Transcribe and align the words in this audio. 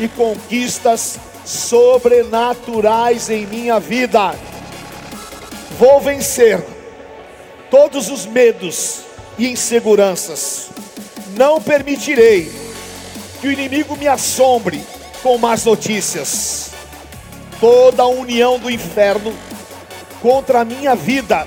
e 0.00 0.08
conquistas 0.08 1.20
sobrenaturais 1.44 3.28
em 3.28 3.46
minha 3.46 3.78
vida. 3.78 4.34
Vou 5.78 6.00
vencer 6.00 6.64
todos 7.70 8.08
os 8.08 8.24
medos 8.24 9.02
e 9.38 9.48
inseguranças. 9.48 10.70
Não 11.36 11.60
permitirei 11.60 12.50
que 13.40 13.48
o 13.48 13.52
inimigo 13.52 13.96
me 13.96 14.08
assombre 14.08 14.82
com 15.22 15.36
más 15.38 15.64
notícias. 15.66 16.70
Toda 17.60 18.02
a 18.02 18.08
união 18.08 18.58
do 18.58 18.70
inferno 18.70 19.34
contra 20.22 20.60
a 20.60 20.64
minha 20.64 20.94
vida 20.94 21.46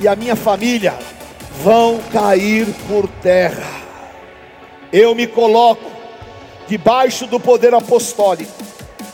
e 0.00 0.08
a 0.08 0.16
minha 0.16 0.34
família 0.34 0.98
vão 1.62 2.00
cair 2.10 2.66
por 2.88 3.06
terra. 3.22 3.82
Eu 4.90 5.14
me 5.14 5.26
coloco 5.26 5.91
debaixo 6.66 7.26
do 7.26 7.38
poder 7.38 7.74
apostólico, 7.74 8.52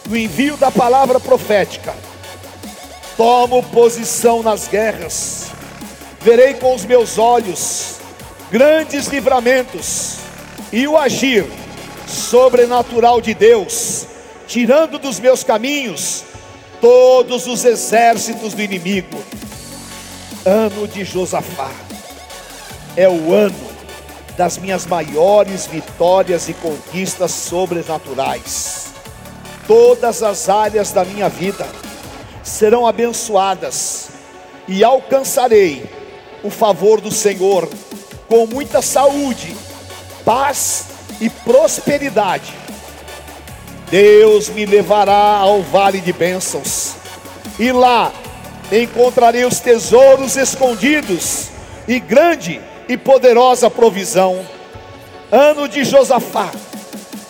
do 0.05 0.17
envio 0.17 0.57
da 0.57 0.71
palavra 0.71 1.19
profética. 1.19 1.95
Tomo 3.17 3.63
posição 3.65 4.43
nas 4.43 4.69
guerras, 4.69 5.47
verei 6.21 6.55
com 6.55 6.75
os 6.75 6.85
meus 6.85 7.19
olhos 7.19 7.97
grandes 8.51 9.07
livramentos 9.09 10.17
e 10.73 10.87
o 10.87 10.97
agir 10.97 11.45
sobrenatural 12.07 13.21
de 13.21 13.35
Deus, 13.35 14.07
tirando 14.47 14.99
dos 14.99 15.21
meus 15.21 15.45
caminhos 15.45 16.25
todos 16.81 17.47
os 17.47 17.65
exércitos 17.65 18.55
do 18.55 18.63
inimigo. 18.63 19.23
Ano 20.45 20.87
de 20.89 21.05
Josafá 21.05 21.71
é 22.97 23.09
o 23.09 23.35
ano 23.35 23.68
das 24.39 24.57
minhas 24.57 24.87
maiores 24.87 25.67
vitórias 25.67 26.49
e 26.49 26.55
conquistas 26.55 27.33
sobrenaturais. 27.33 28.93
Todas 29.67 30.23
as 30.23 30.49
áreas 30.49 30.93
da 30.93 31.05
minha 31.05 31.29
vida 31.29 31.67
serão 32.45 32.87
abençoadas 32.87 34.11
e 34.69 34.85
alcançarei 34.85 35.91
o 36.45 36.51
favor 36.51 37.01
do 37.01 37.11
Senhor 37.11 37.69
com 38.29 38.47
muita 38.47 38.81
saúde, 38.81 39.57
paz 40.25 40.85
e 41.21 41.29
prosperidade. 41.29 42.55
Deus 43.91 44.49
me 44.51 44.65
levará 44.65 45.39
ao 45.39 45.63
vale 45.63 46.01
de 46.01 46.13
bênçãos, 46.13 46.95
e 47.59 47.73
lá 47.73 48.13
encontrarei 48.71 49.45
os 49.45 49.59
tesouros 49.59 50.37
escondidos 50.37 51.49
e 51.89 51.99
grande 51.99 52.61
e 52.89 52.97
poderosa 52.97 53.71
provisão. 53.71 54.45
Ano 55.31 55.69
de 55.69 55.85
Josafá, 55.85 56.51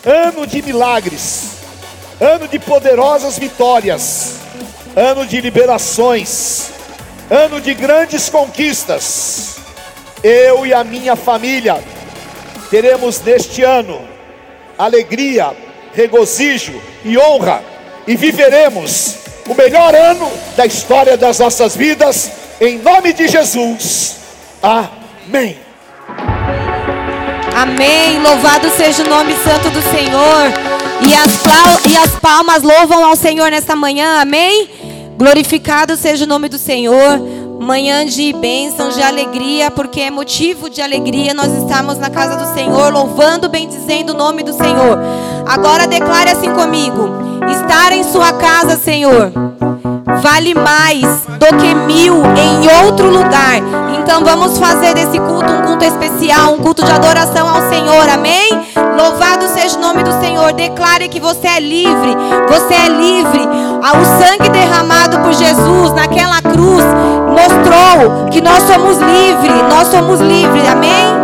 ano 0.05 0.47
de 0.47 0.61
milagres, 0.61 1.57
ano 2.19 2.47
de 2.47 2.57
poderosas 2.57 3.37
vitórias, 3.37 4.35
ano 4.95 5.25
de 5.25 5.41
liberações, 5.41 6.69
ano 7.29 7.59
de 7.59 7.73
grandes 7.73 8.29
conquistas. 8.29 9.57
Eu 10.23 10.65
e 10.65 10.73
a 10.73 10.83
minha 10.83 11.15
família 11.15 11.81
teremos 12.69 13.21
neste 13.21 13.63
ano 13.63 14.01
alegria, 14.77 15.53
regozijo 15.93 16.81
e 17.03 17.17
honra, 17.17 17.61
e 18.07 18.15
viveremos 18.15 19.17
o 19.45 19.53
melhor 19.53 19.93
ano 19.93 20.31
da 20.55 20.65
história 20.65 21.17
das 21.17 21.39
nossas 21.39 21.75
vidas, 21.75 22.31
em 22.61 22.77
nome 22.77 23.11
de 23.11 23.27
Jesus. 23.27 24.15
Amém. 24.61 24.98
Amém. 27.55 28.19
Louvado 28.21 28.69
seja 28.71 29.03
o 29.03 29.09
nome 29.09 29.33
santo 29.35 29.69
do 29.69 29.81
Senhor. 29.81 30.51
E 31.07 31.13
as, 31.13 31.85
e 31.85 31.97
as 31.97 32.19
palmas 32.19 32.63
louvam 32.63 33.05
ao 33.05 33.15
Senhor 33.15 33.51
nesta 33.51 33.75
manhã. 33.75 34.21
Amém. 34.21 34.67
Glorificado 35.17 35.95
seja 35.95 36.25
o 36.25 36.27
nome 36.27 36.49
do 36.49 36.57
Senhor. 36.57 37.19
Manhã 37.59 38.05
de 38.05 38.33
bênção, 38.33 38.89
de 38.89 39.03
alegria, 39.03 39.69
porque 39.69 39.99
é 40.01 40.09
motivo 40.09 40.69
de 40.69 40.81
alegria 40.81 41.33
nós 41.33 41.51
estamos 41.51 41.97
na 41.97 42.09
casa 42.09 42.37
do 42.37 42.53
Senhor, 42.53 42.91
louvando, 42.91 43.49
bendizendo 43.49 44.13
o 44.13 44.17
nome 44.17 44.43
do 44.43 44.53
Senhor. 44.53 44.97
Agora 45.45 45.85
declare 45.85 46.31
assim 46.31 46.51
comigo: 46.53 47.09
estar 47.51 47.91
em 47.91 48.03
sua 48.03 48.31
casa, 48.33 48.77
Senhor, 48.77 49.31
vale 50.21 50.53
mais 50.53 51.25
do 51.27 51.57
que 51.57 51.73
mil 51.73 52.23
em 52.35 52.85
outro 52.85 53.09
lugar. 53.09 53.57
Então 53.99 54.23
vamos 54.23 54.57
fazer 54.57 54.93
desse 54.93 55.19
culto 55.19 55.51
um 55.51 55.61
culto 55.61 55.85
especial, 55.85 56.53
um 56.53 56.57
culto 56.57 56.83
de 56.83 56.91
adoração 56.91 57.47
ao 57.47 57.69
Senhor. 57.69 58.09
Amém? 58.09 58.49
Louvado 58.97 59.47
seja 59.47 59.77
o 59.77 59.81
nome 59.81 60.03
do 60.03 60.11
Senhor. 60.19 60.51
Declare 60.53 61.07
que 61.09 61.19
você 61.19 61.47
é 61.47 61.59
livre. 61.59 62.15
Você 62.49 62.73
é 62.73 62.89
livre. 62.89 63.47
Ah, 63.83 63.97
o 63.97 64.05
sangue 64.21 64.49
derramado 64.49 65.19
por 65.19 65.33
Jesus 65.33 65.93
naquela 65.93 66.41
cruz 66.41 66.83
mostrou 67.29 68.25
que 68.29 68.41
nós 68.41 68.63
somos 68.63 68.97
livres. 68.97 69.69
Nós 69.69 69.87
somos 69.87 70.19
livres. 70.19 70.67
Amém? 70.69 71.18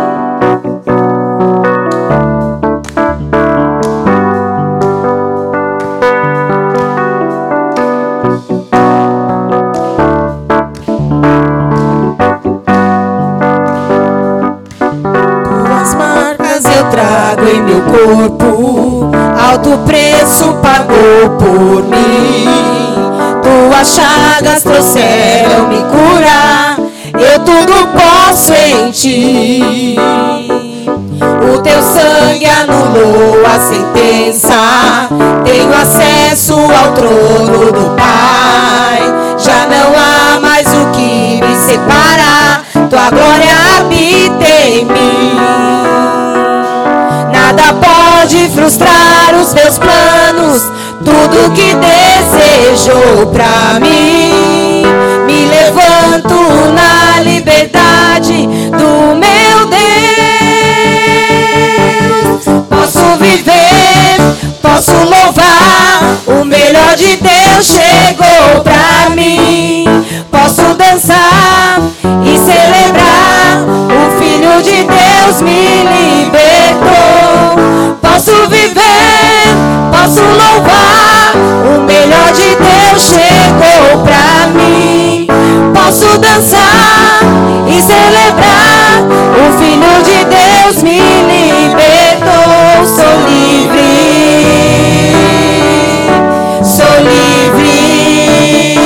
Tudo 27.64 27.88
posso 27.88 28.52
em 28.52 28.90
ti. 28.90 29.96
O 31.54 31.58
teu 31.60 31.80
sangue 31.82 32.46
anulou 32.46 33.44
a 33.46 33.58
sentença, 33.60 35.08
tenho 35.44 35.72
acesso 35.72 36.54
ao 36.54 36.92
trono 36.92 37.72
do 37.72 37.96
Pai. 37.96 39.00
Já 39.38 39.66
não 39.66 39.94
há 39.96 40.40
mais 40.40 40.66
o 40.66 40.90
que 40.92 41.40
me 41.40 41.56
separar, 41.56 42.64
tua 42.90 43.10
glória 43.10 43.54
habita 43.78 44.44
em 44.66 44.84
mim 44.84 45.76
nada 47.46 47.74
pode 47.74 48.48
frustrar 48.50 49.34
os 49.40 49.54
meus 49.54 49.78
planos. 49.78 50.62
Tudo 51.04 51.52
que 51.54 51.74
desejou 51.74 53.26
pra 53.28 53.78
mim, 53.80 54.55
liberdade 57.22 58.46
do 58.46 59.16
meu 59.16 59.66
Deus. 59.66 59.86
Posso 62.68 63.16
viver, 63.18 64.16
posso 64.62 64.92
louvar. 64.92 66.18
O 66.26 66.44
melhor 66.44 66.94
de 66.96 67.16
Deus 67.16 67.66
chegou 67.66 68.62
pra 68.62 69.10
mim. 69.14 69.84
Posso 70.30 70.74
dançar 70.74 71.80
e 72.24 72.38
celebrar. 72.38 73.64
O 73.90 74.10
Filho 74.18 74.62
de 74.62 74.84
Deus 74.84 75.42
me 75.42 75.84
libertou. 75.94 76.96
Posso 78.00 78.48
viver, 78.48 79.54
posso 79.90 80.20
louvar. 80.20 81.34
O 81.74 81.80
melhor 81.82 82.32
de 82.32 82.54
Deus 82.56 82.75
Posso 86.16 86.18
dançar 86.18 87.20
e 87.68 87.82
celebrar. 87.82 89.02
O 89.36 89.52
Filho 89.58 90.02
de 90.02 90.24
Deus 90.24 90.82
me 90.82 90.98
libertou. 90.98 92.86
Sou 92.86 93.16
livre. 93.28 93.90
Sou 96.64 96.96
livre. 97.02 98.78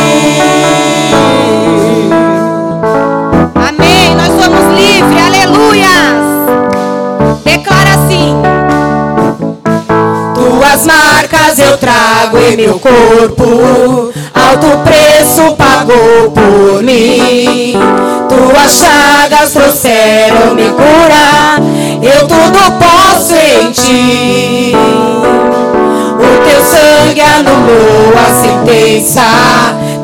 Amém. 3.54 4.16
Nós 4.16 4.32
somos 4.42 4.64
livres. 4.76 5.22
Aleluia. 5.24 5.94
Declara 7.44 7.90
assim 7.90 8.34
tuas 10.34 10.86
marcas 10.86 11.58
eu 11.58 11.76
trago 11.78 12.38
em 12.38 12.56
meu 12.56 12.78
corpo. 12.78 14.12
Alto 14.34 14.78
preço 14.84 15.54
pagou 15.56 16.30
por 16.30 16.79
mim. 16.90 17.74
Tuas 18.28 18.72
chagas 18.72 19.52
trouxeram 19.52 20.54
me 20.54 20.70
curar. 20.70 21.58
Eu 22.02 22.26
tudo 22.26 22.58
posso 22.78 23.34
em 23.34 23.70
ti. 23.70 24.74
O 26.16 26.44
teu 26.44 26.60
sangue 26.64 27.20
anulou 27.20 28.12
a 28.16 28.42
sentença. 28.42 29.22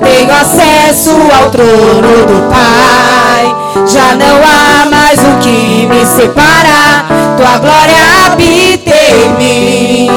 Tenho 0.03 0.31
acesso 0.33 1.11
ao 1.11 1.51
trono 1.51 2.27
do 2.27 2.49
Pai. 2.51 3.57
Já 3.87 4.15
não 4.17 4.37
há 4.37 4.87
mais 4.87 5.19
o 5.21 5.39
que 5.41 5.87
me 5.87 6.05
separar. 6.07 7.07
Tua 7.37 7.59
glória 7.59 7.97
habita 8.27 8.95
em 8.95 9.29
mim. 9.39 10.11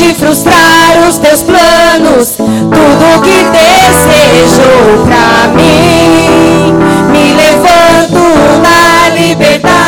E 0.00 0.14
frustrar 0.14 1.08
os 1.08 1.18
teus 1.18 1.42
planos. 1.42 2.36
Tudo 2.36 3.22
que 3.22 3.44
desejou 3.52 5.04
pra 5.04 5.48
mim, 5.54 6.72
me 7.12 7.34
levanto 7.34 8.22
na 8.62 9.14
liberdade. 9.16 9.83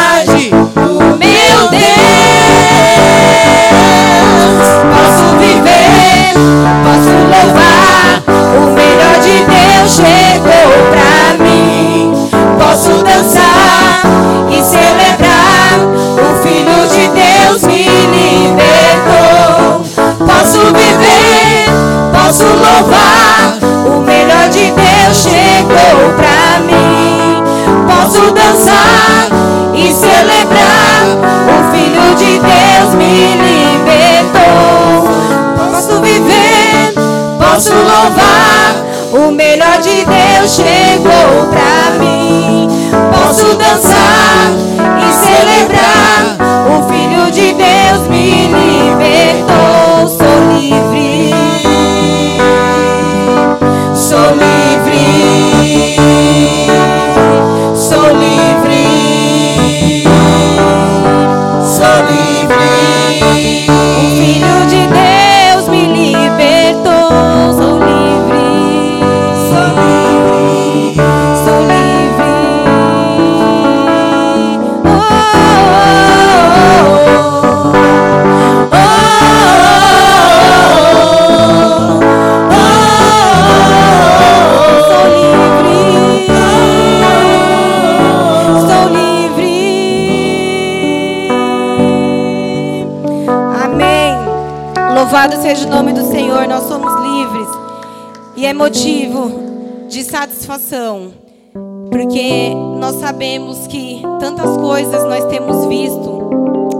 Porque 101.90 102.54
nós 102.78 102.96
sabemos 102.96 103.66
que 103.66 104.02
tantas 104.20 104.56
coisas 104.56 105.04
nós 105.04 105.24
temos 105.26 105.66
visto 105.66 106.16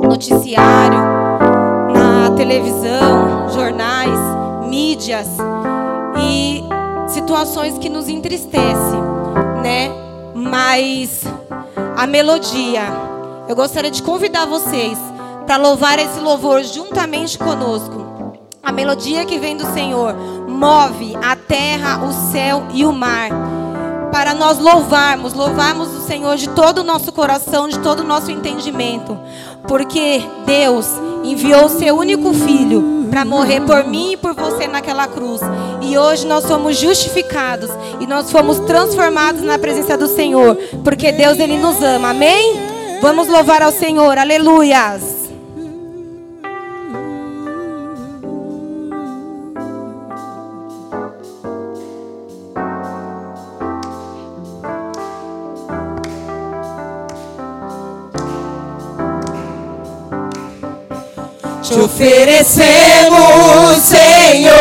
noticiário, 0.03 0.99
na 1.93 2.31
televisão, 2.37 3.49
jornais, 3.53 4.19
mídias 4.69 5.29
e 6.19 6.63
situações 7.09 7.79
que 7.79 7.89
nos 7.89 8.09
entristecem, 8.09 9.01
né? 9.63 9.91
Mas 10.35 11.25
a 11.97 12.07
melodia, 12.07 12.83
eu 13.49 13.57
gostaria 13.57 13.91
de 13.91 14.03
convidar 14.03 14.47
vocês 14.47 14.99
para 15.47 15.57
louvar 15.57 15.99
esse 15.99 16.21
louvor 16.21 16.63
juntamente 16.63 17.39
conosco. 17.39 18.05
A 18.63 18.73
melodia 18.73 19.25
que 19.25 19.39
vem 19.39 19.57
do 19.57 19.65
Senhor 19.73 20.15
move 20.49 21.15
a 21.23 21.37
terra, 21.37 22.05
o 22.05 22.13
céu 22.33 22.67
e 22.75 22.85
o 22.85 22.93
mar. 22.93 23.31
Para 24.27 24.35
nós 24.35 24.59
louvarmos, 24.59 25.35
louvarmos 25.35 25.87
o 25.95 26.05
Senhor 26.05 26.37
de 26.37 26.49
todo 26.49 26.79
o 26.79 26.83
nosso 26.83 27.13
coração, 27.13 27.69
de 27.69 27.79
todo 27.79 28.01
o 28.01 28.05
nosso 28.05 28.29
entendimento. 28.29 29.17
Porque 29.69 30.21
Deus 30.45 30.85
enviou 31.23 31.67
o 31.67 31.69
seu 31.69 31.97
único 31.97 32.33
filho 32.33 33.07
para 33.09 33.25
morrer 33.25 33.61
por 33.61 33.85
mim 33.85 34.15
e 34.15 34.17
por 34.17 34.35
você 34.35 34.67
naquela 34.67 35.07
cruz. 35.07 35.41
E 35.81 35.97
hoje 35.97 36.27
nós 36.27 36.43
somos 36.43 36.77
justificados 36.77 37.71
e 38.01 38.07
nós 38.09 38.29
fomos 38.33 38.59
transformados 38.59 39.43
na 39.43 39.61
presença 39.61 39.97
do 39.97 40.09
Senhor, 40.09 40.57
porque 40.83 41.13
Deus 41.13 41.39
ele 41.39 41.57
nos 41.57 41.81
ama. 41.81 42.11
Amém? 42.11 42.57
Vamos 43.01 43.29
louvar 43.29 43.63
ao 43.63 43.71
Senhor. 43.71 44.19
Aleluias. 44.19 45.16
Te 61.69 61.81
oferecemos, 61.81 63.19
Senhor, 63.83 64.55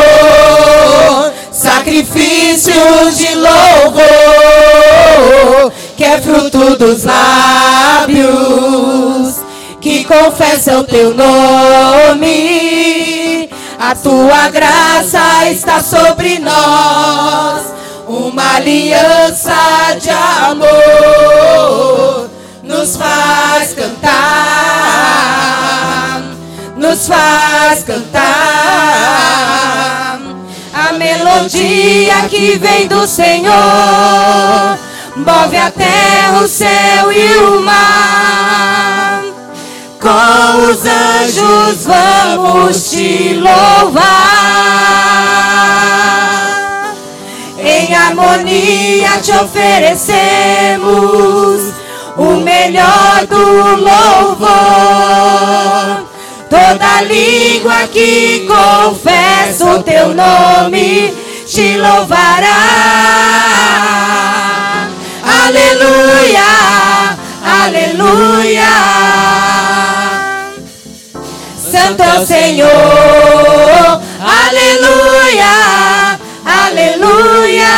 sacrifícios 1.52 3.16
de 3.16 3.32
louvor, 3.36 4.02
que 5.96 6.02
é 6.02 6.20
fruto 6.20 6.76
dos 6.76 7.04
lábios 7.04 8.26
que 9.80 10.02
confessam 10.02 10.82
teu 10.82 11.14
nome. 11.14 12.28
A 13.78 13.94
tua 13.94 14.48
graça 14.48 15.48
está 15.48 15.80
sobre 15.80 16.40
nós, 16.40 17.72
uma 18.08 18.56
aliança 18.56 19.54
de 20.02 20.10
amor 20.10 20.66
nos 22.64 22.96
faz 22.96 23.74
cantar 23.74 25.65
nos 26.86 27.08
faz 27.08 27.82
cantar 27.82 28.20
a 30.72 30.92
melodia 30.92 32.28
que 32.28 32.56
vem 32.58 32.86
do 32.86 33.04
Senhor, 33.08 33.52
move 35.16 35.56
a 35.56 35.70
terra, 35.72 36.42
o 36.42 36.48
céu 36.48 37.10
e 37.12 37.38
o 37.38 37.60
mar. 37.62 39.24
Com 40.00 40.70
os 40.70 40.84
anjos 40.86 41.84
vamos 41.84 42.90
te 42.90 43.34
louvar. 43.34 44.04
Em 47.58 47.94
harmonia 47.94 49.18
te 49.22 49.32
oferecemos 49.32 50.76
o 52.16 52.36
melhor 52.36 53.26
do 53.26 53.76
louvor. 53.82 54.46
Toda 56.48 57.02
língua 57.02 57.88
que 57.92 58.46
confessa 58.46 59.64
o 59.64 59.82
teu 59.82 60.14
nome 60.14 61.12
te 61.46 61.76
louvará. 61.76 62.46
Aleluia, 65.46 66.42
aleluia. 67.44 68.68
Santo 71.70 72.02
é 72.02 72.18
o 72.20 72.26
Senhor, 72.26 72.70
aleluia, 74.20 76.18
aleluia. 76.44 77.76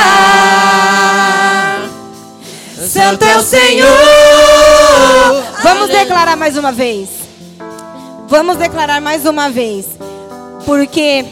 Santo 2.86 3.24
é 3.24 3.36
o 3.36 3.42
Senhor. 3.42 3.88
Vamos 5.62 5.88
declarar 5.88 6.36
mais 6.36 6.56
uma 6.56 6.70
vez. 6.70 7.27
Vamos 8.28 8.58
declarar 8.58 9.00
mais 9.00 9.24
uma 9.24 9.48
vez. 9.48 9.86
Porque 10.66 11.24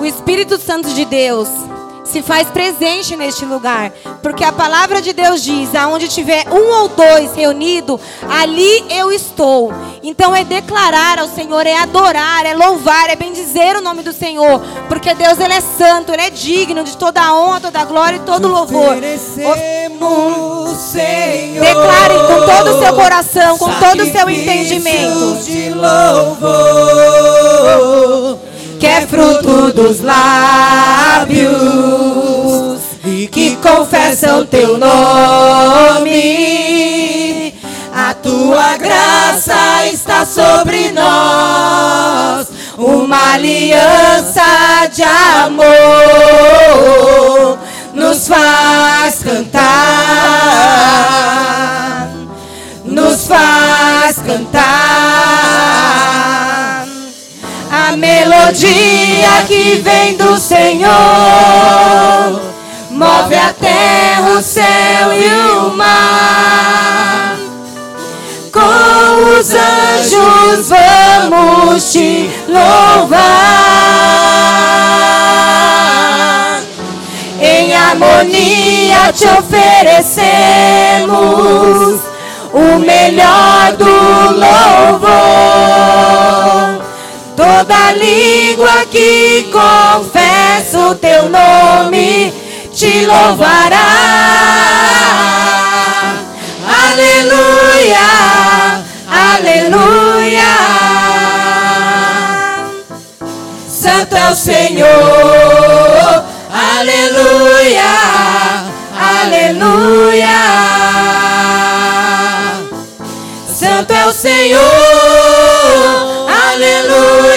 o 0.00 0.06
Espírito 0.06 0.56
Santo 0.56 0.88
de 0.94 1.04
Deus 1.04 1.48
se 2.10 2.22
faz 2.22 2.48
presente 2.48 3.16
neste 3.16 3.44
lugar. 3.44 3.92
Porque 4.22 4.44
a 4.44 4.52
palavra 4.52 5.00
de 5.00 5.12
Deus 5.12 5.42
diz: 5.42 5.74
aonde 5.74 6.08
tiver 6.08 6.46
um 6.48 6.82
ou 6.82 6.88
dois 6.88 7.34
reunido, 7.34 8.00
ali 8.28 8.84
eu 8.90 9.12
estou. 9.12 9.72
Então 10.02 10.34
é 10.34 10.44
declarar 10.44 11.18
ao 11.18 11.28
Senhor, 11.28 11.66
é 11.66 11.76
adorar, 11.76 12.44
é 12.44 12.54
louvar, 12.54 13.08
é 13.10 13.16
bendizer 13.16 13.76
o 13.76 13.80
nome 13.80 14.02
do 14.02 14.12
Senhor. 14.12 14.60
Porque 14.88 15.14
Deus 15.14 15.38
ele 15.38 15.54
é 15.54 15.60
santo, 15.60 16.12
ele 16.12 16.22
é 16.22 16.30
digno 16.30 16.82
de 16.82 16.96
toda 16.96 17.20
a 17.22 17.34
honra, 17.34 17.60
toda 17.60 17.80
a 17.80 17.84
glória 17.84 18.16
e 18.16 18.20
todo 18.20 18.46
o 18.46 18.50
louvor. 18.50 18.96
Oferecemos, 18.96 20.76
Senhor, 20.78 21.64
Declare 21.64 22.14
com 22.26 22.46
todo 22.46 22.70
o 22.70 22.82
seu 22.82 22.94
coração, 22.94 23.58
com 23.58 23.72
todo 23.74 24.02
o 24.02 24.10
seu 24.10 24.28
entendimento. 24.28 25.38
De 28.80 28.88
louvor, 28.88 29.06
fruto 29.08 29.72
dos 29.72 30.00
lábios 30.00 31.50
e 33.04 33.26
que 33.26 33.56
confessam 33.56 34.46
teu 34.46 34.78
nome. 34.78 36.18
A 37.94 38.14
tua 38.14 38.78
graça 38.78 39.86
está 39.92 40.24
sobre 40.24 40.90
nós, 40.92 42.48
uma 42.78 43.34
aliança 43.34 44.86
de 44.94 45.02
amor 45.02 45.60
nos 47.92 48.26
faz 48.26 49.22
cantar, 49.22 49.60
nos 52.84 53.26
faz 53.26 54.16
cantar. 54.26 54.89
Melodia 58.00 59.44
que 59.46 59.74
vem 59.84 60.16
do 60.16 60.38
Senhor 60.38 60.90
move 62.90 63.34
a 63.34 63.52
terra, 63.52 64.30
o 64.38 64.42
céu 64.42 65.12
e 65.12 65.26
o 65.56 65.70
mar. 65.76 67.36
Com 68.52 69.38
os 69.38 69.54
anjos 69.54 70.68
vamos 70.68 71.92
te 71.92 72.30
louvar. 72.48 73.20
Em 77.40 77.74
harmonia 77.74 79.12
te 79.14 79.26
oferecemos 79.26 80.20
o 82.52 82.78
melhor 82.78 83.72
do 83.78 83.84
louvor. 84.36 85.30
Toda 87.40 87.92
língua 87.92 88.84
que 88.90 89.48
confessa 89.50 90.78
o 90.90 90.94
teu 90.94 91.30
nome 91.30 92.34
te 92.70 93.06
louvará. 93.06 93.78
Aleluia, 96.84 98.08
aleluia. 99.08 100.52
Santo 103.66 104.16
é 104.16 104.30
o 104.30 104.36
Senhor, 104.36 104.88
aleluia, 106.52 107.92
aleluia. 109.22 110.40
Santo 113.58 113.92
é 113.94 114.06
o 114.06 114.12
Senhor, 114.12 114.60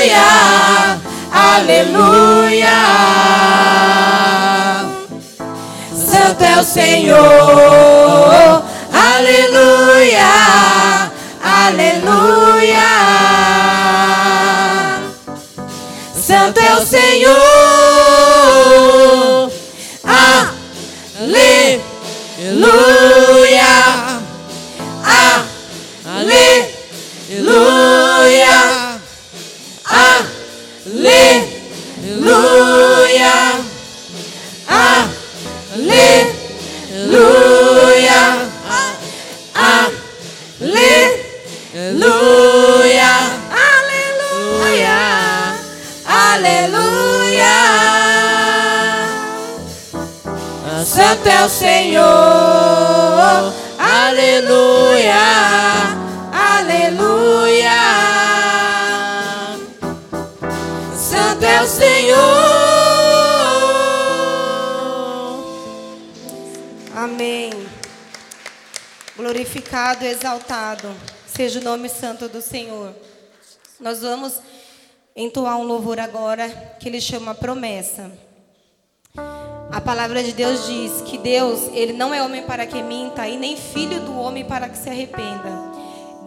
aleluia, 0.03 0.99
aleluia. 1.31 2.67
Santo 5.95 6.43
é 6.43 6.59
o 6.59 6.63
Senhor, 6.63 8.63
aleluia, 8.91 10.27
aleluia. 11.41 12.91
Santo 16.15 16.59
é 16.59 16.75
o 16.75 16.85
Senhor, 16.85 17.42
Santo 51.13 51.29
é 51.29 51.45
o 51.45 51.49
Senhor, 51.49 52.03
aleluia, 53.77 55.13
aleluia. 56.31 57.69
Santo 60.97 61.45
é 61.45 61.61
o 61.61 61.67
Senhor. 61.67 62.17
Amém. 66.95 67.51
Glorificado, 69.15 70.05
exaltado 70.05 70.91
seja 71.27 71.59
o 71.59 71.63
nome 71.63 71.89
santo 71.89 72.27
do 72.27 72.41
Senhor. 72.41 72.91
Nós 73.79 74.01
vamos 74.01 74.41
entoar 75.15 75.57
um 75.57 75.63
louvor 75.63 75.99
agora 75.99 76.49
que 76.79 76.89
ele 76.89 76.99
chama 76.99 77.35
promessa. 77.35 78.32
A 79.73 79.81
palavra 79.81 80.21
de 80.21 80.33
Deus 80.33 80.67
diz 80.67 81.01
que 81.01 81.17
Deus, 81.17 81.61
ele 81.73 81.93
não 81.93 82.13
é 82.13 82.21
homem 82.21 82.43
para 82.43 82.63
que 82.67 82.79
minta 82.83 83.27
e 83.27 83.37
nem 83.37 83.57
filho 83.57 84.01
do 84.01 84.15
homem 84.15 84.45
para 84.45 84.69
que 84.69 84.77
se 84.77 84.87
arrependa. 84.87 85.51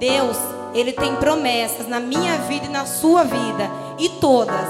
Deus, 0.00 0.36
ele 0.74 0.92
tem 0.92 1.14
promessas 1.14 1.86
na 1.86 2.00
minha 2.00 2.38
vida 2.38 2.66
e 2.66 2.68
na 2.68 2.84
sua 2.84 3.22
vida, 3.22 3.70
e 4.00 4.08
todas, 4.08 4.68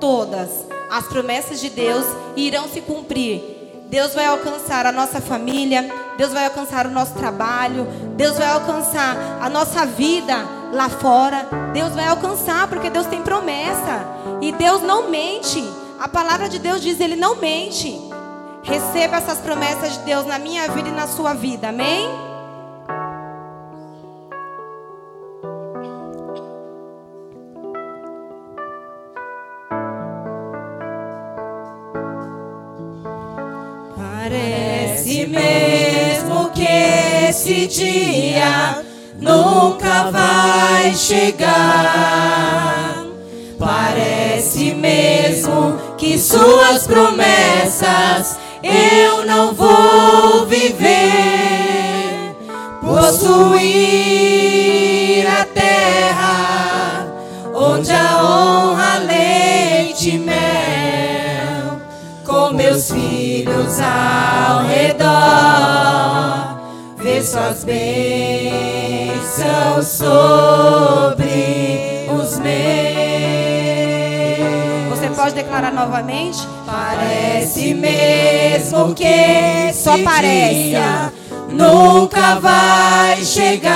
todas 0.00 0.48
as 0.90 1.06
promessas 1.06 1.60
de 1.60 1.68
Deus 1.68 2.06
irão 2.34 2.66
se 2.70 2.80
cumprir. 2.80 3.84
Deus 3.90 4.14
vai 4.14 4.24
alcançar 4.24 4.86
a 4.86 4.92
nossa 4.92 5.20
família, 5.20 5.86
Deus 6.16 6.32
vai 6.32 6.46
alcançar 6.46 6.86
o 6.86 6.90
nosso 6.90 7.12
trabalho, 7.12 7.86
Deus 8.16 8.38
vai 8.38 8.48
alcançar 8.48 9.14
a 9.42 9.50
nossa 9.50 9.84
vida 9.84 10.34
lá 10.72 10.88
fora. 10.88 11.46
Deus 11.74 11.92
vai 11.92 12.06
alcançar 12.06 12.66
porque 12.66 12.88
Deus 12.88 13.06
tem 13.06 13.20
promessa 13.20 14.06
e 14.40 14.52
Deus 14.52 14.80
não 14.80 15.10
mente. 15.10 15.62
A 16.00 16.08
palavra 16.08 16.48
de 16.48 16.58
Deus 16.58 16.80
diz, 16.80 16.98
ele 16.98 17.16
não 17.16 17.36
mente. 17.36 18.05
Receba 18.66 19.18
essas 19.18 19.38
promessas 19.38 19.92
de 19.92 19.98
Deus 20.00 20.26
na 20.26 20.40
minha 20.40 20.68
vida 20.72 20.88
e 20.88 20.92
na 20.92 21.06
sua 21.06 21.34
vida. 21.34 21.68
Amém? 21.68 22.08
Parece 33.94 35.28
mesmo 35.28 36.50
que 36.50 36.66
esse 37.28 37.68
dia 37.68 38.82
nunca 39.20 40.10
vai 40.10 40.92
chegar. 40.92 42.96
Parece 43.60 44.74
mesmo 44.74 45.78
que 45.96 46.18
suas 46.18 46.84
promessas 46.84 48.35
eu 48.66 49.24
não 49.24 49.54
vou 49.54 50.46
viver. 50.46 52.36
Possuir 52.80 53.66
a 55.26 55.44
terra 55.44 57.06
onde 57.54 57.92
a 57.92 58.22
honra, 58.22 58.98
leite 58.98 60.18
mel 60.18 61.80
com 62.24 62.52
meus 62.52 62.90
filhos 62.90 63.80
ao 63.80 64.64
redor, 64.64 66.58
ver 66.96 67.22
suas 67.22 67.64
bênçãos 67.64 67.86
sobre 69.86 71.26
os 72.10 72.38
meus. 72.38 72.85
Declarar 75.36 75.70
novamente? 75.70 76.38
Parece 76.64 77.74
mesmo 77.74 78.94
que 78.94 79.70
Só 79.74 79.98
parece. 80.02 80.72
nunca 81.50 82.36
vai 82.36 83.22
chegar. 83.22 83.70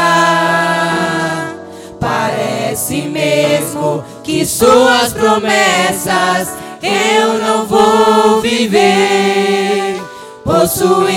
Parece 2.01 3.03
mesmo 3.03 4.03
que 4.25 4.47
suas 4.47 5.13
promessas 5.13 6.49
eu 6.83 7.39
não 7.47 7.67
vou 7.67 8.41
viver. 8.41 10.01
Possuir 10.43 11.13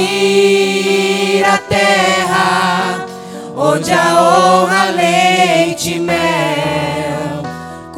a 1.46 1.58
terra 1.58 3.06
onde 3.56 3.94
a 3.94 4.22
honra, 4.22 4.92
leite 4.92 6.00
mel 6.02 6.73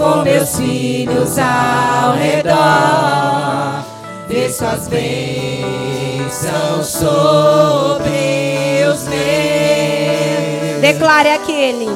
com 0.05 0.21
meus 0.21 0.55
filhos 0.55 1.35
ao 1.39 2.13
redor, 2.13 3.83
ver 4.27 4.51
suas 4.51 4.87
bênçãos 4.87 6.85
sobre 6.85 8.85
os 8.87 9.07
meus. 9.07 10.81
Declare 10.81 11.29
aquele. 11.29 11.89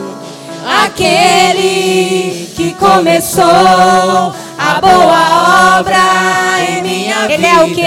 Aquele 0.83 2.51
que 2.55 2.73
começou 2.73 3.43
a 3.43 4.79
boa 4.81 5.79
obra 5.79 6.63
em 6.67 6.81
minha 6.81 7.25
Ele 7.25 7.37
vida. 7.37 7.47
é 7.47 7.63
o 7.63 7.69
quê? 7.73 7.83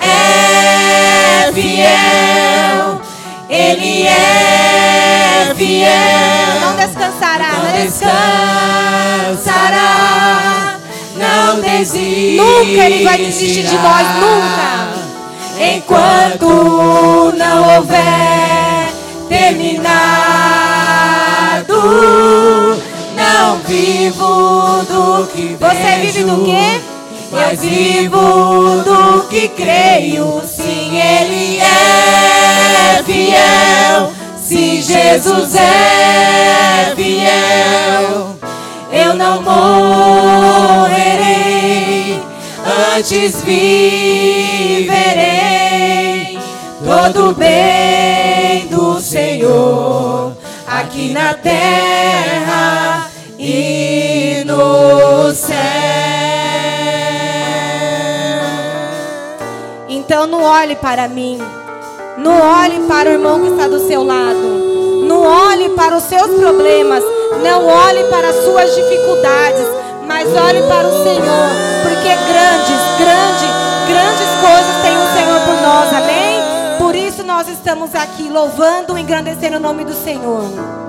É 0.00 1.50
fiel, 1.52 2.93
Ele 3.54 4.06
é 4.08 5.54
fiel. 5.54 6.60
Não 6.60 6.74
descansará, 6.76 7.52
Não 7.52 7.62
né? 7.62 7.82
descansará, 7.84 9.58
não 11.16 11.60
desistirá. 11.60 12.42
Nunca 12.42 12.84
Ele 12.84 13.04
vai 13.04 13.18
desistir 13.18 13.62
de 13.62 13.76
nós, 13.78 14.06
nunca. 14.16 14.94
Enquanto 15.76 17.32
não 17.38 17.76
houver 17.76 18.88
terminado, 19.28 19.94
não 23.16 23.56
vivo 23.68 24.82
do 24.88 25.26
que 25.28 25.56
Você 25.60 25.96
vive 26.00 26.24
do 26.24 26.36
vejo, 26.38 26.44
quê? 26.44 26.80
Mas 27.34 27.60
vivo 27.60 28.82
do 28.84 29.26
que 29.28 29.48
creio, 29.48 30.40
sim, 30.46 30.96
Ele 30.96 31.58
é 31.58 33.02
fiel. 33.04 34.12
Se 34.40 34.80
Jesus 34.80 35.56
é 35.56 36.92
fiel, 36.94 38.36
eu 38.92 39.14
não 39.14 39.42
morrerei, 39.42 41.02
antes 42.96 43.42
viverei 43.42 44.84
todo 46.84 47.34
bem 47.34 48.68
do 48.68 49.00
Senhor 49.00 50.36
aqui 50.66 51.12
na 51.12 51.34
terra 51.34 53.03
Então 60.04 60.26
não 60.26 60.42
olhe 60.42 60.76
para 60.76 61.08
mim. 61.08 61.38
Não 62.18 62.38
olhe 62.38 62.80
para 62.80 63.08
o 63.08 63.12
irmão 63.14 63.40
que 63.40 63.48
está 63.48 63.66
do 63.66 63.88
seu 63.88 64.04
lado. 64.04 65.02
Não 65.08 65.22
olhe 65.22 65.70
para 65.70 65.96
os 65.96 66.04
seus 66.04 66.26
problemas. 66.38 67.02
Não 67.42 67.66
olhe 67.66 68.04
para 68.10 68.28
as 68.28 68.36
suas 68.44 68.74
dificuldades. 68.74 69.66
Mas 70.06 70.28
olhe 70.28 70.62
para 70.64 70.86
o 70.86 71.02
Senhor. 71.02 71.48
Porque 71.82 72.08
grandes, 72.08 72.80
grandes, 72.98 73.50
grandes 73.88 74.28
coisas 74.44 74.82
tem 74.82 74.94
o 74.94 75.12
Senhor 75.16 75.40
por 75.40 75.62
nós. 75.62 75.90
Amém? 75.94 76.42
Por 76.78 76.94
isso 76.94 77.22
nós 77.24 77.48
estamos 77.48 77.94
aqui 77.94 78.28
louvando 78.28 78.98
e 78.98 79.00
engrandecendo 79.00 79.56
o 79.56 79.60
nome 79.60 79.86
do 79.86 79.94
Senhor. 79.94 80.83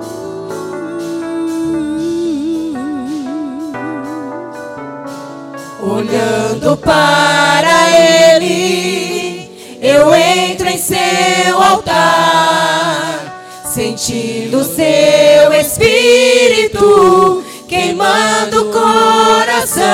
Olhando 5.80 6.76
para 6.78 8.34
Ele, 8.34 9.48
eu 9.80 10.12
entro 10.14 10.68
em 10.68 10.78
seu 10.78 11.62
altar, 11.62 13.62
sentindo 13.72 14.64
seu 14.64 15.52
Espírito 15.52 17.44
queimando 17.68 18.62
o 18.62 18.72
coração. 18.72 19.86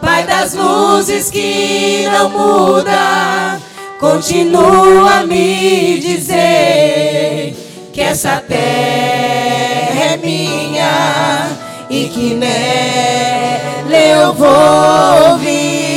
Pai 0.00 0.24
das 0.24 0.54
luzes 0.54 1.30
que 1.30 2.06
não 2.10 2.30
muda, 2.30 3.60
continua 3.98 5.20
a 5.20 5.26
me 5.26 5.98
dizer 5.98 7.54
que 7.92 8.00
essa 8.00 8.42
terra 8.46 10.12
é 10.12 10.16
minha 10.16 11.50
e 11.90 12.08
que 12.08 12.34
nela 12.34 13.67
eu 13.94 14.32
vou 14.34 15.38
viver. 15.38 15.88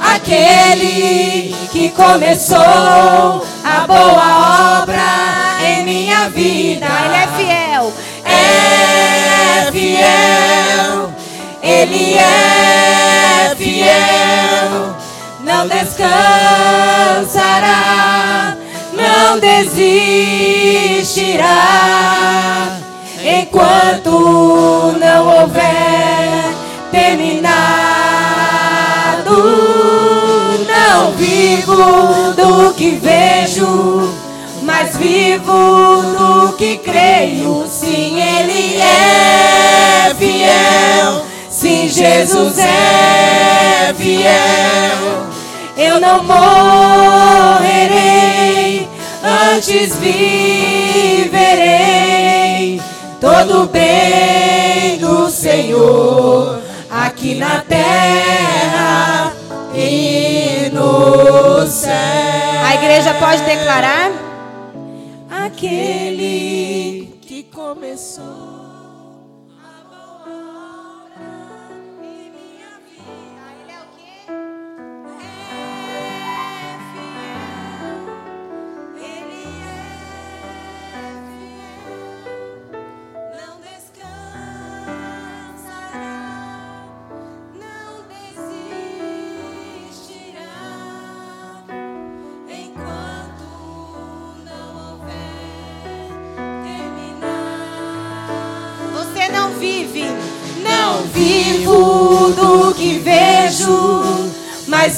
Aquele 0.00 1.54
que 1.70 1.88
começou 1.90 2.58
a 3.64 3.86
boa 3.86 4.82
obra 4.82 5.02
em 5.66 5.84
minha 5.84 6.28
vida, 6.28 6.86
Ele 6.86 7.16
é 7.16 7.26
fiel. 7.36 7.92
é 8.24 9.70
fiel, 9.72 11.12
Ele 11.62 12.14
é 12.14 13.54
fiel, 13.56 14.96
não 15.40 15.66
descansará, 15.68 16.06
não 18.92 19.38
desistirá, 19.38 20.02
enquanto 23.40 24.94
não 24.98 25.40
houver 25.40 26.54
terminado. 26.90 27.62
Não 30.66 31.12
vivo 31.12 32.32
do 32.36 32.74
que 32.74 32.90
vejo, 32.90 34.12
mas 34.62 34.96
vivo 34.96 36.02
do 36.18 36.52
que 36.56 36.76
creio. 36.78 37.64
Sim, 37.68 38.20
Ele 38.20 38.76
é 38.76 40.14
fiel. 40.18 41.24
Sim, 41.48 41.88
Jesus 41.88 42.58
é 42.58 43.94
fiel. 43.96 45.22
Eu 45.76 45.98
não 46.00 46.22
morrerei, 46.24 47.68
antes 49.54 49.96
viverei 49.96 50.82
todo 53.22 53.62
o 53.62 53.66
bem 53.68 54.98
do 54.98 55.30
Senhor 55.30 56.60
aqui 56.90 57.36
na 57.36 57.60
terra 57.60 59.32
e 59.72 60.68
no 60.72 61.64
céu. 61.68 61.92
A 62.66 62.74
igreja 62.74 63.14
pode 63.14 63.42
declarar? 63.42 64.10
aquele 65.30 66.71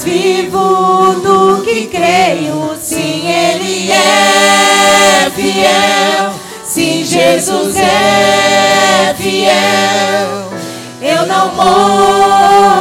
vivo 0.05 1.15
do 1.23 1.63
que 1.63 1.87
creio. 1.87 2.77
Sim, 2.81 3.27
Ele 3.27 3.91
é 3.91 5.31
fiel. 5.35 6.35
Sim, 6.65 7.05
Jesus 7.05 7.77
é 7.77 9.15
fiel. 9.17 10.53
Eu 11.01 11.27
não 11.27 11.55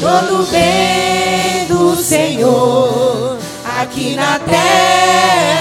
todo 0.00 0.46
bem 0.50 1.66
do 1.68 1.96
Senhor 1.96 3.38
aqui 3.80 4.14
na 4.14 4.38
terra 4.38 5.55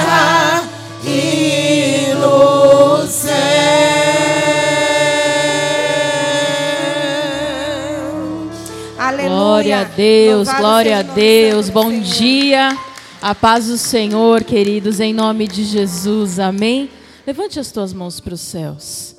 Glória 9.55 9.79
a 9.79 9.83
Deus, 9.85 10.47
Louvado 10.47 10.59
glória 10.59 10.97
a 10.97 11.01
Deus. 11.01 11.69
Bom 11.69 11.89
Senhor. 11.89 12.03
dia. 12.03 12.77
A 13.21 13.33
paz 13.33 13.67
do 13.67 13.77
Senhor, 13.77 14.43
queridos, 14.43 14.99
em 14.99 15.13
nome 15.13 15.47
de 15.47 15.63
Jesus. 15.63 16.39
Amém. 16.39 16.89
Levante 17.25 17.57
as 17.57 17.71
tuas 17.71 17.93
mãos 17.93 18.19
para 18.19 18.33
os 18.33 18.41
céus. 18.41 19.15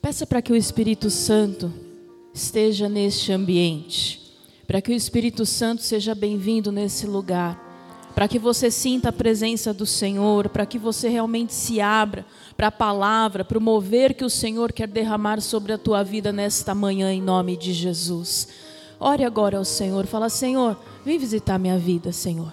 Peça 0.00 0.24
para 0.24 0.40
que 0.40 0.52
o 0.52 0.56
Espírito 0.56 1.10
Santo 1.10 1.72
esteja 2.32 2.88
neste 2.88 3.32
ambiente. 3.32 4.20
Para 4.68 4.80
que 4.80 4.92
o 4.92 4.94
Espírito 4.94 5.44
Santo 5.44 5.82
seja 5.82 6.14
bem-vindo 6.14 6.70
nesse 6.70 7.04
lugar. 7.04 8.08
Para 8.14 8.28
que 8.28 8.38
você 8.38 8.70
sinta 8.70 9.08
a 9.08 9.12
presença 9.12 9.74
do 9.74 9.84
Senhor, 9.84 10.48
para 10.48 10.64
que 10.64 10.78
você 10.78 11.08
realmente 11.08 11.52
se 11.52 11.80
abra 11.80 12.24
para 12.56 12.68
a 12.68 12.72
palavra, 12.72 13.44
para 13.44 13.58
o 13.58 13.60
mover 13.60 14.14
que 14.14 14.24
o 14.24 14.30
Senhor 14.30 14.72
quer 14.72 14.86
derramar 14.86 15.40
sobre 15.40 15.72
a 15.72 15.78
tua 15.78 16.04
vida 16.04 16.30
nesta 16.30 16.72
manhã, 16.72 17.12
em 17.12 17.20
nome 17.20 17.56
de 17.56 17.72
Jesus. 17.72 18.69
Ore 19.00 19.24
agora 19.24 19.56
ao 19.56 19.64
Senhor, 19.64 20.06
fala: 20.06 20.28
Senhor, 20.28 20.76
vem 21.02 21.18
visitar 21.18 21.58
minha 21.58 21.78
vida, 21.78 22.12
Senhor. 22.12 22.52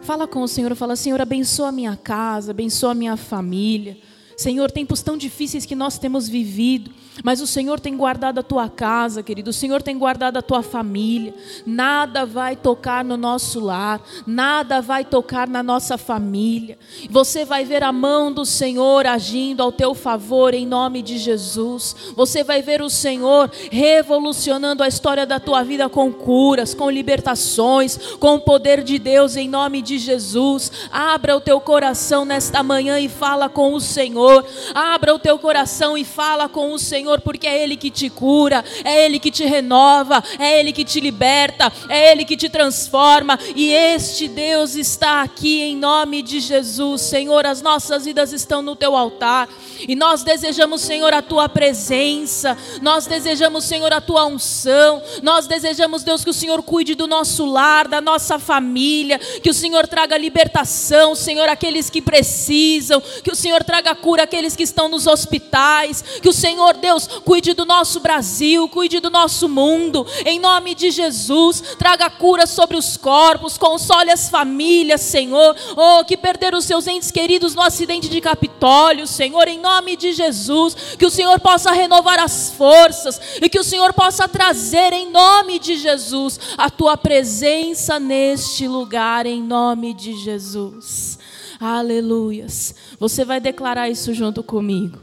Fala 0.00 0.28
com 0.28 0.42
o 0.42 0.48
Senhor, 0.48 0.72
fala: 0.76 0.94
Senhor, 0.94 1.20
abençoa 1.20 1.68
a 1.68 1.72
minha 1.72 1.96
casa, 1.96 2.52
abençoa 2.52 2.92
a 2.92 2.94
minha 2.94 3.16
família. 3.16 3.98
Senhor, 4.38 4.70
tempos 4.70 5.02
tão 5.02 5.16
difíceis 5.16 5.66
que 5.66 5.74
nós 5.74 5.98
temos 5.98 6.28
vivido, 6.28 6.92
mas 7.24 7.40
o 7.40 7.46
Senhor 7.46 7.80
tem 7.80 7.96
guardado 7.96 8.38
a 8.38 8.42
tua 8.44 8.68
casa, 8.68 9.20
querido, 9.20 9.50
o 9.50 9.52
Senhor 9.52 9.82
tem 9.82 9.98
guardado 9.98 10.36
a 10.36 10.42
tua 10.42 10.62
família. 10.62 11.34
Nada 11.66 12.24
vai 12.24 12.54
tocar 12.54 13.04
no 13.04 13.16
nosso 13.16 13.58
lar, 13.58 14.00
nada 14.24 14.80
vai 14.80 15.04
tocar 15.04 15.48
na 15.48 15.60
nossa 15.60 15.98
família. 15.98 16.78
Você 17.10 17.44
vai 17.44 17.64
ver 17.64 17.82
a 17.82 17.90
mão 17.90 18.32
do 18.32 18.44
Senhor 18.44 19.08
agindo 19.08 19.60
ao 19.60 19.72
teu 19.72 19.92
favor 19.92 20.54
em 20.54 20.64
nome 20.64 21.02
de 21.02 21.18
Jesus. 21.18 21.96
Você 22.14 22.44
vai 22.44 22.62
ver 22.62 22.80
o 22.80 22.88
Senhor 22.88 23.50
revolucionando 23.72 24.84
a 24.84 24.88
história 24.88 25.26
da 25.26 25.40
tua 25.40 25.64
vida 25.64 25.88
com 25.88 26.12
curas, 26.12 26.74
com 26.74 26.88
libertações, 26.88 27.96
com 28.20 28.36
o 28.36 28.40
poder 28.40 28.84
de 28.84 29.00
Deus 29.00 29.34
em 29.34 29.48
nome 29.48 29.82
de 29.82 29.98
Jesus. 29.98 30.70
Abra 30.92 31.36
o 31.36 31.40
teu 31.40 31.60
coração 31.60 32.24
nesta 32.24 32.62
manhã 32.62 33.00
e 33.00 33.08
fala 33.08 33.48
com 33.48 33.74
o 33.74 33.80
Senhor. 33.80 34.27
Senhor. 34.28 34.44
Abra 34.74 35.14
o 35.14 35.18
teu 35.18 35.38
coração 35.38 35.96
e 35.96 36.04
fala 36.04 36.48
com 36.48 36.72
o 36.72 36.78
Senhor, 36.78 37.20
porque 37.20 37.46
é 37.46 37.62
Ele 37.62 37.76
que 37.76 37.90
te 37.90 38.10
cura, 38.10 38.64
é 38.84 39.04
Ele 39.04 39.18
que 39.18 39.30
te 39.30 39.44
renova, 39.44 40.22
é 40.38 40.60
Ele 40.60 40.72
que 40.72 40.84
te 40.84 41.00
liberta, 41.00 41.72
é 41.88 42.12
Ele 42.12 42.24
que 42.24 42.36
te 42.36 42.48
transforma. 42.48 43.38
E 43.54 43.72
este 43.72 44.28
Deus 44.28 44.74
está 44.74 45.22
aqui 45.22 45.62
em 45.62 45.76
nome 45.76 46.22
de 46.22 46.40
Jesus. 46.40 47.02
Senhor, 47.02 47.46
as 47.46 47.62
nossas 47.62 48.04
vidas 48.04 48.32
estão 48.32 48.60
no 48.62 48.76
teu 48.76 48.96
altar. 48.96 49.48
E 49.86 49.94
nós 49.94 50.22
desejamos, 50.22 50.80
Senhor, 50.80 51.12
a 51.14 51.22
tua 51.22 51.48
presença. 51.48 52.56
Nós 52.82 53.06
desejamos, 53.06 53.64
Senhor, 53.64 53.92
a 53.92 54.00
tua 54.00 54.26
unção. 54.26 55.02
Nós 55.22 55.46
desejamos, 55.46 56.02
Deus, 56.02 56.24
que 56.24 56.30
o 56.30 56.34
Senhor 56.34 56.62
cuide 56.62 56.94
do 56.94 57.06
nosso 57.06 57.44
lar, 57.44 57.86
da 57.86 58.00
nossa 58.00 58.38
família, 58.38 59.18
que 59.18 59.50
o 59.50 59.54
Senhor 59.54 59.86
traga 59.86 60.16
libertação, 60.18 61.14
Senhor, 61.14 61.48
aqueles 61.48 61.88
que 61.88 62.02
precisam, 62.02 63.00
que 63.22 63.30
o 63.30 63.36
Senhor 63.36 63.62
traga 63.62 63.94
cura 63.94 64.17
àqueles 64.20 64.56
que 64.56 64.62
estão 64.62 64.88
nos 64.88 65.06
hospitais, 65.06 66.02
que 66.22 66.28
o 66.28 66.32
Senhor 66.32 66.74
Deus 66.74 67.06
cuide 67.24 67.54
do 67.54 67.64
nosso 67.64 68.00
Brasil, 68.00 68.68
cuide 68.68 69.00
do 69.00 69.10
nosso 69.10 69.48
mundo. 69.48 70.06
Em 70.24 70.38
nome 70.38 70.74
de 70.74 70.90
Jesus, 70.90 71.62
traga 71.78 72.08
cura 72.10 72.46
sobre 72.46 72.76
os 72.76 72.96
corpos, 72.96 73.58
console 73.58 74.10
as 74.10 74.28
famílias, 74.28 75.00
Senhor. 75.00 75.54
Oh, 75.76 76.04
que 76.04 76.16
perderam 76.16 76.58
os 76.58 76.64
seus 76.64 76.86
entes 76.86 77.10
queridos 77.10 77.54
no 77.54 77.62
acidente 77.62 78.08
de 78.08 78.20
Capitólio, 78.20 79.06
Senhor, 79.06 79.48
em 79.48 79.58
nome 79.58 79.96
de 79.96 80.12
Jesus, 80.12 80.74
que 80.98 81.06
o 81.06 81.10
Senhor 81.10 81.40
possa 81.40 81.72
renovar 81.72 82.18
as 82.18 82.50
forças 82.52 83.20
e 83.40 83.48
que 83.48 83.58
o 83.58 83.64
Senhor 83.64 83.92
possa 83.92 84.28
trazer 84.28 84.92
em 84.92 85.10
nome 85.10 85.58
de 85.58 85.76
Jesus 85.76 86.38
a 86.56 86.70
tua 86.70 86.96
presença 86.96 87.98
neste 87.98 88.66
lugar 88.66 89.26
em 89.26 89.42
nome 89.42 89.94
de 89.94 90.14
Jesus. 90.14 91.17
Aleluias. 91.60 92.74
Você 92.98 93.24
vai 93.24 93.40
declarar 93.40 93.88
isso 93.88 94.12
junto 94.14 94.42
comigo, 94.42 94.98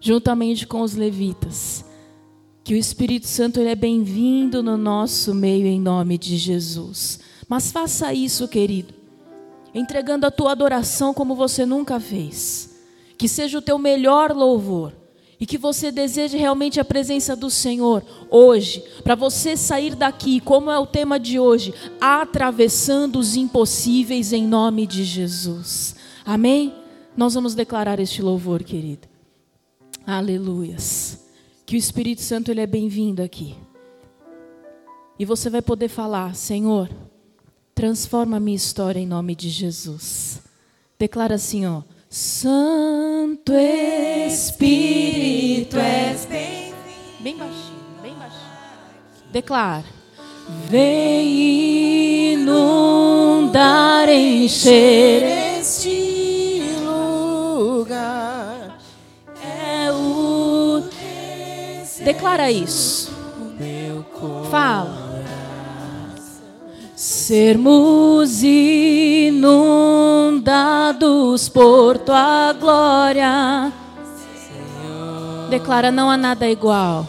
juntamente 0.00 0.66
com 0.66 0.82
os 0.82 0.94
levitas. 0.94 1.84
Que 2.64 2.74
o 2.74 2.76
Espírito 2.76 3.26
Santo 3.26 3.60
ele 3.60 3.70
é 3.70 3.74
bem-vindo 3.74 4.62
no 4.62 4.76
nosso 4.76 5.34
meio 5.34 5.66
em 5.66 5.80
nome 5.80 6.18
de 6.18 6.36
Jesus. 6.36 7.20
Mas 7.48 7.72
faça 7.72 8.12
isso, 8.12 8.46
querido, 8.46 8.92
entregando 9.74 10.26
a 10.26 10.30
tua 10.30 10.52
adoração 10.52 11.14
como 11.14 11.34
você 11.34 11.64
nunca 11.64 11.98
fez 11.98 12.78
que 13.18 13.28
seja 13.28 13.58
o 13.58 13.62
teu 13.62 13.76
melhor 13.78 14.30
louvor 14.30 14.92
e 15.40 15.46
que 15.46 15.56
você 15.56 15.92
deseje 15.92 16.36
realmente 16.36 16.80
a 16.80 16.84
presença 16.84 17.36
do 17.36 17.48
Senhor 17.48 18.04
hoje, 18.30 18.82
para 19.04 19.14
você 19.14 19.56
sair 19.56 19.94
daqui, 19.94 20.40
como 20.40 20.70
é 20.70 20.78
o 20.78 20.86
tema 20.86 21.18
de 21.18 21.38
hoje, 21.38 21.72
atravessando 22.00 23.18
os 23.18 23.36
impossíveis 23.36 24.32
em 24.32 24.46
nome 24.46 24.86
de 24.86 25.04
Jesus. 25.04 25.94
Amém? 26.24 26.74
Nós 27.16 27.34
vamos 27.34 27.54
declarar 27.54 28.00
este 28.00 28.20
louvor, 28.20 28.62
querido. 28.62 29.06
Aleluias. 30.06 31.24
Que 31.64 31.76
o 31.76 31.78
Espírito 31.78 32.22
Santo 32.22 32.50
ele 32.50 32.60
é 32.60 32.66
bem-vindo 32.66 33.22
aqui. 33.22 33.54
E 35.18 35.24
você 35.24 35.50
vai 35.50 35.60
poder 35.60 35.88
falar, 35.88 36.34
Senhor, 36.34 36.88
transforma 37.74 38.38
a 38.38 38.40
minha 38.40 38.56
história 38.56 38.98
em 38.98 39.06
nome 39.06 39.34
de 39.34 39.48
Jesus. 39.48 40.40
Declara 40.98 41.34
assim, 41.34 41.66
ó. 41.66 41.82
Santo 42.10 43.52
Espírito 44.26 45.76
és 45.76 46.24
bem 46.24 46.72
Bem 47.20 47.36
baixinho, 47.36 48.00
bem 48.00 48.14
baixinho. 48.14 48.40
Declara. 49.30 49.84
Vem 50.70 52.32
inundar, 52.32 54.08
encher 54.08 55.58
este 55.60 56.62
lugar. 56.82 58.78
É 59.44 59.92
o. 59.92 60.82
Declara 62.02 62.50
isso. 62.50 63.12
Fala 64.50 65.07
sermos 66.98 68.42
inundados 68.42 69.38
por 71.48 71.96
tua 71.98 72.52
glória. 72.54 73.72
Declara: 75.48 75.92
não 75.92 76.10
há 76.10 76.16
nada 76.16 76.50
igual. 76.50 77.06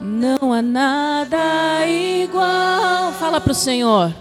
Não 0.00 0.52
há 0.52 0.60
nada 0.60 1.86
igual. 1.86 3.12
Fala 3.12 3.40
para 3.40 3.52
o 3.52 3.54
Senhor. 3.54 4.12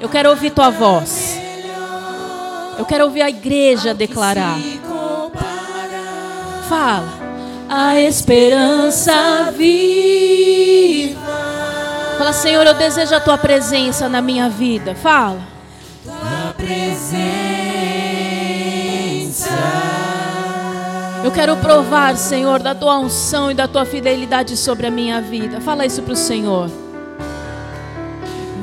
Eu 0.00 0.08
quero 0.08 0.30
ouvir 0.30 0.50
tua 0.50 0.70
voz. 0.70 1.40
Eu 2.76 2.84
quero 2.84 3.04
ouvir 3.04 3.22
a 3.22 3.30
igreja 3.30 3.94
declarar. 3.94 4.58
Fala. 6.68 7.22
A 7.68 8.00
esperança 8.00 9.52
viva 9.56 11.51
Fala, 12.18 12.32
Senhor, 12.32 12.66
eu 12.66 12.74
desejo 12.74 13.14
a 13.14 13.20
tua 13.20 13.38
presença 13.38 14.08
na 14.08 14.22
minha 14.22 14.48
vida. 14.48 14.94
Fala. 14.94 15.40
Tua 16.04 16.54
presença. 16.56 17.22
Eu 21.24 21.30
quero 21.30 21.56
provar, 21.56 22.16
Senhor, 22.16 22.60
da 22.60 22.74
tua 22.74 22.98
unção 22.98 23.50
e 23.50 23.54
da 23.54 23.68
tua 23.68 23.84
fidelidade 23.84 24.56
sobre 24.56 24.86
a 24.86 24.90
minha 24.90 25.20
vida. 25.20 25.60
Fala 25.60 25.86
isso 25.86 26.02
para 26.02 26.14
o 26.14 26.16
Senhor. 26.16 26.70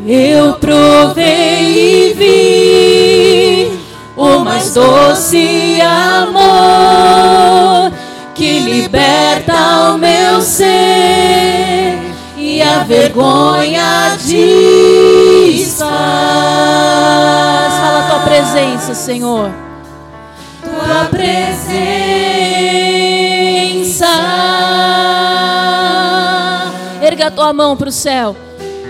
Eu 0.06 0.56
provei 0.56 2.10
e 2.10 2.14
vi 2.14 3.80
o 4.16 4.40
mais 4.40 4.74
doce 4.74 5.80
amor 5.82 7.92
que 8.34 8.60
liberta 8.60 9.92
o 9.94 9.98
meu 9.98 10.42
ser 10.42 10.99
a 12.80 12.84
vergonha 12.84 14.18
desfaz. 14.26 15.90
Fala 17.80 18.00
a 18.00 18.08
tua 18.10 18.20
presença, 18.20 18.94
Senhor. 18.96 19.52
Tua 20.64 21.06
presença. 21.06 21.66
Erga 27.02 27.28
a 27.28 27.32
tua 27.32 27.52
mão 27.52 27.76
para 27.76 27.90
o 27.90 27.92
céu 27.92 28.36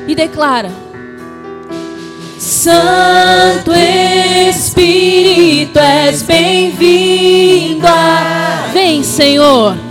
e 0.08 0.14
declara. 0.14 0.70
Santo 2.38 3.72
Espírito, 4.50 5.80
és 5.80 6.22
bem-vindo. 6.22 7.88
Vem, 8.72 9.04
Senhor. 9.04 9.89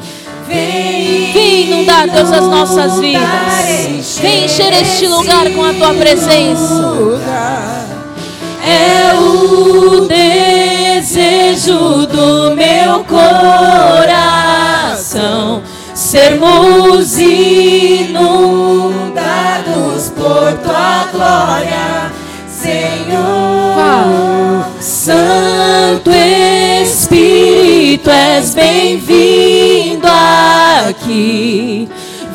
Deus, 2.07 2.33
as 2.33 2.47
nossas 2.47 3.01
vidas. 3.01 4.21
Vem 4.21 4.45
encher 4.45 4.73
este 4.73 5.09
lugar 5.09 5.51
com 5.51 5.65
a 5.65 5.75
tua 5.75 5.93
presença. 5.95 7.19
É 8.65 9.13
o 9.15 10.07
desejo 10.07 12.07
do 12.07 12.55
meu 12.55 13.03
coração 13.05 14.15
sermos 15.95 17.19
inundados 17.19 18.13
por 20.17 20.53
tua 20.63 21.09
glória, 21.13 22.13
Senhor. 22.49 23.75
Fala. 23.75 24.69
Santo 24.81 26.11
Espírito, 26.83 28.11
és 28.11 28.55
bem-vindo 28.55 29.28
aqui. 30.89 31.89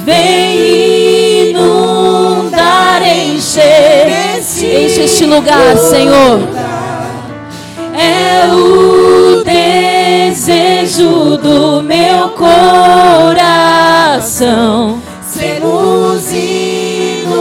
Vem 0.05 1.51
inundar, 1.51 3.01
encher, 3.01 4.37
enche 4.39 5.01
este 5.01 5.25
lugar, 5.25 5.77
Senhor. 5.77 6.39
É 7.95 8.47
o 8.53 9.43
desejo 9.43 11.37
do 11.37 11.81
meu 11.83 12.29
coração 12.29 13.43
sermos 15.33 16.31
inundados 16.31 17.33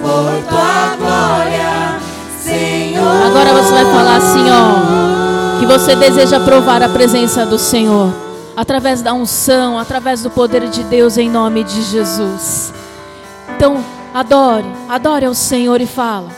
por 0.00 0.42
tua 0.48 0.96
glória, 0.96 1.98
Senhor. 2.40 3.26
Agora 3.26 3.52
você 3.52 3.72
vai 3.72 3.84
falar 3.84 4.16
assim, 4.16 4.44
ó, 4.48 5.58
que 5.58 5.66
você 5.66 5.96
deseja 5.96 6.38
provar 6.40 6.82
a 6.82 6.88
presença 6.88 7.44
do 7.44 7.58
Senhor 7.58 8.12
através 8.56 9.02
da 9.02 9.12
unção, 9.12 9.78
através 9.78 10.22
do 10.22 10.30
poder 10.30 10.68
de 10.68 10.84
Deus 10.84 11.18
em 11.18 11.28
nome 11.28 11.64
de 11.64 11.82
Jesus. 11.82 12.72
Então, 13.56 13.84
adore, 14.12 14.66
adore 14.88 15.26
ao 15.26 15.34
Senhor 15.34 15.80
e 15.80 15.86
fala. 15.86 16.28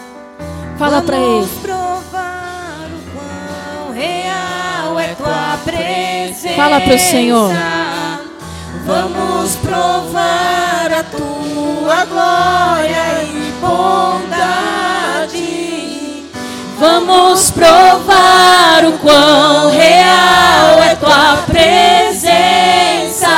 Fala 0.78 1.00
para 1.00 1.16
ele. 1.16 1.48
provar 1.62 2.86
o 2.90 3.00
quão 3.16 3.94
real 3.94 5.00
é 5.00 5.14
tua 5.14 5.58
presença. 5.64 6.54
Fala 6.54 6.80
para 6.80 6.94
o 6.94 6.98
Senhor. 6.98 7.50
Vamos 8.86 9.56
provar 9.56 10.92
a 10.92 11.02
tua 11.02 12.04
glória 12.04 13.24
e 13.24 13.52
bondade. 13.60 14.85
Vamos 16.78 17.50
provar 17.52 18.84
o 18.84 18.92
quão 18.98 19.70
real 19.70 20.82
é 20.82 20.94
tua 20.96 21.38
presença. 21.46 23.28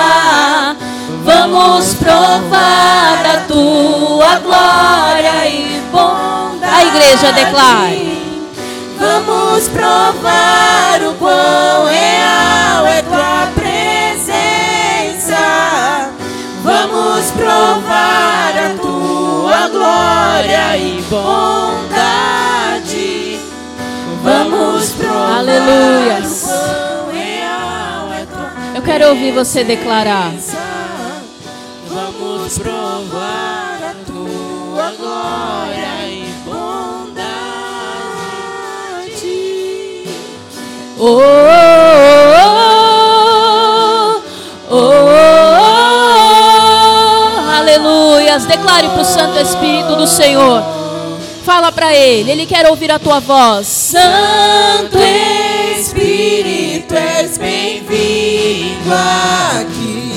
Vamos 1.25 1.95
provar 1.95 3.25
a 3.25 3.45
tua 3.47 4.41
glória 4.41 5.49
e 5.49 5.81
bondade. 5.93 6.75
A 6.75 6.85
igreja 6.85 7.33
declare. 7.33 8.19
Vamos 8.99 9.69
provar 9.69 11.01
o 11.03 11.15
quão 11.15 11.87
real 11.87 12.87
é 12.89 13.03
tua 13.03 13.47
presença. 13.55 15.39
Vamos 16.65 17.31
provar 17.31 18.53
a 18.67 18.71
tua 18.83 19.69
glória 19.69 20.77
e 20.77 21.01
bondade. 21.09 21.98
Tua 25.39 25.55
Eu 28.75 28.83
quero 28.83 29.11
ouvir 29.11 29.31
você 29.31 29.63
declarar. 29.63 30.33
Vamos 31.89 32.59
provar 32.59 33.79
a 33.85 33.95
tua 34.05 34.93
glória 34.99 36.09
e 36.09 36.27
bondade. 36.45 37.29
Oh, 40.99 41.21
oh, 41.21 41.23
oh, 44.71 44.75
oh, 44.75 44.77
oh. 44.77 45.59
Aleluias. 47.59 48.45
Declare 48.45 48.89
para 48.89 49.03
o 49.03 49.05
Santo 49.05 49.39
Espírito 49.39 49.95
do 49.95 50.09
Senhor. 50.09 50.78
Fala 51.49 51.73
para 51.73 51.97
Ele. 51.97 52.31
Ele 52.31 52.45
quer 52.45 52.67
ouvir 52.67 52.93
a 52.93 52.99
tua 52.99 53.21
voz. 53.21 53.67
Santo 53.67 54.99
Espírito, 55.79 56.95
és 56.95 57.39
bem-vindo 57.39 58.93
aqui. 58.93 60.13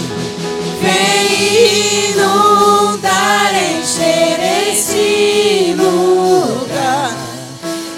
Vem 0.81 2.09
inundar, 2.11 3.53
encher 3.55 4.41
esse 4.73 5.73
lugar. 5.77 7.15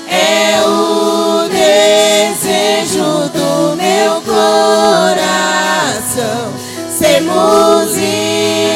É 0.07 0.61
o 0.67 1.49
desejo 1.49 3.31
do 3.33 3.75
meu 3.75 4.21
coração. 4.21 5.33
Sermos 6.87 7.97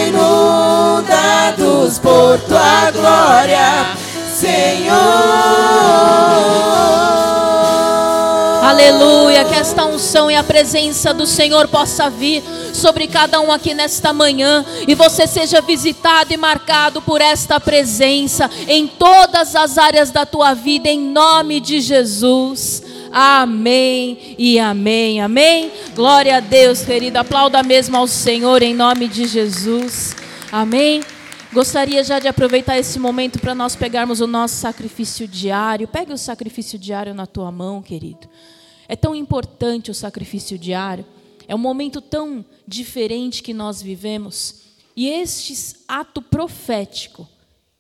inundados 0.07 0.97
por 1.99 2.39
tua 2.39 2.89
glória, 2.89 3.96
Senhor. 4.37 4.93
Aleluia, 8.61 9.43
que 9.45 9.55
esta 9.55 9.85
unção 9.85 10.29
e 10.29 10.35
a 10.35 10.43
presença 10.43 11.11
do 11.11 11.25
Senhor 11.25 11.67
possa 11.67 12.07
vir 12.07 12.43
sobre 12.71 13.07
cada 13.07 13.39
um 13.39 13.51
aqui 13.51 13.73
nesta 13.73 14.13
manhã 14.13 14.63
e 14.87 14.93
você 14.93 15.25
seja 15.25 15.59
visitado 15.59 16.31
e 16.31 16.37
marcado 16.37 17.01
por 17.01 17.19
esta 17.19 17.59
presença 17.59 18.47
em 18.67 18.85
todas 18.85 19.55
as 19.55 19.75
áreas 19.79 20.11
da 20.11 20.23
tua 20.23 20.53
vida, 20.53 20.87
em 20.87 20.99
nome 20.99 21.59
de 21.59 21.81
Jesus. 21.81 22.83
Amém 23.11 24.35
e 24.37 24.59
amém, 24.59 25.19
amém. 25.19 25.71
Glória 25.95 26.37
a 26.37 26.39
Deus, 26.39 26.83
querido. 26.83 27.17
Aplauda 27.17 27.63
mesmo 27.63 27.97
ao 27.97 28.05
Senhor 28.05 28.61
em 28.61 28.75
nome 28.75 29.07
de 29.07 29.25
Jesus. 29.25 30.15
Amém. 30.51 31.01
Gostaria 31.57 32.03
já 32.03 32.19
de 32.19 32.27
aproveitar 32.27 32.77
esse 32.77 32.99
momento 32.99 33.39
para 33.39 33.55
nós 33.55 33.75
pegarmos 33.75 34.21
o 34.21 34.27
nosso 34.27 34.57
sacrifício 34.57 35.27
diário. 35.27 35.87
Pegue 35.87 36.13
o 36.13 36.17
sacrifício 36.17 36.77
diário 36.77 37.15
na 37.15 37.25
tua 37.25 37.51
mão, 37.51 37.81
querido. 37.81 38.29
É 38.87 38.95
tão 38.95 39.15
importante 39.15 39.89
o 39.89 39.93
sacrifício 39.95 40.55
diário. 40.55 41.03
É 41.47 41.55
um 41.55 41.57
momento 41.57 41.99
tão 41.99 42.45
diferente 42.67 43.41
que 43.41 43.55
nós 43.55 43.81
vivemos. 43.81 44.65
E 44.95 45.09
este 45.09 45.77
ato 45.87 46.21
profético, 46.21 47.27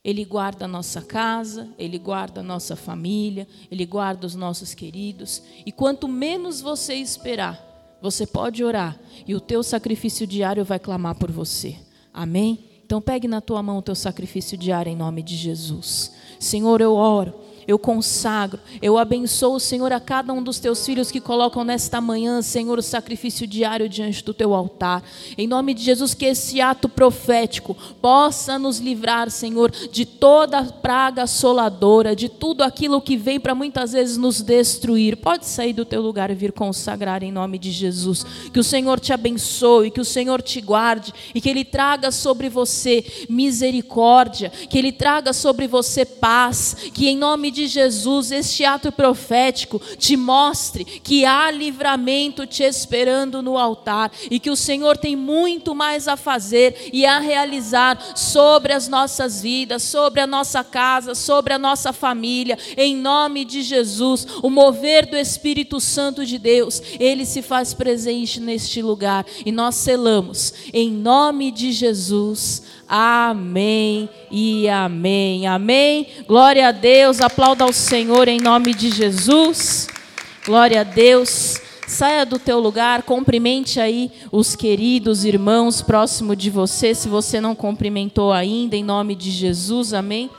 ele 0.03 0.25
guarda 0.25 0.65
a 0.65 0.67
nossa 0.67 1.03
casa, 1.03 1.69
ele 1.77 1.99
guarda 1.99 2.39
a 2.39 2.43
nossa 2.43 2.75
família, 2.75 3.47
ele 3.69 3.85
guarda 3.85 4.25
os 4.25 4.33
nossos 4.33 4.73
queridos. 4.73 5.43
E 5.67 5.71
quanto 5.71 6.07
menos 6.07 6.61
você 6.61 6.95
esperar, 6.95 7.63
você 8.01 8.25
pode 8.25 8.63
orar 8.63 8.99
e 9.27 9.35
o 9.35 9.39
teu 9.39 9.61
sacrifício 9.61 10.25
diário 10.25 10.65
vai 10.65 10.79
clamar 10.79 11.13
por 11.13 11.31
você. 11.31 11.75
Amém? 12.11 12.66
Então 12.87 13.01
pegue 13.01 13.27
na 13.27 13.41
tua 13.41 13.61
mão 13.61 13.79
o 13.79 13.81
teu 13.81 13.93
sacrifício 13.93 14.57
diário 14.57 14.89
em 14.89 14.95
nome 14.95 15.21
de 15.21 15.35
Jesus. 15.35 16.13
Senhor, 16.39 16.79
eu 16.79 16.93
oro 16.93 17.33
eu 17.67 17.77
consagro, 17.77 18.59
eu 18.81 18.97
abençoo, 18.97 19.59
Senhor, 19.59 19.91
a 19.91 19.99
cada 19.99 20.31
um 20.31 20.41
dos 20.41 20.57
teus 20.57 20.85
filhos 20.85 21.11
que 21.11 21.19
colocam 21.19 21.63
nesta 21.63 21.99
manhã, 21.99 22.41
Senhor, 22.41 22.79
o 22.79 22.81
sacrifício 22.81 23.45
diário 23.45 23.89
diante 23.89 24.23
do 24.23 24.33
teu 24.33 24.53
altar. 24.53 25.03
Em 25.37 25.47
nome 25.47 25.73
de 25.73 25.83
Jesus, 25.83 26.13
que 26.13 26.25
esse 26.25 26.61
ato 26.61 26.87
profético 26.87 27.75
possa 28.01 28.57
nos 28.57 28.79
livrar, 28.79 29.29
Senhor, 29.29 29.69
de 29.71 30.05
toda 30.05 30.63
praga 30.63 31.23
assoladora, 31.23 32.15
de 32.15 32.29
tudo 32.29 32.63
aquilo 32.63 33.01
que 33.01 33.17
vem 33.17 33.39
para 33.39 33.53
muitas 33.53 33.91
vezes 33.91 34.15
nos 34.15 34.41
destruir. 34.41 35.17
Pode 35.17 35.45
sair 35.45 35.73
do 35.73 35.83
teu 35.83 36.01
lugar 36.01 36.31
e 36.31 36.35
vir 36.35 36.53
consagrar 36.53 37.21
em 37.21 37.31
nome 37.31 37.59
de 37.59 37.71
Jesus. 37.71 38.23
Que 38.53 38.59
o 38.59 38.63
Senhor 38.63 38.99
te 38.99 39.11
abençoe, 39.11 39.91
que 39.91 40.01
o 40.01 40.05
Senhor 40.05 40.41
te 40.41 40.61
guarde 40.61 41.13
e 41.35 41.41
que 41.41 41.49
Ele 41.49 41.65
traga 41.65 42.11
sobre 42.11 42.47
você 42.47 43.03
misericórdia, 43.29 44.49
que 44.49 44.77
Ele 44.77 44.91
traga 44.91 45.33
sobre 45.33 45.67
você 45.67 46.05
paz, 46.05 46.75
que 46.93 47.09
em 47.09 47.17
nome 47.17 47.51
de 47.51 47.56
Jesus 47.65 48.31
este 48.31 48.65
ato 48.65 48.91
profético 48.91 49.79
te 49.97 50.17
mostre 50.17 50.83
que 50.83 51.23
há 51.23 51.49
livramento 51.49 52.45
te 52.45 52.63
esperando 52.63 53.41
no 53.41 53.57
altar 53.57 54.11
e 54.29 54.37
que 54.39 54.51
o 54.51 54.55
Senhor 54.55 54.97
tem 54.97 55.15
muito 55.15 55.73
mais 55.73 56.09
a 56.09 56.17
fazer 56.17 56.89
e 56.91 57.05
a 57.05 57.19
realizar 57.19 57.97
sobre 58.15 58.73
as 58.73 58.89
nossas 58.89 59.41
vidas, 59.41 59.83
sobre 59.83 60.19
a 60.19 60.27
nossa 60.27 60.61
casa, 60.63 61.15
sobre 61.15 61.53
a 61.53 61.57
nossa 61.57 61.93
família, 61.93 62.57
em 62.75 62.95
nome 62.95 63.45
de 63.45 63.61
Jesus. 63.61 64.27
O 64.43 64.49
mover 64.49 65.05
do 65.05 65.15
Espírito 65.15 65.79
Santo 65.79 66.25
de 66.25 66.37
Deus, 66.37 66.81
ele 66.99 67.25
se 67.25 67.41
faz 67.41 67.73
presente 67.73 68.41
neste 68.41 68.81
lugar 68.81 69.25
e 69.45 69.51
nós 69.51 69.75
selamos 69.75 70.53
em 70.73 70.91
nome 70.91 71.51
de 71.51 71.71
Jesus. 71.71 72.63
Amém 72.87 74.09
e 74.31 74.69
amém. 74.69 75.45
Amém. 75.45 76.07
Glória 76.25 76.69
a 76.69 76.71
Deus. 76.71 77.19
Aplauda 77.47 77.63
ao 77.63 77.71
Senhor 77.71 78.27
em 78.27 78.41
nome 78.41 78.73
de 78.73 78.89
Jesus. 78.89 79.87
Glória 80.45 80.81
a 80.81 80.83
Deus. 80.83 81.61
Saia 81.87 82.25
do 82.25 82.37
teu 82.37 82.59
lugar, 82.59 83.03
cumprimente 83.03 83.79
aí 83.79 84.11
os 84.33 84.53
queridos 84.53 85.23
irmãos 85.23 85.81
próximo 85.81 86.35
de 86.35 86.49
você, 86.49 86.93
se 86.93 87.07
você 87.07 87.39
não 87.39 87.55
cumprimentou 87.55 88.33
ainda, 88.33 88.75
em 88.75 88.83
nome 88.83 89.15
de 89.15 89.31
Jesus. 89.31 89.93
Amém. 89.93 90.29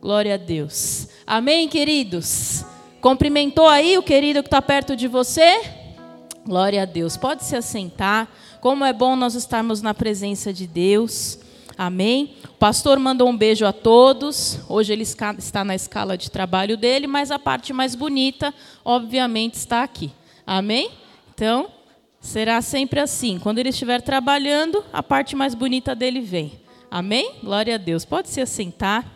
Glória 0.00 0.34
a 0.34 0.38
Deus. 0.38 1.06
Amém, 1.24 1.68
queridos. 1.68 2.64
Cumprimentou 3.00 3.68
aí 3.68 3.96
o 3.96 4.02
querido 4.02 4.42
que 4.42 4.48
está 4.48 4.60
perto 4.60 4.96
de 4.96 5.06
você? 5.06 5.60
Glória 6.44 6.82
a 6.82 6.84
Deus. 6.84 7.16
Pode 7.16 7.44
se 7.44 7.54
assentar. 7.54 8.28
Como 8.60 8.84
é 8.84 8.92
bom 8.92 9.16
nós 9.16 9.34
estarmos 9.34 9.80
na 9.80 9.94
presença 9.94 10.52
de 10.52 10.66
Deus. 10.66 11.38
Amém. 11.78 12.34
O 12.44 12.58
pastor 12.58 12.98
mandou 12.98 13.26
um 13.26 13.36
beijo 13.36 13.64
a 13.64 13.72
todos. 13.72 14.60
Hoje 14.68 14.92
ele 14.92 15.02
está 15.02 15.64
na 15.64 15.74
escala 15.74 16.18
de 16.18 16.30
trabalho 16.30 16.76
dele, 16.76 17.06
mas 17.06 17.30
a 17.30 17.38
parte 17.38 17.72
mais 17.72 17.94
bonita, 17.94 18.52
obviamente, 18.84 19.54
está 19.54 19.82
aqui. 19.82 20.12
Amém? 20.46 20.90
Então, 21.34 21.70
será 22.20 22.60
sempre 22.60 23.00
assim. 23.00 23.38
Quando 23.38 23.60
ele 23.60 23.70
estiver 23.70 24.02
trabalhando, 24.02 24.84
a 24.92 25.02
parte 25.02 25.34
mais 25.34 25.54
bonita 25.54 25.94
dele 25.94 26.20
vem. 26.20 26.60
Amém? 26.90 27.36
Glória 27.42 27.76
a 27.76 27.78
Deus. 27.78 28.04
Pode 28.04 28.28
se 28.28 28.42
assentar. 28.42 29.10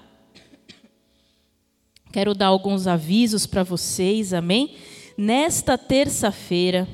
Quero 2.11 2.35
dar 2.35 2.46
alguns 2.46 2.87
avisos 2.87 3.44
para 3.44 3.62
vocês, 3.62 4.33
amém? 4.33 4.74
Nesta 5.18 5.76
terça-feira, 5.76 6.88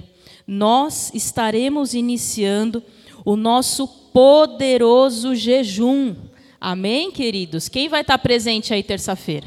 nós 0.52 1.12
estaremos 1.14 1.94
iniciando 1.94 2.82
o 3.24 3.36
nosso 3.36 3.86
poderoso 3.86 5.32
jejum. 5.32 6.16
Amém, 6.60 7.12
queridos? 7.12 7.68
Quem 7.68 7.88
vai 7.88 8.00
estar 8.00 8.18
presente 8.18 8.74
aí 8.74 8.82
terça-feira? 8.82 9.46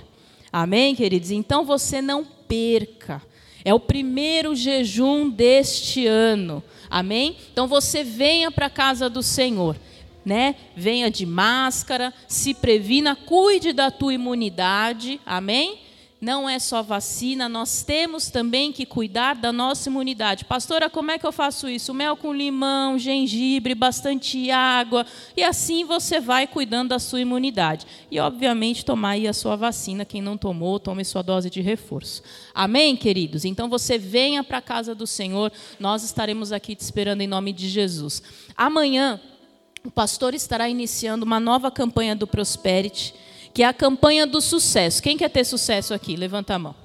Amém, 0.49 0.95
queridos? 0.95 1.29
Então 1.29 1.65
você 1.65 2.01
não 2.01 2.23
perca. 2.47 3.21
É 3.65 3.73
o 3.73 3.81
primeiro 3.81 4.55
jejum 4.55 5.29
deste 5.29 6.07
ano. 6.07 6.63
Amém? 6.89 7.35
Então 7.51 7.67
você 7.67 8.01
venha 8.01 8.49
para 8.49 8.67
a 8.67 8.69
casa 8.69 9.09
do 9.09 9.21
Senhor. 9.21 9.75
Né? 10.23 10.55
Venha 10.73 11.11
de 11.11 11.25
máscara, 11.25 12.13
se 12.29 12.53
previna, 12.53 13.13
cuide 13.13 13.73
da 13.73 13.91
tua 13.91 14.13
imunidade. 14.13 15.19
Amém? 15.25 15.79
Não 16.23 16.49
é 16.49 16.57
só 16.57 16.81
vacina, 16.81 17.49
nós 17.49 17.83
temos 17.83 18.29
também 18.29 18.71
que 18.71 18.85
cuidar 18.85 19.35
da 19.35 19.51
nossa 19.51 19.89
imunidade. 19.89 20.45
Pastora, 20.45 20.89
como 20.89 21.11
é 21.11 21.19
que 21.19 21.27
eu 21.27 21.33
faço 21.33 21.67
isso? 21.67 21.93
Mel 21.93 22.15
com 22.15 22.33
limão, 22.33 22.97
gengibre, 22.97 23.75
bastante 23.75 24.49
água, 24.49 25.05
e 25.35 25.43
assim 25.43 25.83
você 25.83 26.21
vai 26.21 26.47
cuidando 26.47 26.89
da 26.89 26.99
sua 26.99 27.19
imunidade. 27.19 27.85
E, 28.09 28.21
obviamente, 28.21 28.85
tomar 28.85 29.11
aí 29.11 29.27
a 29.27 29.33
sua 29.33 29.57
vacina. 29.57 30.05
Quem 30.05 30.21
não 30.21 30.37
tomou, 30.37 30.79
tome 30.79 31.03
sua 31.03 31.21
dose 31.21 31.49
de 31.49 31.59
reforço. 31.59 32.23
Amém, 32.53 32.95
queridos? 32.95 33.43
Então 33.43 33.67
você 33.67 33.97
venha 33.97 34.45
para 34.45 34.59
a 34.59 34.61
casa 34.61 34.95
do 34.95 35.05
Senhor, 35.05 35.51
nós 35.77 36.03
estaremos 36.03 36.53
aqui 36.53 36.73
te 36.73 36.81
esperando 36.81 37.19
em 37.19 37.27
nome 37.27 37.51
de 37.51 37.67
Jesus. 37.67 38.23
Amanhã, 38.55 39.19
o 39.85 39.91
pastor 39.91 40.33
estará 40.33 40.69
iniciando 40.69 41.25
uma 41.25 41.41
nova 41.41 41.69
campanha 41.69 42.15
do 42.15 42.25
Prosperity 42.25 43.13
que 43.53 43.63
é 43.63 43.65
a 43.65 43.73
campanha 43.73 44.25
do 44.25 44.41
sucesso. 44.41 45.01
Quem 45.01 45.17
quer 45.17 45.29
ter 45.29 45.43
sucesso 45.43 45.93
aqui? 45.93 46.15
Levanta 46.15 46.55
a 46.55 46.59
mão. 46.59 46.75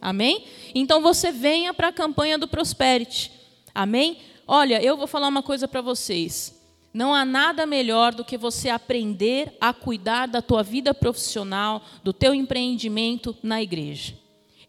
Amém? 0.00 0.44
Então 0.74 1.00
você 1.00 1.30
venha 1.30 1.72
para 1.72 1.88
a 1.88 1.92
campanha 1.92 2.36
do 2.36 2.48
Prosperity. 2.48 3.30
Amém? 3.74 4.18
Olha, 4.46 4.82
eu 4.82 4.96
vou 4.96 5.06
falar 5.06 5.28
uma 5.28 5.42
coisa 5.42 5.66
para 5.66 5.80
vocês. 5.80 6.54
Não 6.92 7.14
há 7.14 7.24
nada 7.24 7.66
melhor 7.66 8.14
do 8.14 8.24
que 8.24 8.38
você 8.38 8.70
aprender 8.70 9.54
a 9.60 9.72
cuidar 9.72 10.26
da 10.26 10.40
tua 10.40 10.62
vida 10.62 10.94
profissional, 10.94 11.82
do 12.02 12.12
teu 12.12 12.34
empreendimento 12.34 13.36
na 13.42 13.62
igreja. 13.62 14.14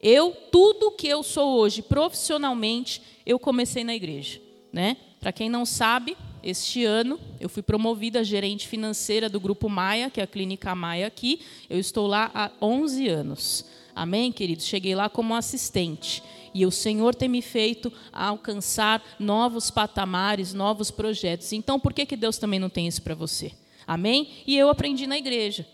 Eu, 0.02 0.32
tudo 0.52 0.91
que 0.91 1.08
eu 1.08 1.24
sou 1.24 1.58
hoje 1.58 1.82
profissionalmente, 1.82 3.02
eu 3.26 3.39
comecei 3.39 3.84
na 3.84 3.96
igreja. 3.96 4.41
Né? 4.74 4.98
Para 5.20 5.32
quem 5.32 5.50
não 5.50 5.65
sabe, 5.65 6.17
este 6.43 6.86
ano, 6.86 7.19
eu 7.39 7.50
fui 7.50 7.62
promovida 7.62 8.23
gerente 8.23 8.67
financeira 8.67 9.28
do 9.28 9.39
Grupo 9.39 9.67
Maia, 9.69 10.10
que 10.10 10.19
é 10.19 10.23
a 10.23 10.28
Clínica 10.28 10.73
Maia 10.76 11.08
aqui. 11.08 11.41
Eu 11.69 11.80
estou 11.80 12.08
lá 12.08 12.32
há 12.34 12.52
11 12.62 13.08
anos. 13.08 13.65
Amém, 13.95 14.32
queridos? 14.32 14.65
Cheguei 14.65 14.95
lá 14.95 15.10
como 15.10 15.36
assistente. 15.36 16.23
E 16.54 16.65
o 16.65 16.71
Senhor 16.71 17.13
tem 17.13 17.28
me 17.28 17.41
feito 17.41 17.91
alcançar 18.12 19.04
novos 19.19 19.69
patamares, 19.69 20.54
novos 20.54 20.89
projetos. 20.89 21.52
Então, 21.54 21.80
por 21.80 21.93
que, 21.93 22.06
que 22.06 22.15
Deus 22.15 22.38
também 22.38 22.60
não 22.60 22.69
tem 22.69 22.88
isso 22.88 23.02
para 23.02 23.15
você? 23.15 23.52
Amém? 23.86 24.30
E 24.45 24.58
eu 24.58 24.69
aprendi 24.69 25.06
na 25.06 25.17
igreja. 25.17 25.67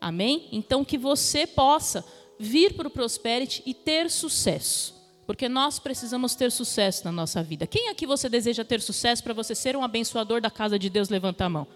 Amém? 0.00 0.48
Então, 0.52 0.84
que 0.84 0.98
você 0.98 1.46
possa 1.46 2.04
vir 2.38 2.74
para 2.74 2.88
o 2.88 2.90
Prosperity 2.90 3.62
e 3.66 3.74
ter 3.74 4.10
sucesso. 4.10 4.99
Porque 5.30 5.48
nós 5.48 5.78
precisamos 5.78 6.34
ter 6.34 6.50
sucesso 6.50 7.04
na 7.04 7.12
nossa 7.12 7.40
vida. 7.40 7.64
Quem 7.64 7.88
aqui 7.88 8.04
você 8.04 8.28
deseja 8.28 8.64
ter 8.64 8.80
sucesso 8.80 9.22
para 9.22 9.32
você 9.32 9.54
ser 9.54 9.76
um 9.76 9.84
abençoador 9.84 10.40
da 10.40 10.50
casa 10.50 10.76
de 10.76 10.90
Deus? 10.90 11.08
Levanta 11.08 11.44
a 11.44 11.48
mão. 11.48 11.68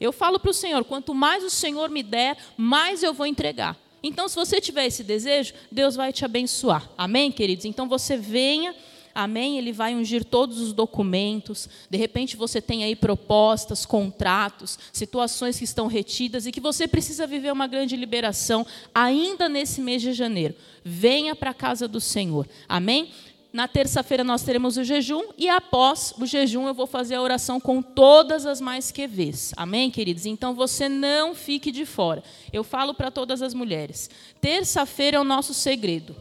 Eu 0.00 0.12
falo 0.12 0.40
para 0.40 0.50
o 0.50 0.54
Senhor: 0.54 0.82
quanto 0.82 1.14
mais 1.14 1.44
o 1.44 1.50
Senhor 1.50 1.90
me 1.90 2.02
der, 2.02 2.38
mais 2.56 3.02
eu 3.02 3.12
vou 3.12 3.26
entregar. 3.26 3.76
Então, 4.02 4.30
se 4.30 4.34
você 4.34 4.62
tiver 4.62 4.86
esse 4.86 5.04
desejo, 5.04 5.52
Deus 5.70 5.94
vai 5.94 6.10
te 6.10 6.24
abençoar. 6.24 6.88
Amém, 6.96 7.30
queridos? 7.30 7.66
Então, 7.66 7.86
você 7.86 8.16
venha 8.16 8.74
Amém? 9.14 9.58
Ele 9.58 9.72
vai 9.72 9.94
ungir 9.94 10.24
todos 10.24 10.60
os 10.60 10.72
documentos. 10.72 11.68
De 11.90 11.98
repente 11.98 12.36
você 12.36 12.60
tem 12.60 12.84
aí 12.84 12.96
propostas, 12.96 13.84
contratos, 13.84 14.78
situações 14.92 15.58
que 15.58 15.64
estão 15.64 15.86
retidas 15.86 16.46
e 16.46 16.52
que 16.52 16.60
você 16.60 16.88
precisa 16.88 17.26
viver 17.26 17.52
uma 17.52 17.66
grande 17.66 17.96
liberação 17.96 18.66
ainda 18.94 19.48
nesse 19.48 19.80
mês 19.80 20.00
de 20.00 20.12
janeiro. 20.12 20.54
Venha 20.84 21.36
para 21.36 21.50
a 21.50 21.54
casa 21.54 21.86
do 21.86 22.00
Senhor. 22.00 22.48
Amém? 22.68 23.10
Na 23.52 23.68
terça-feira 23.68 24.24
nós 24.24 24.42
teremos 24.42 24.78
o 24.78 24.84
jejum 24.84 25.24
e 25.36 25.46
após 25.46 26.14
o 26.18 26.24
jejum 26.24 26.66
eu 26.66 26.72
vou 26.72 26.86
fazer 26.86 27.16
a 27.16 27.22
oração 27.22 27.60
com 27.60 27.82
todas 27.82 28.46
as 28.46 28.62
mais 28.62 28.90
que 28.90 29.06
vês. 29.06 29.52
Amém, 29.58 29.90
queridos? 29.90 30.24
Então 30.24 30.54
você 30.54 30.88
não 30.88 31.34
fique 31.34 31.70
de 31.70 31.84
fora. 31.84 32.24
Eu 32.50 32.64
falo 32.64 32.94
para 32.94 33.10
todas 33.10 33.42
as 33.42 33.52
mulheres. 33.52 34.08
Terça-feira 34.40 35.18
é 35.18 35.20
o 35.20 35.24
nosso 35.24 35.52
segredo. 35.52 36.16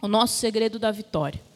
O 0.00 0.08
nosso 0.08 0.38
segredo 0.38 0.78
da 0.78 0.90
vitória. 0.90 1.49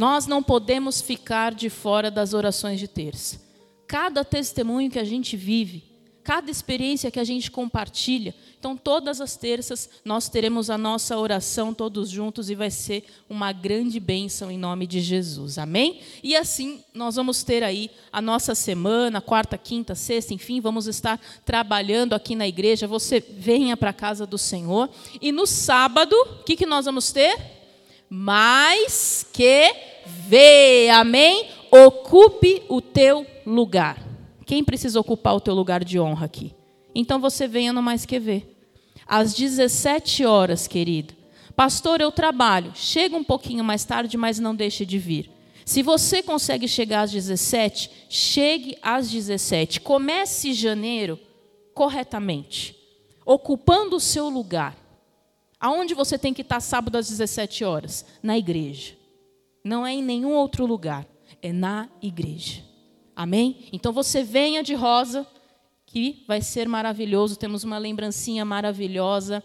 Nós 0.00 0.26
não 0.26 0.42
podemos 0.42 1.02
ficar 1.02 1.52
de 1.54 1.68
fora 1.68 2.10
das 2.10 2.32
orações 2.32 2.80
de 2.80 2.88
terça. 2.88 3.38
Cada 3.86 4.24
testemunho 4.24 4.90
que 4.90 4.98
a 4.98 5.04
gente 5.04 5.36
vive, 5.36 5.84
cada 6.24 6.50
experiência 6.50 7.10
que 7.10 7.20
a 7.20 7.24
gente 7.24 7.50
compartilha, 7.50 8.34
então 8.58 8.78
todas 8.78 9.20
as 9.20 9.36
terças 9.36 9.90
nós 10.02 10.26
teremos 10.26 10.70
a 10.70 10.78
nossa 10.78 11.18
oração 11.18 11.74
todos 11.74 12.08
juntos 12.08 12.48
e 12.48 12.54
vai 12.54 12.70
ser 12.70 13.04
uma 13.28 13.52
grande 13.52 14.00
bênção 14.00 14.50
em 14.50 14.56
nome 14.56 14.86
de 14.86 15.02
Jesus. 15.02 15.58
Amém? 15.58 16.00
E 16.22 16.34
assim 16.34 16.82
nós 16.94 17.16
vamos 17.16 17.44
ter 17.44 17.62
aí 17.62 17.90
a 18.10 18.22
nossa 18.22 18.54
semana, 18.54 19.20
quarta, 19.20 19.58
quinta, 19.58 19.94
sexta, 19.94 20.32
enfim, 20.32 20.62
vamos 20.62 20.86
estar 20.86 21.20
trabalhando 21.44 22.14
aqui 22.14 22.34
na 22.34 22.48
igreja. 22.48 22.86
Você 22.86 23.20
venha 23.20 23.76
para 23.76 23.90
a 23.90 23.92
casa 23.92 24.26
do 24.26 24.38
Senhor. 24.38 24.88
E 25.20 25.30
no 25.30 25.46
sábado, 25.46 26.16
o 26.40 26.44
que, 26.44 26.56
que 26.56 26.64
nós 26.64 26.86
vamos 26.86 27.12
ter? 27.12 27.59
Mais 28.12 29.24
que 29.32 29.72
vê, 30.04 30.90
amém? 30.90 31.48
Ocupe 31.70 32.60
o 32.68 32.82
teu 32.82 33.24
lugar. 33.46 34.04
Quem 34.44 34.64
precisa 34.64 34.98
ocupar 34.98 35.36
o 35.36 35.40
teu 35.40 35.54
lugar 35.54 35.84
de 35.84 36.00
honra 36.00 36.26
aqui? 36.26 36.52
Então 36.92 37.20
você 37.20 37.46
venha 37.46 37.72
no 37.72 37.80
mais 37.80 38.04
que 38.04 38.18
ver. 38.18 38.56
Às 39.06 39.32
17 39.32 40.24
horas, 40.24 40.66
querido. 40.66 41.14
Pastor, 41.54 42.00
eu 42.00 42.10
trabalho. 42.10 42.72
Chega 42.74 43.16
um 43.16 43.22
pouquinho 43.22 43.62
mais 43.62 43.84
tarde, 43.84 44.16
mas 44.16 44.40
não 44.40 44.56
deixe 44.56 44.84
de 44.84 44.98
vir. 44.98 45.30
Se 45.64 45.80
você 45.80 46.20
consegue 46.20 46.66
chegar 46.66 47.02
às 47.02 47.12
17, 47.12 47.90
chegue 48.08 48.76
às 48.82 49.08
17. 49.08 49.80
Comece 49.80 50.52
janeiro 50.52 51.16
corretamente, 51.72 52.76
ocupando 53.24 53.94
o 53.94 54.00
seu 54.00 54.28
lugar. 54.28 54.79
Aonde 55.60 55.92
você 55.92 56.18
tem 56.18 56.32
que 56.32 56.40
estar 56.40 56.60
sábado 56.60 56.96
às 56.96 57.08
17 57.08 57.64
horas? 57.64 58.06
Na 58.22 58.38
igreja. 58.38 58.96
Não 59.62 59.86
é 59.86 59.92
em 59.92 60.02
nenhum 60.02 60.32
outro 60.32 60.64
lugar, 60.64 61.06
é 61.42 61.52
na 61.52 61.88
igreja. 62.00 62.62
Amém? 63.14 63.68
Então 63.70 63.92
você 63.92 64.22
venha 64.22 64.62
de 64.62 64.72
rosa, 64.74 65.26
que 65.84 66.24
vai 66.26 66.40
ser 66.40 66.66
maravilhoso. 66.66 67.36
Temos 67.36 67.62
uma 67.64 67.76
lembrancinha 67.76 68.44
maravilhosa 68.44 69.44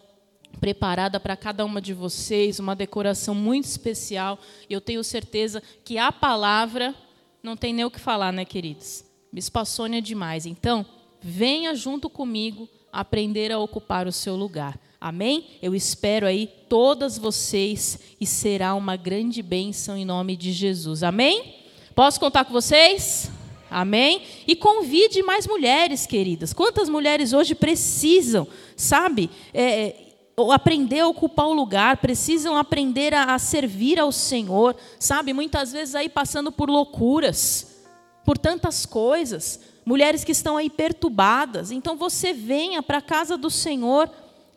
preparada 0.62 1.20
para 1.20 1.36
cada 1.36 1.66
uma 1.66 1.82
de 1.82 1.94
vocês, 1.94 2.60
uma 2.60 2.76
decoração 2.76 3.36
muito 3.36 3.66
especial. 3.66 4.40
Eu 4.70 4.80
tenho 4.80 5.04
certeza 5.04 5.62
que 5.84 5.98
a 5.98 6.12
palavra 6.12 6.96
não 7.44 7.58
tem 7.58 7.74
nem 7.74 7.84
o 7.84 7.92
que 7.92 8.00
falar, 8.00 8.32
né, 8.32 8.46
queridos? 8.46 9.04
Me 9.34 9.40
espaçônia 9.40 10.02
demais. 10.02 10.46
Então, 10.46 10.86
venha 11.20 11.76
junto 11.76 12.10
comigo 12.10 12.70
aprender 12.92 13.52
a 13.52 13.60
ocupar 13.60 14.08
o 14.08 14.12
seu 14.12 14.36
lugar. 14.36 14.80
Amém? 15.00 15.46
Eu 15.62 15.76
espero 15.76 16.26
aí 16.26 16.50
todas 16.70 17.18
vocês 17.18 18.00
e 18.20 18.26
será 18.26 18.74
uma 18.76 18.96
grande 18.96 19.42
bênção 19.42 19.98
em 19.98 20.06
nome 20.06 20.36
de 20.36 20.52
Jesus. 20.52 21.04
Amém? 21.04 21.56
Posso 21.94 22.20
contar 22.20 22.46
com 22.46 22.54
vocês? 22.54 23.30
Amém? 23.70 24.22
E 24.48 24.56
convide 24.56 25.22
mais 25.24 25.48
mulheres, 25.48 26.06
queridas. 26.06 26.54
Quantas 26.54 26.88
mulheres 26.88 27.34
hoje 27.34 27.54
precisam, 27.54 28.48
sabe, 28.76 29.30
é, 29.54 29.64
é 29.64 30.06
aprender 30.52 31.00
a 31.00 31.08
ocupar 31.08 31.48
o 31.48 31.54
lugar, 31.54 31.98
precisam 31.98 32.56
aprender 32.58 33.14
a, 33.14 33.34
a 33.34 33.40
servir 33.40 34.00
ao 34.00 34.12
Senhor, 34.12 34.76
sabe? 35.00 35.34
Muitas 35.34 35.72
vezes 35.72 35.96
aí 35.96 36.10
passando 36.10 36.52
por 36.52 36.70
loucuras, 36.70 37.84
por 38.24 38.38
tantas 38.38 38.86
coisas. 38.86 39.60
Mulheres 39.86 40.24
que 40.24 40.32
estão 40.32 40.58
aí 40.58 40.70
perturbadas. 40.70 41.72
Então 41.72 41.96
você 41.96 42.34
venha 42.34 42.82
para 42.82 42.98
a 42.98 43.02
casa 43.02 43.38
do 43.38 43.50
Senhor 43.50 44.10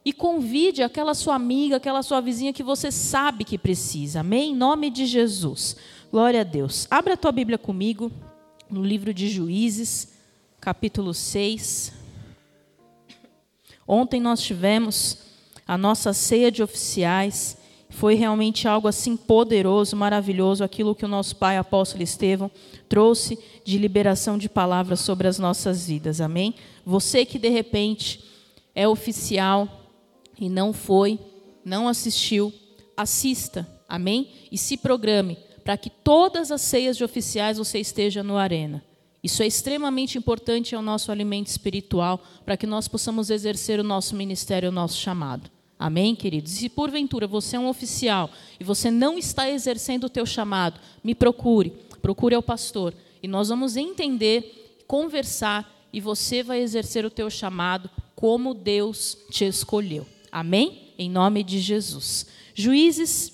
e 0.04 0.12
convide 0.12 0.82
aquela 0.82 1.14
sua 1.14 1.34
amiga, 1.34 1.76
aquela 1.76 2.02
sua 2.02 2.20
vizinha 2.20 2.52
que 2.52 2.62
você 2.62 2.90
sabe 2.90 3.44
que 3.44 3.58
precisa. 3.58 4.20
Amém? 4.20 4.50
Em 4.50 4.56
nome 4.56 4.90
de 4.90 5.06
Jesus. 5.06 5.76
Glória 6.10 6.40
a 6.40 6.44
Deus. 6.44 6.86
Abra 6.90 7.14
a 7.14 7.16
tua 7.16 7.32
Bíblia 7.32 7.58
comigo 7.58 8.10
no 8.70 8.82
livro 8.82 9.12
de 9.12 9.28
Juízes, 9.28 10.14
capítulo 10.60 11.12
6. 11.12 11.92
Ontem 13.86 14.20
nós 14.20 14.42
tivemos 14.42 15.18
a 15.66 15.76
nossa 15.76 16.12
ceia 16.12 16.50
de 16.50 16.62
oficiais. 16.62 17.58
Foi 17.90 18.14
realmente 18.14 18.68
algo 18.68 18.86
assim 18.86 19.16
poderoso, 19.16 19.96
maravilhoso, 19.96 20.62
aquilo 20.62 20.94
que 20.94 21.04
o 21.04 21.08
nosso 21.08 21.36
pai 21.36 21.56
apóstolo 21.56 22.02
Estevão 22.02 22.50
trouxe 22.88 23.38
de 23.64 23.78
liberação 23.78 24.38
de 24.38 24.48
palavras 24.48 25.00
sobre 25.00 25.26
as 25.26 25.38
nossas 25.38 25.86
vidas. 25.86 26.20
Amém? 26.20 26.54
Você 26.84 27.24
que 27.24 27.38
de 27.38 27.48
repente 27.48 28.24
é 28.74 28.86
oficial, 28.86 29.77
e 30.40 30.48
não 30.48 30.72
foi, 30.72 31.18
não 31.64 31.88
assistiu, 31.88 32.52
assista, 32.96 33.68
amém? 33.88 34.28
E 34.50 34.58
se 34.58 34.76
programe 34.76 35.36
para 35.64 35.76
que 35.76 35.90
todas 35.90 36.50
as 36.50 36.62
ceias 36.62 36.96
de 36.96 37.04
oficiais 37.04 37.58
você 37.58 37.78
esteja 37.78 38.22
no 38.22 38.38
Arena. 38.38 38.82
Isso 39.22 39.42
é 39.42 39.46
extremamente 39.46 40.16
importante 40.16 40.74
ao 40.74 40.80
nosso 40.80 41.12
alimento 41.12 41.48
espiritual, 41.48 42.22
para 42.44 42.56
que 42.56 42.66
nós 42.66 42.88
possamos 42.88 43.30
exercer 43.30 43.78
o 43.78 43.84
nosso 43.84 44.16
ministério, 44.16 44.70
o 44.70 44.72
nosso 44.72 44.96
chamado. 44.96 45.50
Amém, 45.78 46.14
queridos? 46.14 46.52
E 46.52 46.56
se 46.56 46.68
porventura 46.68 47.26
você 47.26 47.56
é 47.56 47.60
um 47.60 47.68
oficial 47.68 48.30
e 48.58 48.64
você 48.64 48.90
não 48.90 49.18
está 49.18 49.50
exercendo 49.50 50.04
o 50.04 50.08
teu 50.08 50.24
chamado, 50.24 50.80
me 51.04 51.14
procure, 51.14 51.70
procure 52.00 52.34
ao 52.34 52.42
pastor, 52.42 52.94
e 53.22 53.28
nós 53.28 53.48
vamos 53.48 53.76
entender, 53.76 54.82
conversar, 54.86 55.70
e 55.92 56.00
você 56.00 56.42
vai 56.42 56.60
exercer 56.60 57.04
o 57.04 57.10
teu 57.10 57.28
chamado 57.28 57.90
como 58.14 58.54
Deus 58.54 59.18
te 59.30 59.44
escolheu. 59.44 60.06
Amém? 60.30 60.94
Em 60.98 61.10
nome 61.10 61.42
de 61.42 61.58
Jesus. 61.58 62.26
Juízes, 62.54 63.32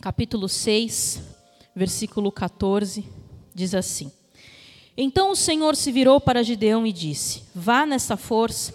capítulo 0.00 0.48
6, 0.48 1.22
versículo 1.74 2.30
14, 2.30 3.04
diz 3.54 3.74
assim: 3.74 4.12
Então 4.96 5.30
o 5.30 5.36
Senhor 5.36 5.74
se 5.74 5.90
virou 5.90 6.20
para 6.20 6.42
Gideão 6.42 6.86
e 6.86 6.92
disse: 6.92 7.44
Vá 7.54 7.86
nessa 7.86 8.16
força 8.16 8.74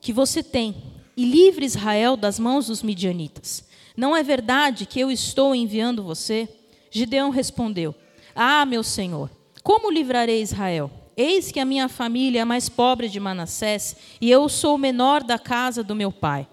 que 0.00 0.12
você 0.12 0.42
tem 0.42 0.74
e 1.16 1.24
livre 1.24 1.64
Israel 1.64 2.16
das 2.16 2.38
mãos 2.38 2.66
dos 2.66 2.82
midianitas. 2.82 3.64
Não 3.96 4.16
é 4.16 4.22
verdade 4.22 4.86
que 4.86 5.00
eu 5.00 5.10
estou 5.10 5.54
enviando 5.54 6.02
você? 6.02 6.48
Gideão 6.90 7.30
respondeu: 7.30 7.94
Ah, 8.34 8.66
meu 8.66 8.82
senhor, 8.82 9.30
como 9.62 9.90
livrarei 9.90 10.42
Israel? 10.42 10.90
Eis 11.16 11.52
que 11.52 11.60
a 11.60 11.64
minha 11.64 11.88
família 11.88 12.40
é 12.40 12.44
mais 12.44 12.68
pobre 12.68 13.08
de 13.08 13.20
Manassés 13.20 13.96
e 14.20 14.30
eu 14.30 14.48
sou 14.48 14.76
o 14.76 14.78
menor 14.78 15.22
da 15.22 15.38
casa 15.38 15.82
do 15.82 15.94
meu 15.94 16.10
pai. 16.10 16.48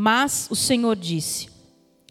Mas 0.00 0.46
o 0.48 0.54
Senhor 0.54 0.94
disse: 0.94 1.48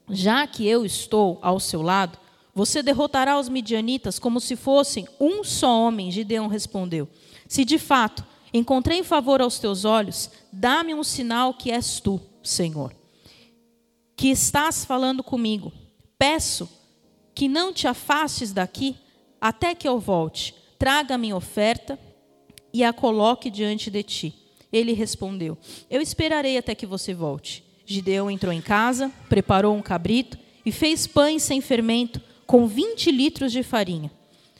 Já 0.09 0.45
que 0.45 0.67
eu 0.67 0.85
estou 0.85 1.39
ao 1.41 1.57
seu 1.57 1.81
lado, 1.81 2.19
você 2.53 2.83
derrotará 2.83 3.39
os 3.39 3.47
midianitas 3.47 4.19
como 4.19 4.41
se 4.41 4.57
fossem 4.57 5.07
um 5.17 5.41
só 5.41 5.83
homem. 5.83 6.11
Gideão 6.11 6.47
respondeu: 6.47 7.07
Se 7.47 7.63
de 7.63 7.79
fato 7.79 8.25
encontrei 8.53 9.03
favor 9.03 9.41
aos 9.41 9.57
teus 9.57 9.85
olhos, 9.85 10.29
dá-me 10.51 10.93
um 10.93 11.01
sinal 11.01 11.53
que 11.53 11.71
és 11.71 12.01
tu, 12.01 12.19
Senhor, 12.43 12.93
que 14.17 14.27
estás 14.27 14.83
falando 14.83 15.23
comigo. 15.23 15.71
Peço 16.19 16.69
que 17.33 17.47
não 17.47 17.71
te 17.71 17.87
afastes 17.87 18.51
daqui 18.51 18.97
até 19.39 19.73
que 19.73 19.87
eu 19.87 19.97
volte. 19.97 20.53
Traga 20.77 21.15
a 21.15 21.17
minha 21.17 21.37
oferta 21.37 21.97
e 22.73 22.83
a 22.83 22.91
coloque 22.91 23.49
diante 23.49 23.89
de 23.89 24.03
ti. 24.03 24.35
Ele 24.73 24.91
respondeu: 24.91 25.57
Eu 25.89 26.01
esperarei 26.01 26.57
até 26.57 26.75
que 26.75 26.85
você 26.85 27.13
volte. 27.13 27.65
Gideão 27.87 28.29
entrou 28.29 28.51
em 28.51 28.61
casa, 28.61 29.09
preparou 29.29 29.73
um 29.73 29.81
cabrito 29.81 30.37
e 30.65 30.71
fez 30.73 31.07
pães 31.07 31.41
sem 31.41 31.61
fermento 31.61 32.21
com 32.45 32.67
20 32.67 33.09
litros 33.11 33.51
de 33.51 33.63
farinha. 33.63 34.11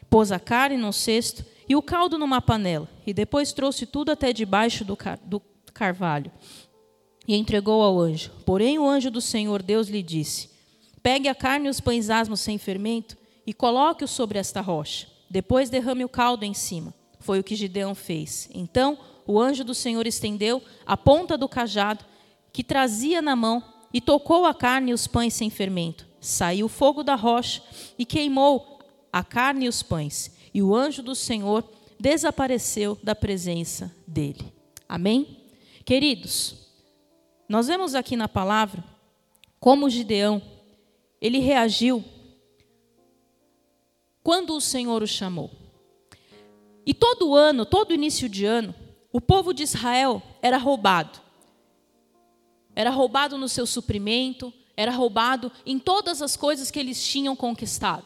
Pôs 0.10 0.32
a 0.32 0.40
carne 0.40 0.78
num 0.78 0.94
cesto 0.94 1.46
e 1.68 1.76
o 1.76 1.82
caldo 1.82 2.18
numa 2.18 2.42
panela, 2.42 2.88
e 3.06 3.14
depois 3.14 3.52
trouxe 3.52 3.86
tudo 3.86 4.10
até 4.10 4.32
debaixo 4.32 4.86
do, 4.86 4.96
car 4.96 5.20
do 5.26 5.42
carvalho 5.74 6.32
e 7.28 7.36
entregou 7.36 7.84
ao 7.84 8.00
anjo. 8.00 8.32
Porém, 8.46 8.80
o 8.80 8.88
anjo 8.88 9.12
do 9.12 9.20
Senhor 9.20 9.62
Deus 9.62 9.90
lhe 9.90 10.02
disse: 10.02 10.50
Pegue 11.04 11.28
a 11.28 11.36
carne 11.36 11.68
e 11.68 11.70
os 11.70 11.82
pães 11.82 12.10
asmos 12.10 12.40
sem 12.40 12.58
fermento 12.58 13.18
e 13.46 13.54
coloque-os 13.54 14.12
sobre 14.12 14.40
esta 14.40 14.62
rocha. 14.62 15.08
Depois 15.30 15.70
derrame 15.70 16.06
o 16.06 16.10
caldo 16.10 16.46
em 16.46 16.54
cima. 16.54 16.94
Foi 17.20 17.40
o 17.40 17.44
que 17.44 17.58
Gideão 17.58 17.94
fez. 17.94 18.50
Então, 18.54 18.98
o 19.26 19.38
anjo 19.38 19.66
do 19.66 19.74
Senhor 19.74 20.08
estendeu 20.08 20.64
a 20.86 20.96
ponta 20.96 21.38
do 21.38 21.50
cajado 21.50 22.06
que 22.52 22.64
trazia 22.64 23.22
na 23.22 23.36
mão 23.36 23.64
e 23.94 24.02
tocou 24.02 24.46
a 24.46 24.54
carne 24.54 24.92
e 24.92 24.94
os 24.94 25.08
pães 25.08 25.34
sem 25.34 25.50
fermento. 25.50 26.08
Saiu 26.20 26.68
fogo 26.68 27.04
da 27.04 27.16
rocha 27.16 27.62
e 27.98 28.06
queimou 28.06 28.80
a 29.12 29.24
carne 29.24 29.66
e 29.66 29.70
os 29.70 29.82
pães 29.82 30.36
e 30.54 30.62
o 30.62 30.76
anjo 30.76 31.04
do 31.04 31.16
Senhor 31.16 31.64
desapareceu 32.00 32.98
da 33.04 33.16
presença 33.16 33.96
dele. 34.06 34.54
Amém? 34.88 35.44
Queridos, 35.86 36.68
nós 37.48 37.68
vemos 37.68 37.96
aqui 37.96 38.16
na 38.16 38.28
palavra 38.28 38.84
como 39.60 39.90
Gideão, 39.90 40.42
ele 41.20 41.40
reagiu 41.40 42.04
quando 44.24 44.56
o 44.56 44.62
Senhor 44.62 45.02
o 45.02 45.08
chamou. 45.08 45.50
E 46.86 46.94
todo 46.94 47.36
ano, 47.36 47.66
todo 47.66 47.94
início 47.94 48.30
de 48.30 48.46
ano, 48.46 48.74
o 49.12 49.20
povo 49.20 49.54
de 49.54 49.64
Israel 49.64 50.22
era 50.42 50.58
roubado. 50.58 51.20
Era 52.78 52.92
roubado 52.92 53.40
no 53.40 53.50
seu 53.50 53.66
suprimento, 53.66 54.54
era 54.76 54.92
roubado 54.92 55.52
em 55.66 55.80
todas 55.80 56.22
as 56.22 56.38
coisas 56.38 56.70
que 56.70 56.78
eles 56.78 57.04
tinham 57.04 57.36
conquistado. 57.36 58.06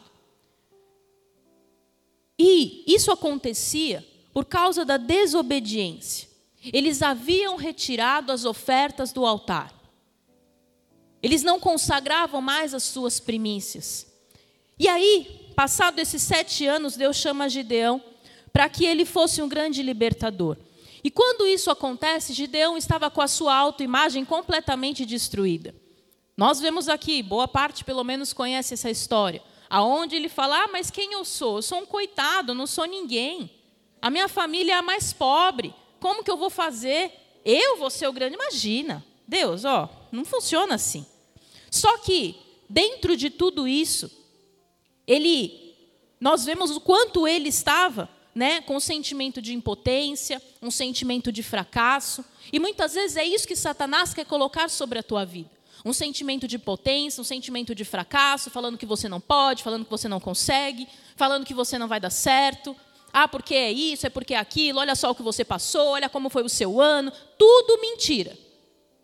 E 2.38 2.82
isso 2.86 3.12
acontecia 3.12 4.02
por 4.32 4.46
causa 4.46 4.82
da 4.82 4.96
desobediência. 4.96 6.26
Eles 6.72 7.02
haviam 7.02 7.56
retirado 7.56 8.32
as 8.32 8.46
ofertas 8.46 9.12
do 9.12 9.26
altar. 9.26 9.78
Eles 11.22 11.42
não 11.42 11.60
consagravam 11.60 12.40
mais 12.40 12.72
as 12.72 12.82
suas 12.82 13.20
primícias. 13.20 14.10
E 14.78 14.88
aí, 14.88 15.52
passado 15.54 15.98
esses 15.98 16.22
sete 16.22 16.64
anos, 16.64 16.96
Deus 16.96 17.18
chama 17.18 17.46
Gideão 17.46 18.02
para 18.50 18.70
que 18.70 18.86
ele 18.86 19.04
fosse 19.04 19.42
um 19.42 19.48
grande 19.50 19.82
libertador. 19.82 20.56
E 21.04 21.10
quando 21.10 21.46
isso 21.46 21.70
acontece, 21.70 22.32
Gideão 22.32 22.76
estava 22.76 23.10
com 23.10 23.20
a 23.20 23.28
sua 23.28 23.54
autoimagem 23.54 24.24
completamente 24.24 25.04
destruída. 25.04 25.74
Nós 26.36 26.60
vemos 26.60 26.88
aqui, 26.88 27.22
boa 27.22 27.48
parte 27.48 27.84
pelo 27.84 28.04
menos 28.04 28.32
conhece 28.32 28.74
essa 28.74 28.90
história 28.90 29.42
aonde 29.72 30.14
ele 30.14 30.28
fala: 30.28 30.64
ah, 30.64 30.68
mas 30.70 30.90
quem 30.90 31.14
eu 31.14 31.24
sou? 31.24 31.56
Eu 31.56 31.62
sou 31.62 31.78
um 31.78 31.86
coitado, 31.86 32.54
não 32.54 32.66
sou 32.66 32.84
ninguém. 32.84 33.50
A 34.02 34.10
minha 34.10 34.28
família 34.28 34.74
é 34.74 34.76
a 34.76 34.82
mais 34.82 35.14
pobre. 35.14 35.74
Como 35.98 36.22
que 36.22 36.30
eu 36.30 36.36
vou 36.36 36.50
fazer? 36.50 37.10
Eu 37.42 37.78
vou 37.78 37.88
ser 37.88 38.06
o 38.06 38.12
grande? 38.12 38.34
Imagina. 38.34 39.02
Deus, 39.26 39.64
ó, 39.64 39.88
não 40.12 40.26
funciona 40.26 40.74
assim. 40.74 41.06
Só 41.70 41.96
que, 41.98 42.36
dentro 42.68 43.16
de 43.16 43.30
tudo 43.30 43.66
isso, 43.66 44.10
ele, 45.06 45.74
nós 46.20 46.44
vemos 46.44 46.70
o 46.72 46.80
quanto 46.80 47.26
ele 47.26 47.48
estava 47.48 48.10
né, 48.34 48.60
com 48.62 48.76
um 48.76 48.80
sentimento 48.80 49.42
de 49.42 49.52
impotência, 49.54 50.40
um 50.60 50.70
sentimento 50.70 51.30
de 51.30 51.42
fracasso. 51.42 52.24
E 52.52 52.58
muitas 52.58 52.94
vezes 52.94 53.16
é 53.16 53.24
isso 53.24 53.46
que 53.46 53.56
Satanás 53.56 54.14
quer 54.14 54.24
colocar 54.24 54.68
sobre 54.68 54.98
a 54.98 55.02
tua 55.02 55.24
vida. 55.24 55.50
Um 55.84 55.92
sentimento 55.92 56.46
de 56.46 56.58
potência, 56.58 57.20
um 57.20 57.24
sentimento 57.24 57.74
de 57.74 57.84
fracasso, 57.84 58.50
falando 58.50 58.78
que 58.78 58.86
você 58.86 59.08
não 59.08 59.20
pode, 59.20 59.62
falando 59.62 59.84
que 59.84 59.90
você 59.90 60.08
não 60.08 60.20
consegue, 60.20 60.88
falando 61.16 61.44
que 61.44 61.54
você 61.54 61.76
não 61.76 61.88
vai 61.88 61.98
dar 61.98 62.10
certo. 62.10 62.76
Ah, 63.12 63.28
porque 63.28 63.54
é 63.54 63.70
isso, 63.70 64.06
é 64.06 64.10
porque 64.10 64.32
é 64.32 64.38
aquilo, 64.38 64.78
olha 64.78 64.94
só 64.94 65.10
o 65.10 65.14
que 65.14 65.22
você 65.22 65.44
passou, 65.44 65.90
olha 65.90 66.08
como 66.08 66.30
foi 66.30 66.42
o 66.42 66.48
seu 66.48 66.80
ano. 66.80 67.12
Tudo 67.36 67.80
mentira. 67.80 68.38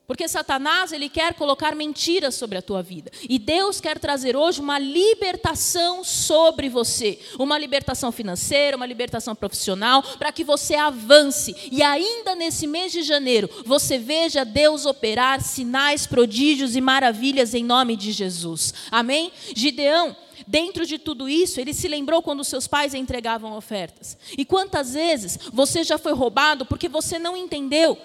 Porque 0.09 0.27
Satanás, 0.27 0.91
ele 0.91 1.11
quer 1.11 1.35
colocar 1.35 1.75
mentiras 1.75 2.35
sobre 2.35 2.57
a 2.57 2.63
tua 2.63 2.83
vida. 2.83 3.11
E 3.29 3.39
Deus 3.39 3.79
quer 3.79 3.99
trazer 3.99 4.35
hoje 4.35 4.59
uma 4.59 4.79
libertação 4.79 6.03
sobre 6.03 6.71
você. 6.71 7.19
Uma 7.39 7.59
libertação 7.59 8.11
financeira, 8.11 8.75
uma 8.75 8.87
libertação 8.87 9.35
profissional, 9.35 10.03
para 10.19 10.33
que 10.33 10.43
você 10.43 10.77
avance. 10.77 11.55
E 11.71 11.83
ainda 11.83 12.35
nesse 12.35 12.67
mês 12.67 12.91
de 12.91 13.03
janeiro, 13.03 13.51
você 13.67 13.99
veja 13.99 14.47
Deus 14.47 14.87
operar 14.87 15.43
sinais, 15.43 16.07
prodígios 16.07 16.75
e 16.75 16.81
maravilhas 16.81 17.53
em 17.53 17.63
nome 17.63 17.95
de 17.95 18.11
Jesus. 18.11 18.73
Amém? 18.91 19.31
Gideão, 19.55 20.17
dentro 20.47 20.87
de 20.87 20.97
tudo 20.99 21.29
isso, 21.29 21.61
ele 21.61 21.75
se 21.75 21.87
lembrou 21.87 22.23
quando 22.23 22.43
seus 22.45 22.67
pais 22.67 22.95
entregavam 22.95 23.55
ofertas. 23.55 24.17
E 24.39 24.47
quantas 24.47 24.95
vezes 24.95 25.39
você 25.53 25.85
já 25.85 25.99
foi 25.99 26.15
roubado 26.15 26.65
porque 26.65 26.89
você 26.89 27.19
não 27.19 27.37
entendeu 27.37 27.99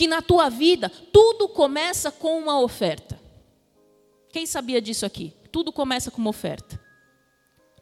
que 0.00 0.06
na 0.06 0.22
tua 0.22 0.48
vida 0.48 0.88
tudo 0.88 1.46
começa 1.46 2.10
com 2.10 2.38
uma 2.38 2.58
oferta. 2.58 3.20
Quem 4.32 4.46
sabia 4.46 4.80
disso 4.80 5.04
aqui? 5.04 5.34
Tudo 5.52 5.70
começa 5.70 6.10
com 6.10 6.22
uma 6.22 6.30
oferta. 6.30 6.80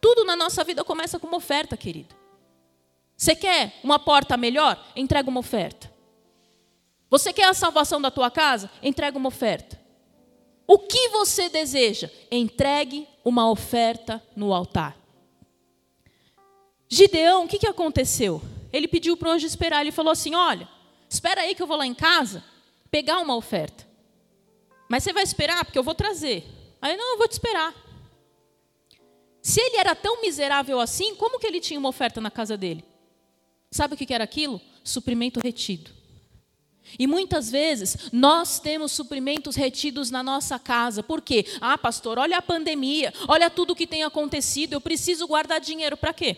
Tudo 0.00 0.24
na 0.24 0.34
nossa 0.34 0.64
vida 0.64 0.82
começa 0.82 1.20
com 1.20 1.28
uma 1.28 1.36
oferta, 1.36 1.76
querido. 1.76 2.16
Você 3.16 3.36
quer 3.36 3.78
uma 3.84 4.00
porta 4.00 4.36
melhor? 4.36 4.84
Entrega 4.96 5.30
uma 5.30 5.38
oferta. 5.38 5.94
Você 7.08 7.32
quer 7.32 7.44
a 7.44 7.54
salvação 7.54 8.00
da 8.00 8.10
tua 8.10 8.32
casa? 8.32 8.68
Entrega 8.82 9.16
uma 9.16 9.28
oferta. 9.28 9.80
O 10.66 10.76
que 10.76 11.10
você 11.10 11.48
deseja? 11.48 12.10
Entregue 12.32 13.06
uma 13.24 13.48
oferta 13.48 14.20
no 14.34 14.52
altar. 14.52 14.98
Gideão, 16.88 17.44
o 17.44 17.48
que, 17.48 17.64
aconteceu? 17.64 18.42
Ele 18.72 18.88
pediu 18.88 19.16
para 19.16 19.28
o 19.28 19.30
anjo 19.30 19.46
esperar. 19.46 19.82
Ele 19.82 19.92
falou 19.92 20.10
assim: 20.10 20.34
Olha, 20.34 20.68
Espera 21.08 21.42
aí 21.42 21.54
que 21.54 21.62
eu 21.62 21.66
vou 21.66 21.76
lá 21.76 21.86
em 21.86 21.94
casa 21.94 22.44
pegar 22.90 23.20
uma 23.20 23.36
oferta. 23.36 23.86
Mas 24.88 25.02
você 25.02 25.12
vai 25.12 25.22
esperar 25.22 25.64
porque 25.64 25.78
eu 25.78 25.82
vou 25.82 25.94
trazer. 25.94 26.44
Aí 26.80 26.96
não, 26.96 27.12
eu 27.12 27.18
vou 27.18 27.28
te 27.28 27.32
esperar. 27.32 27.74
Se 29.42 29.60
ele 29.60 29.76
era 29.76 29.94
tão 29.94 30.20
miserável 30.20 30.80
assim, 30.80 31.14
como 31.14 31.38
que 31.38 31.46
ele 31.46 31.60
tinha 31.60 31.78
uma 31.78 31.88
oferta 31.88 32.20
na 32.20 32.30
casa 32.30 32.56
dele? 32.56 32.84
Sabe 33.70 33.94
o 33.94 33.96
que 33.96 34.12
era 34.12 34.24
aquilo? 34.24 34.60
Suprimento 34.82 35.40
retido. 35.40 35.90
E 36.98 37.06
muitas 37.06 37.50
vezes 37.50 38.10
nós 38.12 38.60
temos 38.60 38.92
suprimentos 38.92 39.56
retidos 39.56 40.10
na 40.10 40.22
nossa 40.22 40.58
casa. 40.58 41.02
Por 41.02 41.20
quê? 41.20 41.44
Ah, 41.60 41.76
pastor, 41.76 42.18
olha 42.18 42.38
a 42.38 42.42
pandemia, 42.42 43.12
olha 43.26 43.50
tudo 43.50 43.72
o 43.72 43.76
que 43.76 43.86
tem 43.86 44.04
acontecido, 44.04 44.72
eu 44.72 44.80
preciso 44.80 45.26
guardar 45.26 45.60
dinheiro 45.60 45.96
para 45.96 46.14
quê? 46.14 46.36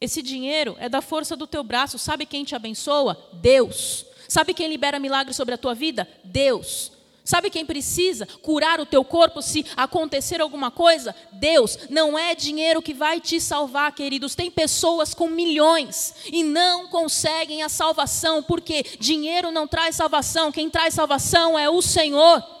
Esse 0.00 0.22
dinheiro 0.22 0.76
é 0.78 0.88
da 0.88 1.02
força 1.02 1.36
do 1.36 1.46
teu 1.46 1.64
braço. 1.64 1.98
Sabe 1.98 2.24
quem 2.24 2.44
te 2.44 2.54
abençoa? 2.54 3.18
Deus. 3.32 4.06
Sabe 4.28 4.54
quem 4.54 4.68
libera 4.68 5.00
milagres 5.00 5.36
sobre 5.36 5.54
a 5.54 5.58
tua 5.58 5.74
vida? 5.74 6.06
Deus. 6.22 6.92
Sabe 7.24 7.50
quem 7.50 7.66
precisa 7.66 8.26
curar 8.40 8.80
o 8.80 8.86
teu 8.86 9.04
corpo 9.04 9.42
se 9.42 9.66
acontecer 9.76 10.40
alguma 10.40 10.70
coisa? 10.70 11.14
Deus. 11.32 11.78
Não 11.90 12.18
é 12.18 12.34
dinheiro 12.34 12.80
que 12.80 12.94
vai 12.94 13.20
te 13.20 13.40
salvar, 13.40 13.92
queridos. 13.92 14.34
Tem 14.34 14.50
pessoas 14.50 15.12
com 15.12 15.28
milhões 15.28 16.14
e 16.32 16.44
não 16.44 16.86
conseguem 16.86 17.62
a 17.62 17.68
salvação, 17.68 18.42
porque 18.42 18.82
dinheiro 18.98 19.50
não 19.50 19.66
traz 19.66 19.96
salvação. 19.96 20.52
Quem 20.52 20.70
traz 20.70 20.94
salvação 20.94 21.58
é 21.58 21.68
o 21.68 21.82
Senhor. 21.82 22.57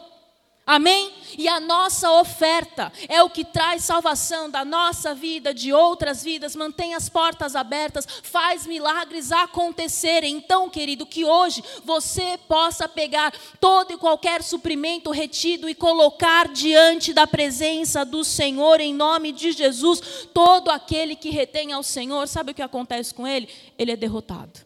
Amém? 0.68 1.14
E 1.38 1.48
a 1.48 1.58
nossa 1.58 2.10
oferta 2.20 2.92
é 3.08 3.22
o 3.22 3.30
que 3.30 3.42
traz 3.42 3.84
salvação 3.84 4.50
da 4.50 4.66
nossa 4.66 5.14
vida, 5.14 5.54
de 5.54 5.72
outras 5.72 6.22
vidas, 6.22 6.54
mantém 6.54 6.92
as 6.92 7.08
portas 7.08 7.56
abertas, 7.56 8.06
faz 8.22 8.66
milagres 8.66 9.32
acontecerem. 9.32 10.36
Então, 10.36 10.68
querido, 10.68 11.06
que 11.06 11.24
hoje 11.24 11.64
você 11.82 12.38
possa 12.46 12.86
pegar 12.86 13.32
todo 13.58 13.94
e 13.94 13.96
qualquer 13.96 14.42
suprimento 14.42 15.10
retido 15.10 15.70
e 15.70 15.74
colocar 15.74 16.48
diante 16.48 17.14
da 17.14 17.26
presença 17.26 18.04
do 18.04 18.22
Senhor, 18.22 18.78
em 18.78 18.92
nome 18.92 19.32
de 19.32 19.52
Jesus. 19.52 20.28
Todo 20.34 20.68
aquele 20.70 21.16
que 21.16 21.30
retém 21.30 21.72
ao 21.72 21.82
Senhor, 21.82 22.28
sabe 22.28 22.52
o 22.52 22.54
que 22.54 22.60
acontece 22.60 23.14
com 23.14 23.26
ele? 23.26 23.48
Ele 23.78 23.92
é 23.92 23.96
derrotado. 23.96 24.60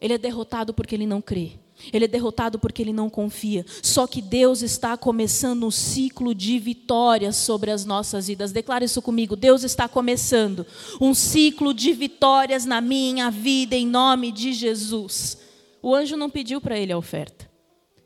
Ele 0.00 0.14
é 0.14 0.18
derrotado 0.18 0.74
porque 0.74 0.96
ele 0.96 1.06
não 1.06 1.22
crê. 1.22 1.52
Ele 1.92 2.04
é 2.04 2.08
derrotado 2.08 2.58
porque 2.58 2.82
ele 2.82 2.92
não 2.92 3.08
confia. 3.08 3.64
Só 3.82 4.06
que 4.06 4.20
Deus 4.20 4.62
está 4.62 4.96
começando 4.96 5.66
um 5.66 5.70
ciclo 5.70 6.34
de 6.34 6.58
vitórias 6.58 7.36
sobre 7.36 7.70
as 7.70 7.84
nossas 7.84 8.26
vidas. 8.26 8.52
Declara 8.52 8.84
isso 8.84 9.00
comigo. 9.00 9.36
Deus 9.36 9.62
está 9.62 9.88
começando 9.88 10.66
um 11.00 11.14
ciclo 11.14 11.72
de 11.72 11.92
vitórias 11.92 12.64
na 12.64 12.80
minha 12.80 13.30
vida, 13.30 13.76
em 13.76 13.86
nome 13.86 14.32
de 14.32 14.52
Jesus. 14.52 15.38
O 15.80 15.94
anjo 15.94 16.16
não 16.16 16.28
pediu 16.28 16.60
para 16.60 16.78
ele 16.78 16.92
a 16.92 16.98
oferta. 16.98 17.48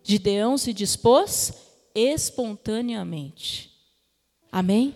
Gideão 0.03 0.59
se 0.59 0.73
dispôs 0.73 1.53
espontaneamente. 1.95 3.71
Amém? 4.51 4.95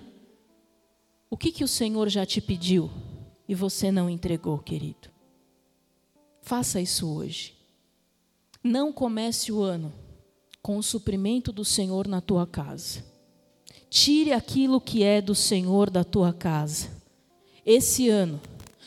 O 1.31 1.37
que, 1.37 1.51
que 1.51 1.64
o 1.64 1.68
Senhor 1.68 2.09
já 2.09 2.24
te 2.27 2.41
pediu 2.41 2.91
e 3.49 3.55
você 3.55 3.91
não 3.91 4.09
entregou, 4.09 4.59
querido? 4.59 5.11
Faça 6.43 6.81
isso 6.81 7.12
hoje. 7.12 7.55
Não 8.66 8.92
comece 8.92 9.50
o 9.52 9.62
ano 9.62 9.92
com 10.60 10.76
o 10.76 10.82
suprimento 10.82 11.52
do 11.52 11.64
Senhor 11.64 12.08
na 12.08 12.20
tua 12.20 12.44
casa. 12.44 13.04
Tire 13.88 14.32
aquilo 14.32 14.80
que 14.80 15.04
é 15.04 15.20
do 15.20 15.36
Senhor 15.36 15.88
da 15.88 16.02
tua 16.02 16.32
casa. 16.32 16.88
Esse 17.64 18.08
ano 18.08 18.40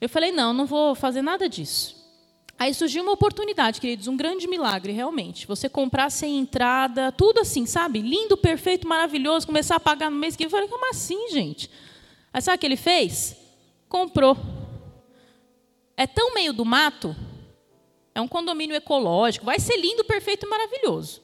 Eu 0.00 0.08
falei: 0.08 0.30
"Não, 0.30 0.52
não 0.52 0.66
vou 0.66 0.94
fazer 0.94 1.20
nada 1.20 1.48
disso". 1.48 1.97
Aí 2.58 2.74
surgiu 2.74 3.04
uma 3.04 3.12
oportunidade, 3.12 3.80
queridos, 3.80 4.08
um 4.08 4.16
grande 4.16 4.48
milagre, 4.48 4.92
realmente. 4.92 5.46
Você 5.46 5.68
comprar 5.68 6.10
sem 6.10 6.38
entrada, 6.38 7.12
tudo 7.12 7.38
assim, 7.38 7.64
sabe? 7.66 8.00
Lindo, 8.00 8.36
perfeito, 8.36 8.88
maravilhoso, 8.88 9.46
começar 9.46 9.76
a 9.76 9.80
pagar 9.80 10.10
no 10.10 10.16
mês 10.16 10.34
que 10.34 10.44
eu 10.44 10.50
falei, 10.50 10.66
como 10.66 10.90
assim, 10.90 11.28
gente? 11.30 11.70
Aí 12.32 12.42
sabe 12.42 12.56
o 12.56 12.58
que 12.58 12.66
ele 12.66 12.76
fez? 12.76 13.36
Comprou. 13.88 14.36
É 15.96 16.04
tão 16.04 16.34
meio 16.34 16.52
do 16.52 16.64
mato, 16.64 17.14
é 18.12 18.20
um 18.20 18.26
condomínio 18.26 18.74
ecológico, 18.74 19.46
vai 19.46 19.60
ser 19.60 19.76
lindo, 19.76 20.04
perfeito 20.04 20.44
e 20.44 20.48
maravilhoso. 20.50 21.22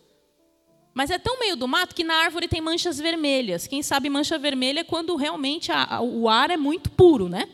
Mas 0.95 1.11
é 1.11 1.19
tão 1.19 1.41
meio 1.41 1.57
do 1.57 1.67
mato 1.67 1.97
que 1.97 2.05
na 2.05 2.15
árvore 2.15 2.47
tem 2.47 2.61
manchas 2.61 2.99
vermelhas. 2.99 3.67
Quem 3.67 3.83
sabe 3.83 4.09
mancha 4.09 4.39
vermelha 4.39 4.81
é 4.81 4.85
quando 4.85 5.17
realmente 5.17 5.73
a, 5.73 5.97
a, 5.97 6.01
o 6.01 6.29
ar 6.29 6.53
é 6.53 6.57
muito 6.57 6.89
puro, 6.91 7.29
né? 7.29 7.49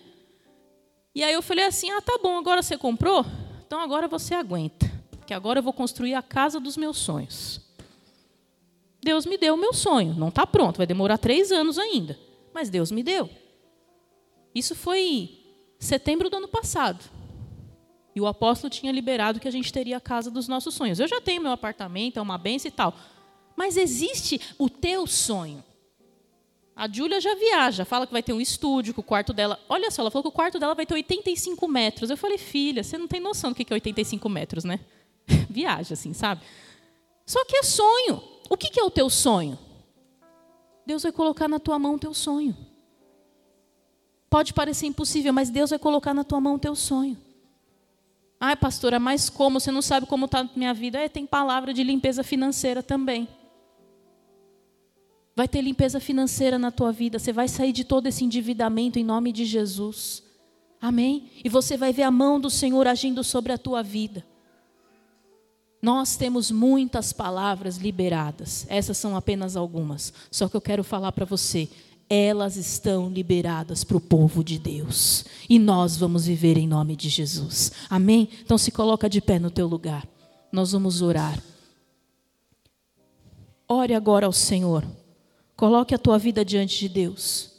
E 1.14 1.24
aí 1.24 1.32
eu 1.32 1.40
falei 1.40 1.64
assim: 1.64 1.90
ah, 1.90 2.02
tá 2.02 2.18
bom, 2.22 2.36
agora 2.36 2.62
você 2.62 2.76
comprou? 2.76 3.24
Então 3.70 3.80
agora 3.80 4.08
você 4.08 4.34
aguenta, 4.34 4.90
que 5.24 5.32
agora 5.32 5.60
eu 5.60 5.62
vou 5.62 5.72
construir 5.72 6.14
a 6.14 6.22
casa 6.22 6.58
dos 6.58 6.76
meus 6.76 6.98
sonhos. 6.98 7.60
Deus 9.00 9.24
me 9.24 9.38
deu 9.38 9.54
o 9.54 9.56
meu 9.56 9.72
sonho, 9.72 10.12
não 10.12 10.26
está 10.26 10.44
pronto, 10.44 10.78
vai 10.78 10.88
demorar 10.88 11.18
três 11.18 11.52
anos 11.52 11.78
ainda, 11.78 12.18
mas 12.52 12.68
Deus 12.68 12.90
me 12.90 13.00
deu. 13.00 13.30
Isso 14.52 14.74
foi 14.74 15.38
setembro 15.78 16.28
do 16.28 16.38
ano 16.38 16.48
passado. 16.48 17.08
E 18.12 18.20
o 18.20 18.26
apóstolo 18.26 18.68
tinha 18.68 18.90
liberado 18.90 19.38
que 19.38 19.46
a 19.46 19.52
gente 19.52 19.72
teria 19.72 19.98
a 19.98 20.00
casa 20.00 20.32
dos 20.32 20.48
nossos 20.48 20.74
sonhos. 20.74 20.98
Eu 20.98 21.06
já 21.06 21.20
tenho 21.20 21.40
meu 21.40 21.52
apartamento, 21.52 22.18
é 22.18 22.22
uma 22.22 22.36
benção 22.36 22.68
e 22.68 22.72
tal. 22.72 22.92
Mas 23.54 23.76
existe 23.76 24.40
o 24.58 24.68
teu 24.68 25.06
sonho. 25.06 25.62
A 26.80 26.88
Júlia 26.90 27.20
já 27.20 27.34
viaja, 27.34 27.84
fala 27.84 28.06
que 28.06 28.12
vai 28.12 28.22
ter 28.22 28.32
um 28.32 28.40
estúdio, 28.40 28.94
que 28.94 29.00
o 29.00 29.02
quarto 29.02 29.34
dela. 29.34 29.60
Olha 29.68 29.90
só, 29.90 30.00
ela 30.00 30.10
falou 30.10 30.22
que 30.22 30.30
o 30.30 30.32
quarto 30.32 30.58
dela 30.58 30.74
vai 30.74 30.86
ter 30.86 30.94
85 30.94 31.68
metros. 31.68 32.08
Eu 32.08 32.16
falei, 32.16 32.38
filha, 32.38 32.82
você 32.82 32.96
não 32.96 33.06
tem 33.06 33.20
noção 33.20 33.50
do 33.50 33.54
que 33.54 33.70
é 33.70 33.74
85 33.74 34.26
metros, 34.30 34.64
né? 34.64 34.80
viaja, 35.50 35.92
assim, 35.92 36.14
sabe? 36.14 36.40
Só 37.26 37.44
que 37.44 37.54
é 37.58 37.62
sonho. 37.64 38.22
O 38.48 38.56
que 38.56 38.80
é 38.80 38.82
o 38.82 38.90
teu 38.90 39.10
sonho? 39.10 39.58
Deus 40.86 41.02
vai 41.02 41.12
colocar 41.12 41.48
na 41.48 41.58
tua 41.58 41.78
mão 41.78 41.96
o 41.96 41.98
teu 41.98 42.14
sonho. 42.14 42.56
Pode 44.30 44.54
parecer 44.54 44.86
impossível, 44.86 45.34
mas 45.34 45.50
Deus 45.50 45.68
vai 45.68 45.78
colocar 45.78 46.14
na 46.14 46.24
tua 46.24 46.40
mão 46.40 46.54
o 46.54 46.58
teu 46.58 46.74
sonho. 46.74 47.18
Ai, 48.40 48.56
pastora, 48.56 48.98
mas 48.98 49.28
como? 49.28 49.60
Você 49.60 49.70
não 49.70 49.82
sabe 49.82 50.06
como 50.06 50.24
está 50.24 50.40
a 50.40 50.48
minha 50.56 50.72
vida? 50.72 50.98
É, 50.98 51.10
tem 51.10 51.26
palavra 51.26 51.74
de 51.74 51.84
limpeza 51.84 52.24
financeira 52.24 52.82
também. 52.82 53.28
Vai 55.34 55.48
ter 55.48 55.62
limpeza 55.62 56.00
financeira 56.00 56.58
na 56.58 56.70
tua 56.70 56.92
vida. 56.92 57.18
Você 57.18 57.32
vai 57.32 57.48
sair 57.48 57.72
de 57.72 57.84
todo 57.84 58.06
esse 58.06 58.24
endividamento 58.24 58.98
em 58.98 59.04
nome 59.04 59.32
de 59.32 59.44
Jesus. 59.44 60.22
Amém? 60.80 61.30
E 61.44 61.48
você 61.48 61.76
vai 61.76 61.92
ver 61.92 62.04
a 62.04 62.10
mão 62.10 62.40
do 62.40 62.50
Senhor 62.50 62.86
agindo 62.86 63.22
sobre 63.22 63.52
a 63.52 63.58
tua 63.58 63.82
vida. 63.82 64.24
Nós 65.82 66.16
temos 66.16 66.50
muitas 66.50 67.12
palavras 67.12 67.76
liberadas. 67.78 68.66
Essas 68.68 68.98
são 68.98 69.16
apenas 69.16 69.56
algumas. 69.56 70.12
Só 70.30 70.48
que 70.48 70.56
eu 70.56 70.60
quero 70.60 70.84
falar 70.84 71.12
para 71.12 71.24
você. 71.24 71.68
Elas 72.08 72.56
estão 72.56 73.08
liberadas 73.08 73.84
para 73.84 73.96
o 73.96 74.00
povo 74.00 74.42
de 74.42 74.58
Deus. 74.58 75.24
E 75.48 75.58
nós 75.58 75.96
vamos 75.96 76.26
viver 76.26 76.58
em 76.58 76.66
nome 76.66 76.96
de 76.96 77.08
Jesus. 77.08 77.72
Amém? 77.88 78.28
Então 78.42 78.58
se 78.58 78.70
coloca 78.70 79.08
de 79.08 79.20
pé 79.20 79.38
no 79.38 79.50
teu 79.50 79.66
lugar. 79.66 80.06
Nós 80.52 80.72
vamos 80.72 81.00
orar. 81.00 81.40
Ore 83.68 83.94
agora 83.94 84.26
ao 84.26 84.32
Senhor. 84.32 84.84
Coloque 85.60 85.94
a 85.94 85.98
tua 85.98 86.16
vida 86.16 86.42
diante 86.42 86.78
de 86.78 86.88
Deus. 86.88 87.52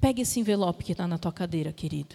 Pegue 0.00 0.22
esse 0.22 0.38
envelope 0.38 0.84
que 0.84 0.92
está 0.92 1.04
na 1.08 1.18
tua 1.18 1.32
cadeira, 1.32 1.72
querido. 1.72 2.14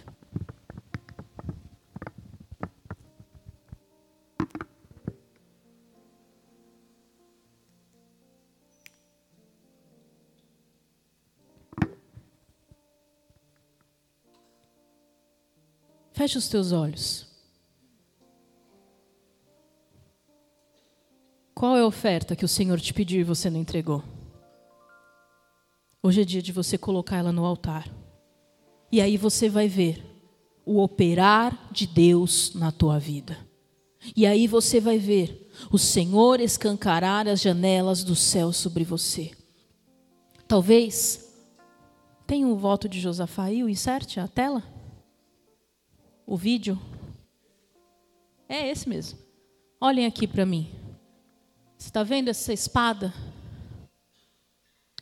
Feche 16.14 16.38
os 16.38 16.48
teus 16.48 16.72
olhos. 16.72 17.35
Qual 21.56 21.78
é 21.78 21.80
a 21.80 21.86
oferta 21.86 22.36
que 22.36 22.44
o 22.44 22.50
Senhor 22.50 22.82
te 22.82 22.94
pediu 22.94 23.22
e 23.22 23.24
você 23.24 23.50
não 23.50 23.58
entregou? 23.58 24.04
Hoje 26.04 26.22
é 26.22 26.26
dia 26.26 26.42
de 26.42 26.52
você 26.52 26.78
colocar 26.78 27.16
ela 27.16 27.32
no 27.32 27.46
altar. 27.46 27.90
E 28.92 29.00
aí 29.00 29.16
você 29.16 29.48
vai 29.48 29.70
ver 29.70 30.04
o 30.66 30.84
operar 30.84 31.70
de 31.72 31.88
Deus 31.88 32.54
na 32.56 32.74
tua 32.74 33.00
vida. 33.00 33.38
E 34.14 34.26
aí 34.26 34.48
você 34.48 34.82
vai 34.82 34.98
ver 34.98 35.50
o 35.72 35.78
Senhor 35.78 36.42
escancarar 36.42 37.26
as 37.26 37.40
janelas 37.40 38.04
do 38.04 38.18
céu 38.18 38.52
sobre 38.52 38.84
você. 38.84 39.32
Talvez 40.46 41.34
tenha 42.28 42.50
o 42.50 42.58
voto 42.58 42.90
de 42.90 43.00
Josafá 43.00 43.46
aí, 43.46 43.64
o 43.64 43.70
insert, 43.70 44.18
a 44.18 44.28
tela? 44.28 44.62
O 46.28 46.36
vídeo? 46.36 46.78
É 48.50 48.70
esse 48.70 48.90
mesmo. 48.90 49.18
Olhem 49.80 50.06
aqui 50.06 50.28
para 50.28 50.46
mim. 50.46 50.85
Você 51.86 51.90
está 51.90 52.02
vendo 52.02 52.30
essa 52.30 52.52
espada? 52.52 53.14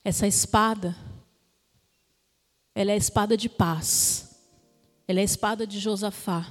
Essa 0.03 0.27
espada, 0.27 0.93
ela 2.75 2.91
é 2.91 2.93
a 2.93 2.97
espada 2.97 3.37
de 3.37 3.47
paz. 3.47 4.37
Ela 5.07 5.19
é 5.19 5.21
a 5.21 5.23
espada 5.23 5.65
de 5.65 5.79
Josafá, 5.79 6.45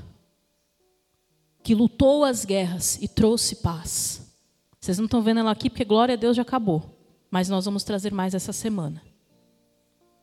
que 1.62 1.74
lutou 1.74 2.24
as 2.24 2.47
guerras 2.47 2.99
e 3.03 3.07
trouxe 3.07 3.57
paz. 3.57 4.35
Vocês 4.80 4.97
não 4.97 5.05
estão 5.05 5.20
vendo 5.20 5.41
ela 5.41 5.51
aqui 5.51 5.68
porque 5.68 5.85
glória 5.85 6.14
a 6.14 6.16
Deus 6.16 6.35
já 6.35 6.43
acabou, 6.43 6.83
mas 7.30 7.51
nós 7.51 7.66
vamos 7.66 7.85
trazer 7.85 8.11
mais 8.11 8.33
essa 8.33 8.55
semana. 8.55 9.03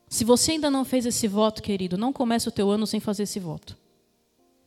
Se 0.08 0.24
você 0.24 0.52
ainda 0.52 0.72
não 0.72 0.84
fez 0.84 1.06
esse 1.06 1.28
voto, 1.28 1.62
querido, 1.62 1.96
não 1.96 2.12
comece 2.12 2.48
o 2.48 2.52
teu 2.52 2.68
ano 2.68 2.84
sem 2.84 2.98
fazer 2.98 3.22
esse 3.22 3.38
voto. 3.38 3.78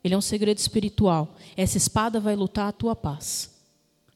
Ele 0.01 0.13
é 0.13 0.17
um 0.17 0.21
segredo 0.21 0.59
espiritual. 0.59 1.35
Essa 1.57 1.75
espada 1.75 2.17
vai 2.17 2.33
lutar 2.33 2.69
a 2.69 2.71
tua 2.71 2.95
paz. 2.95 3.52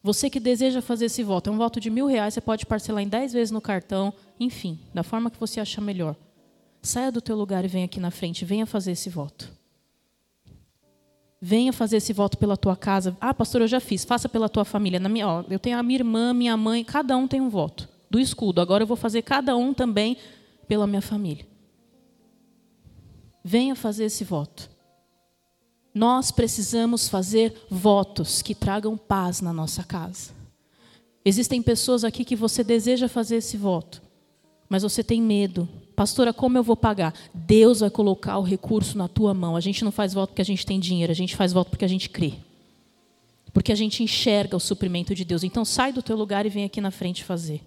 Você 0.07 0.29
que 0.29 0.39
deseja 0.39 0.81
fazer 0.81 1.07
esse 1.07 1.21
voto, 1.21 1.49
é 1.49 1.51
um 1.51 1.57
voto 1.57 1.81
de 1.81 1.89
mil 1.89 2.07
reais, 2.07 2.33
você 2.33 2.39
pode 2.39 2.65
parcelar 2.65 3.03
em 3.03 3.09
dez 3.09 3.33
vezes 3.33 3.51
no 3.51 3.59
cartão, 3.59 4.13
enfim, 4.39 4.79
da 4.93 5.03
forma 5.03 5.29
que 5.29 5.37
você 5.37 5.59
achar 5.59 5.81
melhor. 5.81 6.15
Saia 6.81 7.11
do 7.11 7.19
teu 7.19 7.35
lugar 7.35 7.65
e 7.65 7.67
venha 7.67 7.83
aqui 7.83 7.99
na 7.99 8.09
frente, 8.09 8.45
venha 8.45 8.65
fazer 8.65 8.93
esse 8.93 9.09
voto. 9.09 9.51
Venha 11.41 11.73
fazer 11.73 11.97
esse 11.97 12.13
voto 12.13 12.37
pela 12.37 12.55
tua 12.55 12.77
casa. 12.77 13.17
Ah, 13.19 13.33
pastor, 13.33 13.59
eu 13.59 13.67
já 13.67 13.81
fiz. 13.81 14.05
Faça 14.05 14.29
pela 14.29 14.47
tua 14.47 14.63
família. 14.63 14.97
Na 14.97 15.09
minha, 15.09 15.27
ó, 15.27 15.43
eu 15.49 15.59
tenho 15.59 15.77
a 15.77 15.83
minha 15.83 15.99
irmã, 15.99 16.33
minha 16.33 16.55
mãe, 16.55 16.85
cada 16.85 17.17
um 17.17 17.27
tem 17.27 17.41
um 17.41 17.49
voto 17.49 17.89
do 18.09 18.17
escudo. 18.17 18.61
Agora 18.61 18.83
eu 18.83 18.87
vou 18.87 18.95
fazer 18.95 19.23
cada 19.23 19.57
um 19.57 19.73
também 19.73 20.15
pela 20.69 20.87
minha 20.87 21.01
família. 21.01 21.45
Venha 23.43 23.75
fazer 23.75 24.05
esse 24.05 24.23
voto. 24.23 24.69
Nós 25.97 26.29
precisamos 26.29 27.09
fazer 27.09 27.65
votos 27.71 28.43
que 28.43 28.53
tragam 28.53 28.95
paz 28.95 29.41
na 29.41 29.51
nossa 29.51 29.83
casa. 29.83 30.29
Existem 31.25 31.59
pessoas 31.59 32.03
aqui 32.03 32.23
que 32.23 32.35
você 32.35 32.63
deseja 32.63 33.09
fazer 33.09 33.37
esse 33.37 33.57
voto, 33.57 33.99
mas 34.69 34.83
você 34.83 35.03
tem 35.03 35.19
medo. 35.19 35.67
Pastora, 35.95 36.31
como 36.31 36.55
eu 36.55 36.61
vou 36.61 36.77
pagar? 36.77 37.15
Deus 37.33 37.79
vai 37.79 37.89
colocar 37.89 38.37
o 38.37 38.43
recurso 38.43 38.95
na 38.95 39.07
tua 39.07 39.33
mão. 39.33 39.55
A 39.55 39.59
gente 39.59 39.83
não 39.83 39.91
faz 39.91 40.13
voto 40.13 40.29
porque 40.29 40.41
a 40.43 40.45
gente 40.45 40.67
tem 40.67 40.79
dinheiro, 40.79 41.11
a 41.11 41.15
gente 41.15 41.35
faz 41.35 41.51
voto 41.51 41.71
porque 41.71 41.85
a 41.85 41.89
gente 41.89 42.11
crê. 42.11 42.35
Porque 43.51 43.71
a 43.71 43.75
gente 43.75 44.03
enxerga 44.03 44.55
o 44.55 44.59
suprimento 44.59 45.15
de 45.15 45.25
Deus. 45.25 45.43
Então 45.43 45.65
sai 45.65 45.91
do 45.91 46.03
teu 46.03 46.15
lugar 46.15 46.45
e 46.45 46.49
vem 46.49 46.63
aqui 46.63 46.79
na 46.79 46.91
frente 46.91 47.23
fazer. 47.23 47.59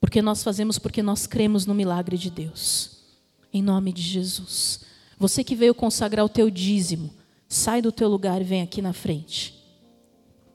Porque 0.00 0.20
nós 0.20 0.42
fazemos 0.42 0.80
porque 0.80 1.00
nós 1.00 1.28
cremos 1.28 1.64
no 1.64 1.76
milagre 1.76 2.18
de 2.18 2.28
Deus. 2.28 2.98
Em 3.52 3.62
nome 3.62 3.92
de 3.92 4.02
Jesus. 4.02 4.93
Você 5.18 5.44
que 5.44 5.54
veio 5.54 5.74
consagrar 5.74 6.24
o 6.24 6.28
teu 6.28 6.50
dízimo, 6.50 7.10
sai 7.48 7.80
do 7.80 7.92
teu 7.92 8.08
lugar 8.08 8.40
e 8.40 8.44
vem 8.44 8.62
aqui 8.62 8.82
na 8.82 8.92
frente. 8.92 9.54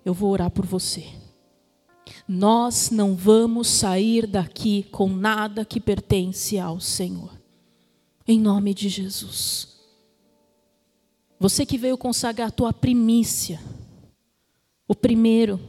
Eu 0.03 0.13
vou 0.13 0.31
orar 0.31 0.51
por 0.51 0.65
você. 0.65 1.05
Nós 2.27 2.89
não 2.89 3.15
vamos 3.15 3.67
sair 3.67 4.27
daqui 4.27 4.83
com 4.83 5.09
nada 5.09 5.65
que 5.65 5.79
pertence 5.79 6.59
ao 6.59 6.79
Senhor. 6.79 7.31
Em 8.27 8.39
nome 8.39 8.73
de 8.73 8.89
Jesus. 8.89 9.79
Você 11.39 11.65
que 11.65 11.77
veio 11.77 11.97
consagrar 11.97 12.49
a 12.49 12.51
tua 12.51 12.73
primícia, 12.73 13.61
o 14.87 14.93
primeiro, 14.93 15.59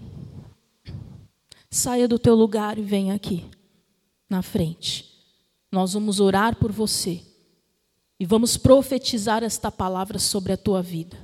saia 1.71 2.09
do 2.09 2.19
teu 2.19 2.35
lugar 2.35 2.79
e 2.79 2.83
venha 2.83 3.15
aqui 3.15 3.45
na 4.29 4.43
frente. 4.43 5.09
Nós 5.71 5.93
vamos 5.93 6.19
orar 6.19 6.57
por 6.57 6.73
você. 6.73 7.23
E 8.21 8.27
vamos 8.27 8.59
profetizar 8.59 9.43
esta 9.43 9.73
palavra 9.73 10.19
sobre 10.19 10.53
a 10.53 10.57
tua 10.57 10.83
vida. 10.83 11.17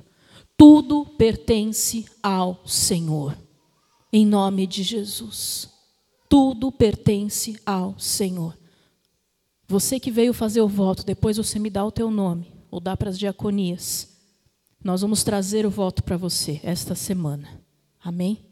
Tudo 0.56 1.04
pertence 1.04 2.06
ao 2.22 2.66
Senhor. 2.66 3.36
Em 4.10 4.24
nome 4.24 4.66
de 4.66 4.82
Jesus. 4.82 5.68
Tudo 6.26 6.72
pertence 6.72 7.60
ao 7.66 7.98
Senhor. 7.98 8.56
Você 9.68 10.00
que 10.00 10.10
veio 10.10 10.32
fazer 10.32 10.62
o 10.62 10.68
voto, 10.68 11.04
depois 11.04 11.36
você 11.36 11.58
me 11.58 11.68
dá 11.68 11.84
o 11.84 11.92
teu 11.92 12.10
nome, 12.10 12.50
ou 12.70 12.80
dá 12.80 12.96
para 12.96 13.10
as 13.10 13.18
diaconias. 13.18 14.16
Nós 14.82 15.02
vamos 15.02 15.22
trazer 15.22 15.66
o 15.66 15.70
voto 15.70 16.02
para 16.02 16.16
você 16.16 16.60
esta 16.62 16.94
semana. 16.94 17.60
Amém? 18.02 18.46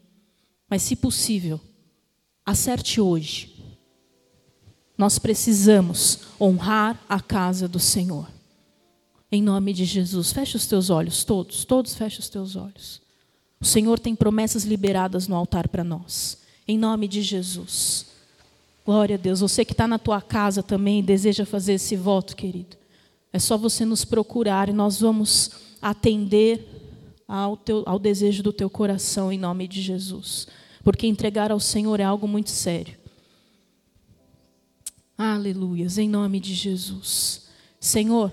Mas, 0.69 0.83
se 0.83 0.95
possível, 0.95 1.59
acerte 2.45 3.01
hoje. 3.01 3.79
Nós 4.95 5.17
precisamos 5.17 6.19
honrar 6.39 7.03
a 7.09 7.19
casa 7.19 7.67
do 7.67 7.79
Senhor. 7.79 8.34
Em 9.35 9.41
nome 9.41 9.73
de 9.73 9.83
Jesus, 9.83 10.31
feche 10.31 10.55
os 10.55 10.65
teus 10.65 10.89
olhos, 10.89 11.25
todos, 11.25 11.65
todos 11.65 11.93
feche 11.93 12.21
os 12.21 12.29
teus 12.29 12.55
olhos. 12.55 13.01
O 13.59 13.65
Senhor 13.65 13.99
tem 13.99 14.15
promessas 14.15 14.63
liberadas 14.63 15.27
no 15.27 15.35
altar 15.35 15.67
para 15.67 15.83
nós. 15.83 16.37
Em 16.65 16.77
nome 16.77 17.05
de 17.05 17.21
Jesus. 17.21 18.05
Glória 18.85 19.15
a 19.15 19.19
Deus. 19.19 19.41
Você 19.41 19.65
que 19.65 19.73
está 19.73 19.89
na 19.89 19.99
tua 19.99 20.21
casa 20.21 20.63
também 20.63 20.99
e 20.99 21.03
deseja 21.03 21.45
fazer 21.45 21.73
esse 21.73 21.97
voto, 21.97 22.33
querido. 22.33 22.77
É 23.33 23.37
só 23.37 23.57
você 23.57 23.83
nos 23.83 24.05
procurar 24.05 24.69
e 24.69 24.73
nós 24.73 25.01
vamos 25.01 25.51
atender 25.81 26.65
ao, 27.27 27.57
teu, 27.57 27.83
ao 27.85 27.99
desejo 27.99 28.41
do 28.41 28.53
teu 28.53 28.69
coração 28.69 29.33
em 29.33 29.37
nome 29.37 29.67
de 29.67 29.81
Jesus. 29.81 30.47
Porque 30.81 31.07
entregar 31.07 31.51
ao 31.51 31.59
Senhor 31.59 31.99
é 31.99 32.03
algo 32.03 32.25
muito 32.25 32.51
sério. 32.51 32.97
Aleluias, 35.17 35.97
em 35.97 36.07
nome 36.07 36.39
de 36.39 36.53
Jesus. 36.53 37.49
Senhor, 37.81 38.31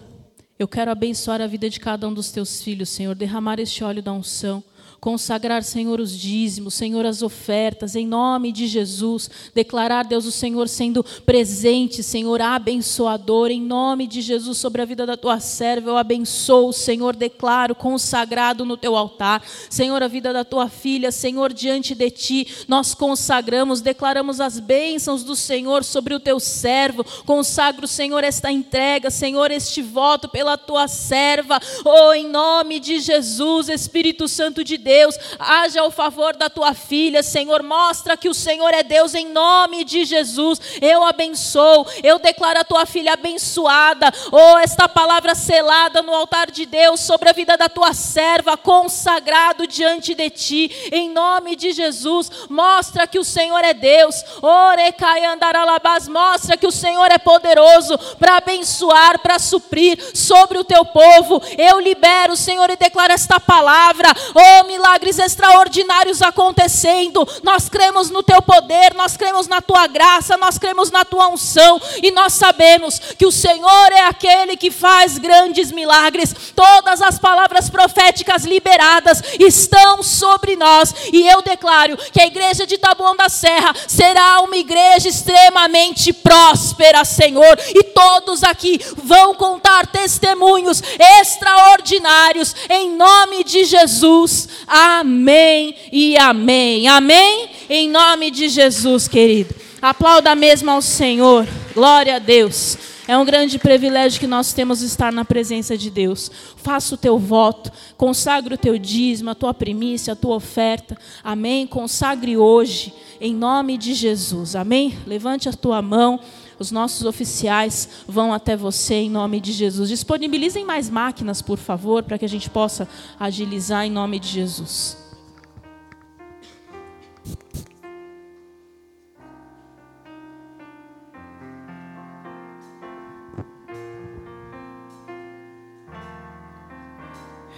eu 0.62 0.68
quero 0.68 0.92
abençoar 0.92 1.40
a 1.40 1.46
vida 1.48 1.68
de 1.68 1.80
cada 1.80 2.06
um 2.06 2.14
dos 2.14 2.30
teus 2.30 2.62
filhos, 2.62 2.88
Senhor, 2.88 3.16
derramar 3.16 3.58
este 3.58 3.82
óleo 3.82 4.00
da 4.00 4.12
unção 4.12 4.62
consagrar, 5.02 5.64
Senhor, 5.64 5.98
os 5.98 6.16
dízimos, 6.16 6.74
Senhor, 6.74 7.04
as 7.04 7.22
ofertas, 7.22 7.96
em 7.96 8.06
nome 8.06 8.52
de 8.52 8.68
Jesus, 8.68 9.28
declarar, 9.52 10.04
Deus, 10.04 10.26
o 10.26 10.30
Senhor 10.30 10.68
sendo 10.68 11.02
presente, 11.26 12.04
Senhor, 12.04 12.40
abençoador, 12.40 13.50
em 13.50 13.60
nome 13.60 14.06
de 14.06 14.20
Jesus, 14.20 14.58
sobre 14.58 14.80
a 14.80 14.84
vida 14.84 15.04
da 15.04 15.16
tua 15.16 15.40
serva, 15.40 15.90
eu 15.90 15.96
abençoo, 15.96 16.72
Senhor, 16.72 17.16
declaro 17.16 17.74
consagrado 17.74 18.64
no 18.64 18.76
teu 18.76 18.94
altar, 18.94 19.42
Senhor, 19.68 20.00
a 20.00 20.06
vida 20.06 20.32
da 20.32 20.44
tua 20.44 20.68
filha, 20.68 21.10
Senhor, 21.10 21.52
diante 21.52 21.96
de 21.96 22.08
ti, 22.08 22.46
nós 22.68 22.94
consagramos, 22.94 23.80
declaramos 23.80 24.40
as 24.40 24.60
bênçãos 24.60 25.24
do 25.24 25.34
Senhor 25.34 25.82
sobre 25.82 26.14
o 26.14 26.20
teu 26.20 26.38
servo, 26.38 27.04
consagro, 27.26 27.88
Senhor, 27.88 28.22
esta 28.22 28.52
entrega, 28.52 29.10
Senhor, 29.10 29.50
este 29.50 29.82
voto 29.82 30.28
pela 30.28 30.56
tua 30.56 30.86
serva, 30.86 31.58
oh, 31.84 32.12
em 32.12 32.28
nome 32.28 32.78
de 32.78 33.00
Jesus, 33.00 33.68
Espírito 33.68 34.28
Santo 34.28 34.62
de 34.62 34.78
Deus, 34.78 34.91
Deus, 34.92 35.18
haja 35.38 35.80
ao 35.80 35.90
favor 35.90 36.36
da 36.36 36.50
tua 36.50 36.74
filha, 36.74 37.22
Senhor, 37.22 37.62
mostra 37.62 38.14
que 38.14 38.28
o 38.28 38.34
Senhor 38.34 38.74
é 38.74 38.82
Deus 38.82 39.14
em 39.14 39.26
nome 39.26 39.84
de 39.84 40.04
Jesus. 40.04 40.60
Eu 40.82 41.02
abençoo, 41.02 41.86
eu 42.02 42.18
declaro 42.18 42.60
a 42.60 42.64
tua 42.64 42.84
filha 42.84 43.14
abençoada. 43.14 44.12
Oh, 44.30 44.58
esta 44.58 44.86
palavra 44.90 45.34
selada 45.34 46.02
no 46.02 46.12
altar 46.12 46.50
de 46.50 46.66
Deus 46.66 47.00
sobre 47.00 47.30
a 47.30 47.32
vida 47.32 47.56
da 47.56 47.70
tua 47.70 47.94
serva, 47.94 48.54
consagrado 48.54 49.66
diante 49.66 50.14
de 50.14 50.28
ti, 50.28 50.70
em 50.92 51.08
nome 51.08 51.56
de 51.56 51.72
Jesus. 51.72 52.30
Mostra 52.50 53.06
que 53.06 53.18
o 53.18 53.24
Senhor 53.24 53.64
é 53.64 53.72
Deus. 53.72 54.22
Orecai 54.42 55.24
andaralabás, 55.24 56.06
mostra 56.06 56.54
que 56.54 56.66
o 56.66 56.72
Senhor 56.72 57.10
é 57.10 57.16
poderoso 57.16 57.96
para 58.18 58.36
abençoar, 58.36 59.20
para 59.20 59.38
suprir 59.38 59.98
sobre 60.14 60.58
o 60.58 60.64
teu 60.64 60.84
povo. 60.84 61.40
Eu 61.56 61.80
libero, 61.80 62.36
Senhor, 62.36 62.68
e 62.68 62.76
declaro 62.76 63.14
esta 63.14 63.40
palavra. 63.40 64.08
Oh, 64.34 64.64
me 64.64 64.81
milagres 64.82 65.16
extraordinários 65.20 66.20
acontecendo. 66.20 67.26
Nós 67.44 67.68
cremos 67.68 68.10
no 68.10 68.20
teu 68.20 68.42
poder, 68.42 68.94
nós 68.94 69.16
cremos 69.16 69.46
na 69.46 69.60
tua 69.60 69.86
graça, 69.86 70.36
nós 70.36 70.58
cremos 70.58 70.90
na 70.90 71.04
tua 71.04 71.28
unção 71.28 71.80
e 72.02 72.10
nós 72.10 72.32
sabemos 72.32 72.98
que 73.16 73.24
o 73.24 73.30
Senhor 73.30 73.92
é 73.92 74.00
aquele 74.08 74.56
que 74.56 74.72
faz 74.72 75.18
grandes 75.18 75.70
milagres. 75.70 76.34
Todas 76.56 77.00
as 77.00 77.16
palavras 77.16 77.70
proféticas 77.70 78.44
liberadas 78.44 79.22
estão 79.38 80.02
sobre 80.02 80.56
nós 80.56 80.92
e 81.12 81.28
eu 81.28 81.40
declaro 81.42 81.96
que 81.96 82.20
a 82.20 82.26
igreja 82.26 82.66
de 82.66 82.76
Taboão 82.76 83.14
da 83.14 83.28
Serra 83.28 83.72
será 83.86 84.40
uma 84.40 84.56
igreja 84.56 85.08
extremamente 85.08 86.12
próspera, 86.12 87.04
Senhor, 87.04 87.56
e 87.72 87.84
todos 87.84 88.42
aqui 88.42 88.80
vão 88.96 89.32
contar 89.36 89.86
testemunhos 89.86 90.82
extraordinários 91.20 92.56
em 92.68 92.96
nome 92.96 93.44
de 93.44 93.64
Jesus. 93.64 94.48
Amém 94.74 95.74
e 95.92 96.16
amém. 96.16 96.88
Amém? 96.88 97.50
Em 97.68 97.90
nome 97.90 98.30
de 98.30 98.48
Jesus, 98.48 99.06
querido. 99.06 99.54
Aplauda 99.82 100.34
mesmo 100.34 100.70
ao 100.70 100.80
Senhor. 100.80 101.46
Glória 101.74 102.16
a 102.16 102.18
Deus. 102.18 102.78
É 103.06 103.18
um 103.18 103.24
grande 103.26 103.58
privilégio 103.58 104.18
que 104.18 104.26
nós 104.26 104.54
temos 104.54 104.80
estar 104.80 105.12
na 105.12 105.26
presença 105.26 105.76
de 105.76 105.90
Deus. 105.90 106.30
Faça 106.56 106.94
o 106.94 106.96
teu 106.96 107.18
voto, 107.18 107.70
consagre 107.98 108.54
o 108.54 108.58
teu 108.58 108.78
dízimo, 108.78 109.28
a 109.28 109.34
tua 109.34 109.52
primícia, 109.52 110.14
a 110.14 110.16
tua 110.16 110.36
oferta. 110.36 110.96
Amém? 111.22 111.66
Consagre 111.66 112.38
hoje, 112.38 112.94
em 113.20 113.34
nome 113.34 113.76
de 113.76 113.92
Jesus. 113.92 114.56
Amém? 114.56 114.96
Levante 115.06 115.50
a 115.50 115.52
tua 115.52 115.82
mão. 115.82 116.18
Os 116.62 116.70
nossos 116.70 117.04
oficiais 117.04 117.88
vão 118.06 118.32
até 118.32 118.56
você 118.56 118.94
em 118.94 119.10
nome 119.10 119.40
de 119.40 119.50
Jesus. 119.50 119.88
Disponibilizem 119.88 120.64
mais 120.64 120.88
máquinas, 120.88 121.42
por 121.42 121.58
favor, 121.58 122.04
para 122.04 122.16
que 122.16 122.24
a 122.24 122.28
gente 122.28 122.48
possa 122.48 122.88
agilizar 123.18 123.84
em 123.84 123.90
nome 123.90 124.20
de 124.20 124.28
Jesus. 124.28 124.96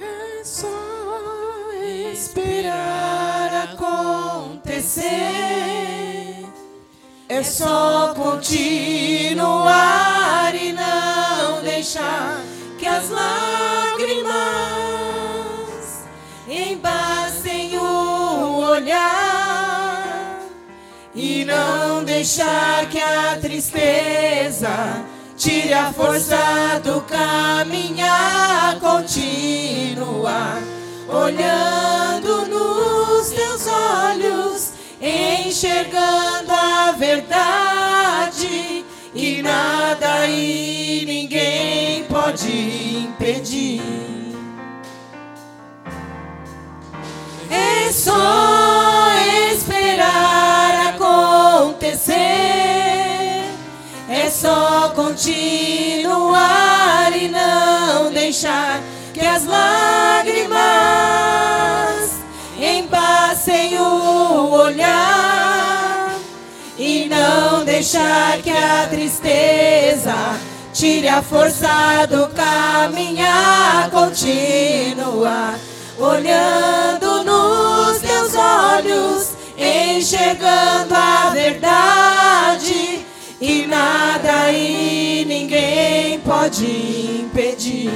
É 0.01 0.43
só 0.43 0.67
esperar 2.11 3.75
acontecer. 3.75 5.05
É 7.37 7.43
só 7.43 8.15
continuar 8.15 9.35
e 10.55 10.73
não 10.73 11.61
deixar 11.65 12.41
que 12.79 12.87
as 12.87 13.11
lágrimas 13.11 14.35
embastem 16.47 17.77
o 17.77 18.59
olhar 18.71 20.39
e 21.13 21.45
não 21.45 22.05
deixar 22.05 22.89
que 22.89 23.01
a 23.01 23.37
tristeza 23.41 25.05
tire 25.37 25.75
a 25.75 25.93
força 25.93 26.81
do 26.85 27.01
caminhar, 27.01 28.79
continuar 28.79 30.63
olhando 31.09 32.47
nos 32.47 33.31
teus 33.31 33.67
olhos, 33.67 34.74
enxergando 35.05 36.51
a 36.51 36.93
verdade 36.93 38.85
que 39.13 39.43
nada 39.43 40.27
e 40.27 41.05
ninguém 41.07 42.05
pode 42.05 42.51
impedir. 43.05 43.83
É 47.51 47.93
só 47.93 49.13
esperar 49.53 50.95
acontecer. 50.95 52.15
É 54.09 54.31
só 54.31 54.89
continuar 54.97 56.05
e 57.15 57.29
não 57.29 58.11
deixar 58.11 58.81
que 59.13 59.21
as 59.21 59.45
lágrimas 59.45 61.34
embacem 63.45 63.79
o 63.79 64.51
olhar 64.51 66.19
e 66.79 67.07
não 67.09 67.65
deixar 67.65 68.39
que 68.39 68.51
a 68.51 68.87
tristeza 68.89 70.15
tire 70.73 71.09
a 71.09 71.23
força 71.23 72.07
do 72.09 72.29
caminhar, 72.29 73.91
continuar 73.91 75.59
olhando 75.99 77.23
nos 77.25 77.99
teus 77.99 78.35
olhos, 78.35 79.35
enxergando 79.57 80.95
a 80.95 81.31
verdade 81.31 83.05
e 83.41 83.67
nada 83.67 84.51
e 84.51 85.25
ninguém 85.27 86.19
pode 86.21 86.65
impedir. 86.65 87.91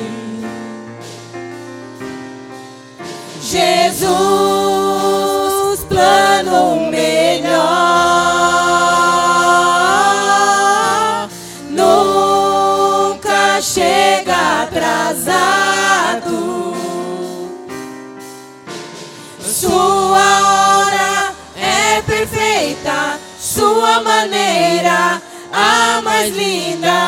Jesus, 3.51 5.38
plano 5.99 6.89
melhor, 6.91 7.59
nunca 11.71 13.61
chega 13.61 14.63
atrasado. 14.63 16.39
Sua 19.41 20.31
hora 20.47 21.33
é 21.57 22.01
perfeita, 22.03 23.19
sua 23.41 24.01
maneira 24.01 25.21
a 25.53 26.01
mais 26.03 26.33
linda. 26.33 26.99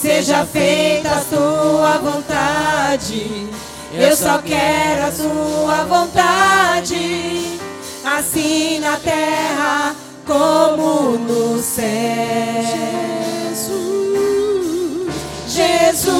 Seja 0.00 0.46
feita 0.46 1.10
a 1.10 1.20
tua 1.20 1.98
vontade, 1.98 3.50
eu 3.94 4.16
só 4.16 4.38
quero 4.38 5.06
a 5.06 5.10
tua 5.10 5.84
vontade, 5.84 7.58
assim 8.04 8.78
na 8.80 8.96
terra 8.96 9.94
como 10.26 11.18
no 11.18 11.58
céu. 11.62 12.92
Jesus, 15.54 16.14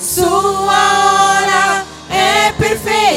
Sua 0.00 1.31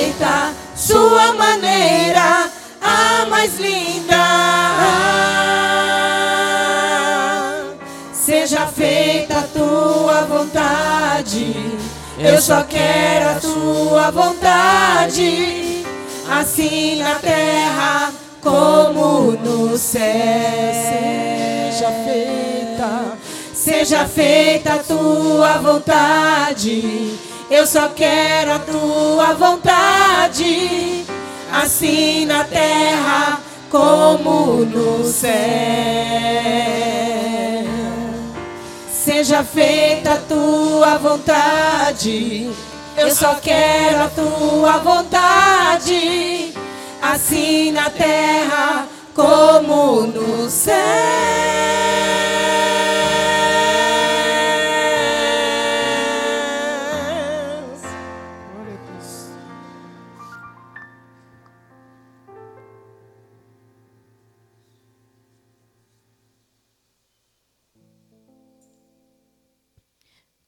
perfeita, 0.06 0.54
sua 0.76 1.34
maneira 1.34 2.50
a 2.82 3.26
mais 3.30 3.58
linda. 3.60 4.16
Seja 8.14 8.68
feita 8.68 9.40
a 9.40 9.44
tua 9.44 10.22
vontade, 10.26 11.56
eu 12.20 12.42
só 12.42 12.64
quero 12.64 13.30
a 13.30 13.36
tua 13.36 14.12
vontade, 14.12 15.86
assim 16.30 16.98
na 16.98 17.16
terra 17.16 18.12
como 18.42 19.32
no 19.32 19.78
céu. 19.78 20.04
Seja 21.72 21.92
feita, 22.06 23.18
seja 23.54 24.06
feita 24.06 24.74
a 24.76 24.80
tua 24.80 25.58
vontade, 25.58 27.18
eu 27.50 27.66
só 27.68 27.90
quero 27.90 28.52
a 28.52 28.60
tua 28.60 29.34
vontade, 29.34 31.06
assim 31.52 32.26
na 32.26 32.44
terra 32.44 33.40
como 33.70 34.66
no 34.66 35.04
céu. 35.06 35.34
Seja 38.92 39.44
feita 39.44 40.14
a 40.14 40.18
tua 40.18 40.98
vontade, 40.98 42.50
eu 42.98 43.12
só 43.14 43.36
quero 43.36 44.04
a 44.04 44.10
tua 44.10 44.78
vontade, 44.80 46.54
assim 47.02 47.72
na 47.72 47.90
terra 47.90 48.88
como 49.14 50.02
no 50.08 50.50
céu. 50.50 50.76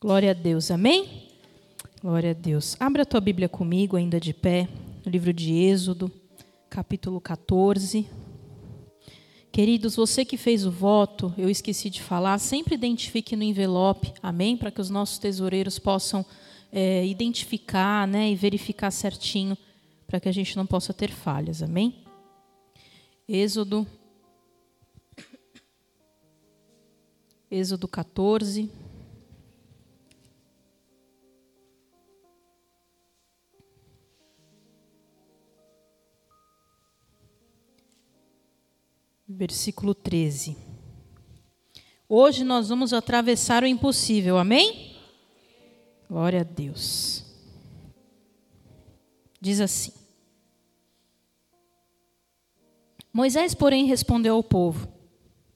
Glória 0.08 0.32
a 0.32 0.34
Deus, 0.34 0.72
amém? 0.72 1.28
Glória 2.02 2.32
a 2.32 2.34
Deus. 2.34 2.78
Abra 2.80 3.02
a 3.02 3.06
tua 3.06 3.20
Bíblia 3.20 3.50
comigo, 3.50 3.98
ainda 3.98 4.22
de 4.22 4.34
pé, 4.34 4.66
no 5.06 5.12
livro 5.12 5.34
de 5.34 5.54
Êxodo, 5.54 6.10
capítulo 6.70 7.20
14. 7.20 8.08
Queridos, 9.52 9.98
você 9.98 10.24
que 10.24 10.38
fez 10.38 10.66
o 10.66 10.72
voto, 10.72 11.34
eu 11.38 11.50
esqueci 11.50 11.90
de 11.90 12.02
falar, 12.02 12.38
sempre 12.38 12.76
identifique 12.76 13.36
no 13.36 13.44
envelope, 13.44 14.14
amém? 14.24 14.56
Para 14.56 14.72
que 14.72 14.80
os 14.80 14.90
nossos 14.90 15.18
tesoureiros 15.18 15.78
possam 15.78 16.26
é, 16.72 17.06
identificar 17.06 18.08
né, 18.08 18.32
e 18.32 18.36
verificar 18.36 18.92
certinho, 18.92 19.58
para 20.08 20.22
que 20.22 20.30
a 20.30 20.34
gente 20.34 20.56
não 20.56 20.66
possa 20.66 20.94
ter 20.94 21.12
falhas, 21.12 21.62
amém? 21.62 22.06
Êxodo. 23.28 23.86
Êxodo 27.52 27.90
14. 27.90 28.87
Versículo 39.38 39.94
13. 39.94 40.58
Hoje 42.10 42.44
nós 42.44 42.70
vamos 42.70 42.92
atravessar 42.92 43.62
o 43.62 43.68
impossível, 43.68 44.36
amém? 44.36 44.96
Glória 46.10 46.42
a 46.42 46.44
Deus. 46.44 47.24
Diz 49.40 49.62
assim: 49.62 49.94
Moisés, 53.14 53.54
porém, 53.54 53.86
respondeu 53.86 54.34
ao 54.34 54.44
povo: 54.44 54.92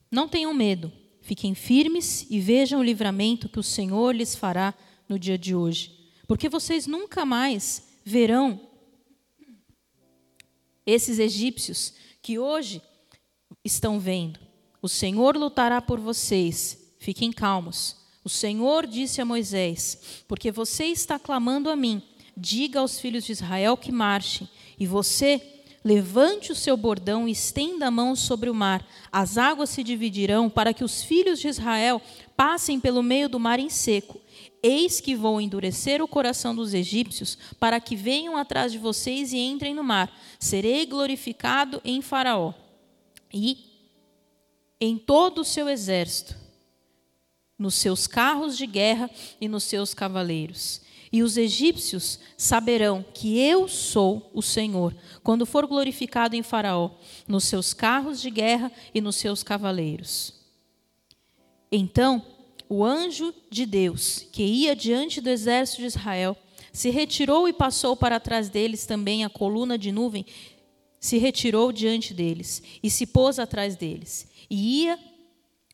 Não 0.08 0.28
tenham 0.28 0.54
medo, 0.54 0.92
fiquem 1.20 1.52
firmes 1.52 2.24
e 2.30 2.38
vejam 2.38 2.78
o 2.78 2.84
livramento 2.84 3.48
que 3.48 3.58
o 3.58 3.64
Senhor 3.64 4.14
lhes 4.14 4.36
fará 4.36 4.72
no 5.08 5.18
dia 5.18 5.36
de 5.36 5.56
hoje, 5.56 6.08
porque 6.28 6.48
vocês 6.48 6.86
nunca 6.86 7.24
mais 7.24 7.82
verão 8.04 8.60
esses 10.86 11.18
egípcios 11.18 11.94
que 12.22 12.38
hoje 12.38 12.80
estão 13.64 13.98
vendo. 13.98 14.40
O 14.80 14.88
Senhor 14.88 15.36
lutará 15.36 15.80
por 15.80 16.00
vocês, 16.00 16.78
fiquem 16.98 17.32
calmos. 17.32 17.96
O 18.24 18.28
Senhor 18.28 18.86
disse 18.86 19.20
a 19.20 19.24
Moisés: 19.24 20.24
Porque 20.26 20.50
você 20.50 20.86
está 20.86 21.18
clamando 21.18 21.70
a 21.70 21.76
mim, 21.76 22.02
diga 22.36 22.80
aos 22.80 22.98
filhos 22.98 23.24
de 23.24 23.32
Israel 23.32 23.76
que 23.76 23.92
marchem, 23.92 24.48
e 24.78 24.86
você 24.86 25.40
levante 25.84 26.52
o 26.52 26.54
seu 26.54 26.76
bordão 26.76 27.28
e 27.28 27.32
estenda 27.32 27.86
a 27.86 27.90
mão 27.90 28.14
sobre 28.14 28.48
o 28.48 28.54
mar. 28.54 28.86
As 29.10 29.36
águas 29.36 29.70
se 29.70 29.82
dividirão 29.82 30.48
para 30.48 30.72
que 30.72 30.84
os 30.84 31.02
filhos 31.02 31.40
de 31.40 31.48
Israel 31.48 32.00
passem 32.36 32.78
pelo 32.78 33.02
meio 33.02 33.28
do 33.28 33.40
mar 33.40 33.58
em 33.58 33.68
seco. 33.68 34.20
Eis 34.62 35.00
que 35.00 35.16
vou 35.16 35.40
endurecer 35.40 36.00
o 36.00 36.06
coração 36.06 36.54
dos 36.54 36.72
egípcios, 36.72 37.36
para 37.58 37.80
que 37.80 37.96
venham 37.96 38.36
atrás 38.36 38.70
de 38.70 38.78
vocês 38.78 39.32
e 39.32 39.38
entrem 39.38 39.74
no 39.74 39.82
mar. 39.82 40.12
Serei 40.38 40.86
glorificado 40.86 41.80
em 41.84 42.00
Faraó 42.00 42.54
e 43.32 43.58
em 44.80 44.98
todo 44.98 45.42
o 45.42 45.44
seu 45.44 45.68
exército, 45.68 46.36
nos 47.58 47.74
seus 47.74 48.06
carros 48.06 48.56
de 48.56 48.66
guerra 48.66 49.08
e 49.40 49.48
nos 49.48 49.64
seus 49.64 49.94
cavaleiros. 49.94 50.80
E 51.12 51.22
os 51.22 51.36
egípcios 51.36 52.18
saberão 52.36 53.04
que 53.14 53.38
eu 53.38 53.68
sou 53.68 54.30
o 54.32 54.42
Senhor, 54.42 54.96
quando 55.22 55.46
for 55.46 55.66
glorificado 55.66 56.34
em 56.34 56.42
Faraó, 56.42 56.90
nos 57.28 57.44
seus 57.44 57.74
carros 57.74 58.20
de 58.20 58.30
guerra 58.30 58.72
e 58.94 59.00
nos 59.00 59.16
seus 59.16 59.42
cavaleiros. 59.42 60.34
Então 61.70 62.24
o 62.74 62.82
anjo 62.82 63.34
de 63.50 63.66
Deus, 63.66 64.26
que 64.32 64.42
ia 64.42 64.74
diante 64.74 65.20
do 65.20 65.28
exército 65.28 65.82
de 65.82 65.88
Israel, 65.88 66.34
se 66.72 66.88
retirou 66.88 67.46
e 67.46 67.52
passou 67.52 67.94
para 67.94 68.18
trás 68.18 68.48
deles 68.48 68.86
também 68.86 69.26
a 69.26 69.28
coluna 69.28 69.76
de 69.76 69.92
nuvem, 69.92 70.24
se 71.02 71.18
retirou 71.18 71.72
diante 71.72 72.14
deles 72.14 72.62
e 72.80 72.88
se 72.88 73.06
pôs 73.08 73.40
atrás 73.40 73.74
deles. 73.74 74.24
E 74.48 74.84
ia 74.84 74.96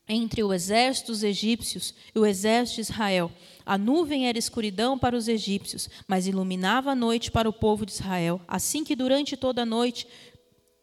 entre 0.09 0.43
o 0.43 0.55
exército 0.55 1.12
dos 1.12 1.22
egípcios 1.22 1.95
e 2.14 2.18
o 2.18 2.24
exército 2.24 2.76
de 2.76 2.91
Israel. 2.91 3.31
A 3.66 3.76
nuvem 3.76 4.26
era 4.26 4.39
escuridão 4.39 4.99
para 4.99 5.14
os 5.14 5.29
egípcios, 5.29 5.91
mas 6.07 6.26
iluminava 6.26 6.93
a 6.93 6.95
noite 6.95 7.31
para 7.31 7.47
o 7.47 7.53
povo 7.53 7.85
de 7.85 7.93
Israel, 7.93 8.41
assim 8.49 8.83
que 8.83 8.97
durante 8.97 9.37
toda 9.37 9.62
a 9.62 9.66
noite 9.66 10.07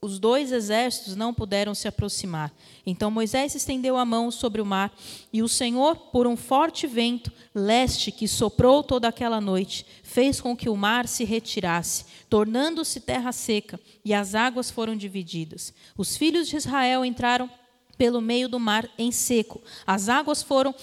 os 0.01 0.19
dois 0.19 0.51
exércitos 0.51 1.15
não 1.15 1.33
puderam 1.33 1.73
se 1.73 1.87
aproximar. 1.87 2.53
Então 2.85 3.09
Moisés 3.09 3.55
estendeu 3.55 3.97
a 3.97 4.05
mão 4.05 4.29
sobre 4.29 4.61
o 4.61 4.65
mar, 4.65 4.93
e 5.33 5.41
o 5.41 5.47
Senhor, 5.47 5.95
por 5.95 6.27
um 6.27 6.37
forte 6.37 6.85
vento 6.85 7.31
leste 7.53 8.11
que 8.11 8.27
soprou 8.27 8.83
toda 8.83 9.07
aquela 9.07 9.41
noite, 9.41 9.85
fez 10.03 10.39
com 10.39 10.55
que 10.55 10.69
o 10.69 10.75
mar 10.75 11.07
se 11.07 11.23
retirasse, 11.23 12.05
tornando-se 12.29 12.99
terra 12.99 13.31
seca, 13.31 13.79
e 14.03 14.13
as 14.13 14.35
águas 14.35 14.69
foram 14.69 14.95
divididas. 14.95 15.73
Os 15.97 16.15
filhos 16.15 16.47
de 16.47 16.57
Israel 16.57 17.03
entraram 17.03 17.49
pelo 17.97 18.21
meio 18.21 18.47
do 18.47 18.59
mar 18.59 18.89
em 18.97 19.11
seco. 19.11 19.61
As 19.87 20.09
águas 20.09 20.43
foram 20.43 20.75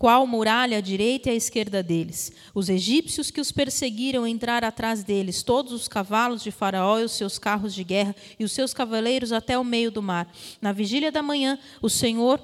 qual 0.00 0.26
muralha 0.26 0.78
à 0.78 0.80
direita 0.80 1.28
e 1.28 1.32
à 1.32 1.34
esquerda 1.34 1.82
deles. 1.82 2.32
Os 2.54 2.70
egípcios 2.70 3.30
que 3.30 3.38
os 3.38 3.52
perseguiram 3.52 4.26
entraram 4.26 4.66
atrás 4.66 5.04
deles, 5.04 5.42
todos 5.42 5.74
os 5.74 5.88
cavalos 5.88 6.42
de 6.42 6.50
Faraó 6.50 6.98
e 6.98 7.04
os 7.04 7.12
seus 7.12 7.38
carros 7.38 7.74
de 7.74 7.84
guerra 7.84 8.16
e 8.38 8.42
os 8.42 8.50
seus 8.50 8.72
cavaleiros 8.72 9.30
até 9.30 9.58
o 9.58 9.62
meio 9.62 9.90
do 9.90 10.00
mar. 10.00 10.32
Na 10.58 10.72
vigília 10.72 11.12
da 11.12 11.22
manhã, 11.22 11.58
o 11.82 11.90
Senhor 11.90 12.40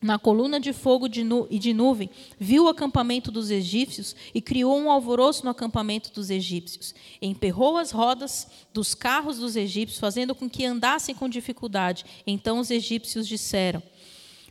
na 0.00 0.20
coluna 0.20 0.60
de 0.60 0.72
fogo 0.72 1.08
e 1.50 1.58
de 1.58 1.74
nuvem, 1.74 2.10
viu 2.38 2.66
o 2.66 2.68
acampamento 2.68 3.32
dos 3.32 3.50
egípcios 3.50 4.14
e 4.32 4.40
criou 4.40 4.78
um 4.78 4.88
alvoroço 4.88 5.44
no 5.44 5.50
acampamento 5.50 6.12
dos 6.12 6.30
egípcios. 6.30 6.94
Emperrou 7.20 7.76
as 7.76 7.90
rodas 7.90 8.46
dos 8.72 8.94
carros 8.94 9.38
dos 9.38 9.56
egípcios, 9.56 9.98
fazendo 9.98 10.32
com 10.32 10.48
que 10.48 10.64
andassem 10.64 11.12
com 11.14 11.28
dificuldade. 11.28 12.04
Então 12.24 12.60
os 12.60 12.70
egípcios 12.70 13.26
disseram: 13.26 13.82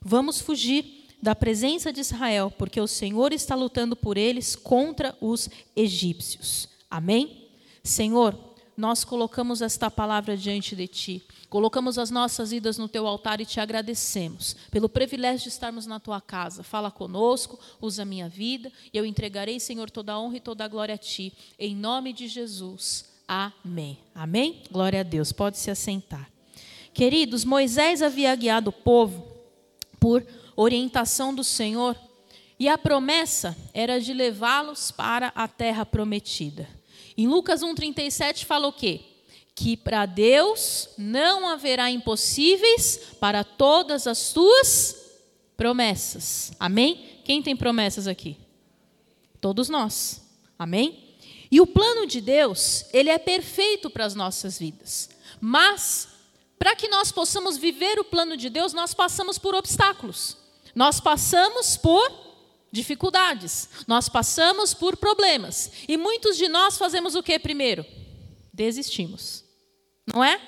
Vamos 0.02 0.42
fugir 0.42 1.03
da 1.24 1.34
presença 1.34 1.94
de 1.94 2.02
Israel, 2.02 2.52
porque 2.52 2.82
o 2.82 2.88
Senhor 2.88 3.32
está 3.32 3.56
lutando 3.56 3.96
por 3.96 4.18
eles 4.18 4.58
contra 4.58 5.16
os 5.22 5.50
egípcios. 5.74 6.68
Amém? 6.92 7.48
Senhor, 7.82 8.38
nós 8.76 9.06
colocamos 9.06 9.62
esta 9.62 9.90
palavra 9.90 10.36
diante 10.36 10.76
de 10.76 10.86
Ti, 10.86 11.26
colocamos 11.50 11.98
as 11.98 12.12
nossas 12.12 12.52
vidas 12.52 12.78
no 12.78 12.90
Teu 12.90 13.08
altar 13.08 13.40
e 13.40 13.46
te 13.46 13.62
agradecemos 13.62 14.58
pelo 14.70 14.90
privilégio 14.90 15.44
de 15.44 15.48
estarmos 15.48 15.86
na 15.86 15.98
Tua 15.98 16.20
casa. 16.20 16.62
Fala 16.62 16.92
conosco, 16.92 17.58
usa 17.82 18.02
a 18.02 18.06
minha 18.06 18.28
vida 18.28 18.70
e 18.94 18.98
eu 18.98 19.06
entregarei, 19.06 19.62
Senhor, 19.62 19.90
toda 19.90 20.12
a 20.12 20.20
honra 20.20 20.38
e 20.38 20.42
toda 20.42 20.66
a 20.66 20.68
glória 20.68 20.96
a 20.96 20.98
Ti, 20.98 21.32
em 21.58 21.74
nome 21.74 22.12
de 22.12 22.28
Jesus. 22.28 23.06
Amém. 23.26 23.98
Amém? 24.14 24.62
Glória 24.70 25.00
a 25.00 25.04
Deus. 25.04 25.32
Pode 25.32 25.58
se 25.58 25.72
assentar. 25.72 26.30
Queridos, 26.94 27.46
Moisés 27.46 28.02
havia 28.02 28.36
guiado 28.36 28.72
o 28.72 28.74
povo 28.74 29.26
por 30.02 30.22
orientação 30.56 31.34
do 31.34 31.44
Senhor, 31.44 31.98
e 32.60 32.68
a 32.68 32.78
promessa 32.78 33.58
era 33.74 34.00
de 34.00 34.14
levá-los 34.14 34.92
para 34.92 35.32
a 35.36 35.48
terra 35.48 35.86
prometida. 35.86 36.68
Em 37.18 37.28
Lucas 37.28 37.62
1,37 37.62 38.46
fala 38.46 38.68
o 38.68 38.74
quê? 38.74 39.02
Que 39.56 39.76
para 39.78 40.06
Deus 40.06 40.90
não 40.98 41.48
haverá 41.48 41.92
impossíveis 41.92 43.00
para 43.20 43.44
todas 43.44 44.08
as 44.08 44.18
suas 44.18 44.96
promessas. 45.58 46.52
Amém? 46.60 47.20
Quem 47.24 47.42
tem 47.42 47.56
promessas 47.56 48.08
aqui? 48.08 48.38
Todos 49.40 49.70
nós. 49.70 50.22
Amém? 50.58 51.18
E 51.52 51.62
o 51.62 51.68
plano 51.68 52.08
de 52.08 52.20
Deus, 52.20 52.86
ele 52.92 53.10
é 53.10 53.20
perfeito 53.20 53.90
para 53.90 54.06
as 54.06 54.16
nossas 54.16 54.58
vidas. 54.58 55.10
Mas, 55.40 56.08
para 56.58 56.76
que 56.76 56.88
nós 56.88 57.12
possamos 57.12 57.58
viver 57.58 58.00
o 58.00 58.04
plano 58.04 58.36
de 58.36 58.50
Deus, 58.50 58.74
nós 58.74 58.94
passamos 58.94 59.38
por 59.38 59.54
obstáculos. 59.54 60.43
Nós 60.76 61.00
passamos 61.00 61.78
por 61.78 62.24
dificuldades, 62.72 63.70
nós 63.88 64.10
passamos 64.10 64.74
por 64.74 64.98
problemas. 64.98 65.72
E 65.88 65.96
muitos 65.96 66.38
de 66.38 66.48
nós 66.48 66.78
fazemos 66.78 67.14
o 67.16 67.22
que 67.22 67.38
primeiro? 67.38 67.86
Desistimos. 68.52 69.44
Não 70.12 70.24
é? 70.24 70.42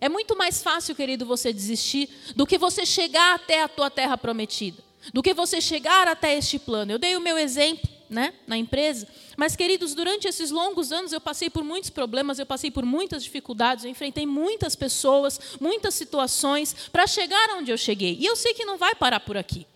É 0.00 0.08
muito 0.08 0.36
mais 0.36 0.62
fácil, 0.62 0.94
querido, 0.94 1.26
você 1.26 1.52
desistir 1.52 2.08
do 2.34 2.46
que 2.46 2.56
você 2.56 2.86
chegar 2.86 3.34
até 3.34 3.62
a 3.62 3.68
tua 3.68 3.90
terra 3.90 4.16
prometida, 4.16 4.82
do 5.12 5.22
que 5.22 5.34
você 5.34 5.60
chegar 5.60 6.08
até 6.08 6.34
este 6.34 6.58
plano. 6.58 6.92
Eu 6.92 6.98
dei 6.98 7.14
o 7.16 7.20
meu 7.20 7.36
exemplo 7.36 7.99
né, 8.10 8.34
na 8.46 8.56
empresa. 8.56 9.06
Mas, 9.36 9.54
queridos, 9.54 9.94
durante 9.94 10.26
esses 10.26 10.50
longos 10.50 10.90
anos 10.90 11.12
eu 11.12 11.20
passei 11.20 11.48
por 11.48 11.62
muitos 11.62 11.88
problemas, 11.88 12.38
eu 12.38 12.44
passei 12.44 12.70
por 12.70 12.84
muitas 12.84 13.22
dificuldades, 13.22 13.84
eu 13.84 13.90
enfrentei 13.90 14.26
muitas 14.26 14.74
pessoas, 14.74 15.40
muitas 15.60 15.94
situações 15.94 16.74
para 16.90 17.06
chegar 17.06 17.56
onde 17.56 17.70
eu 17.70 17.78
cheguei. 17.78 18.18
E 18.20 18.26
eu 18.26 18.34
sei 18.34 18.52
que 18.52 18.64
não 18.64 18.76
vai 18.76 18.94
parar 18.94 19.20
por 19.20 19.36
aqui. 19.36 19.66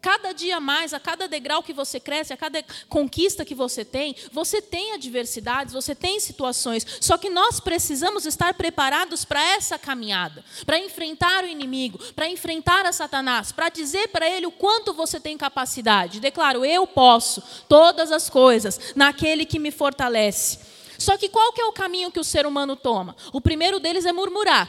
Cada 0.00 0.32
dia 0.32 0.58
mais, 0.60 0.94
a 0.94 1.00
cada 1.00 1.28
degrau 1.28 1.62
que 1.62 1.74
você 1.74 2.00
cresce, 2.00 2.32
a 2.32 2.36
cada 2.36 2.64
conquista 2.88 3.44
que 3.44 3.54
você 3.54 3.84
tem, 3.84 4.16
você 4.32 4.62
tem 4.62 4.94
adversidades, 4.94 5.74
você 5.74 5.94
tem 5.94 6.18
situações. 6.18 6.86
Só 7.00 7.18
que 7.18 7.28
nós 7.28 7.60
precisamos 7.60 8.24
estar 8.24 8.54
preparados 8.54 9.24
para 9.26 9.42
essa 9.54 9.78
caminhada, 9.78 10.42
para 10.64 10.78
enfrentar 10.78 11.44
o 11.44 11.48
inimigo, 11.48 11.98
para 12.14 12.28
enfrentar 12.28 12.86
a 12.86 12.92
Satanás, 12.92 13.52
para 13.52 13.68
dizer 13.68 14.08
para 14.08 14.28
ele 14.28 14.46
o 14.46 14.52
quanto 14.52 14.94
você 14.94 15.20
tem 15.20 15.36
capacidade. 15.36 16.20
Declaro, 16.20 16.64
eu 16.64 16.86
posso 16.86 17.42
todas 17.68 18.10
as 18.10 18.30
coisas 18.30 18.94
naquele 18.96 19.44
que 19.44 19.58
me 19.58 19.70
fortalece. 19.70 20.58
Só 20.98 21.16
que 21.16 21.28
qual 21.28 21.52
que 21.52 21.60
é 21.60 21.64
o 21.64 21.72
caminho 21.72 22.10
que 22.10 22.20
o 22.20 22.24
ser 22.24 22.46
humano 22.46 22.74
toma? 22.74 23.16
O 23.32 23.40
primeiro 23.40 23.78
deles 23.78 24.06
é 24.06 24.12
murmurar. 24.12 24.68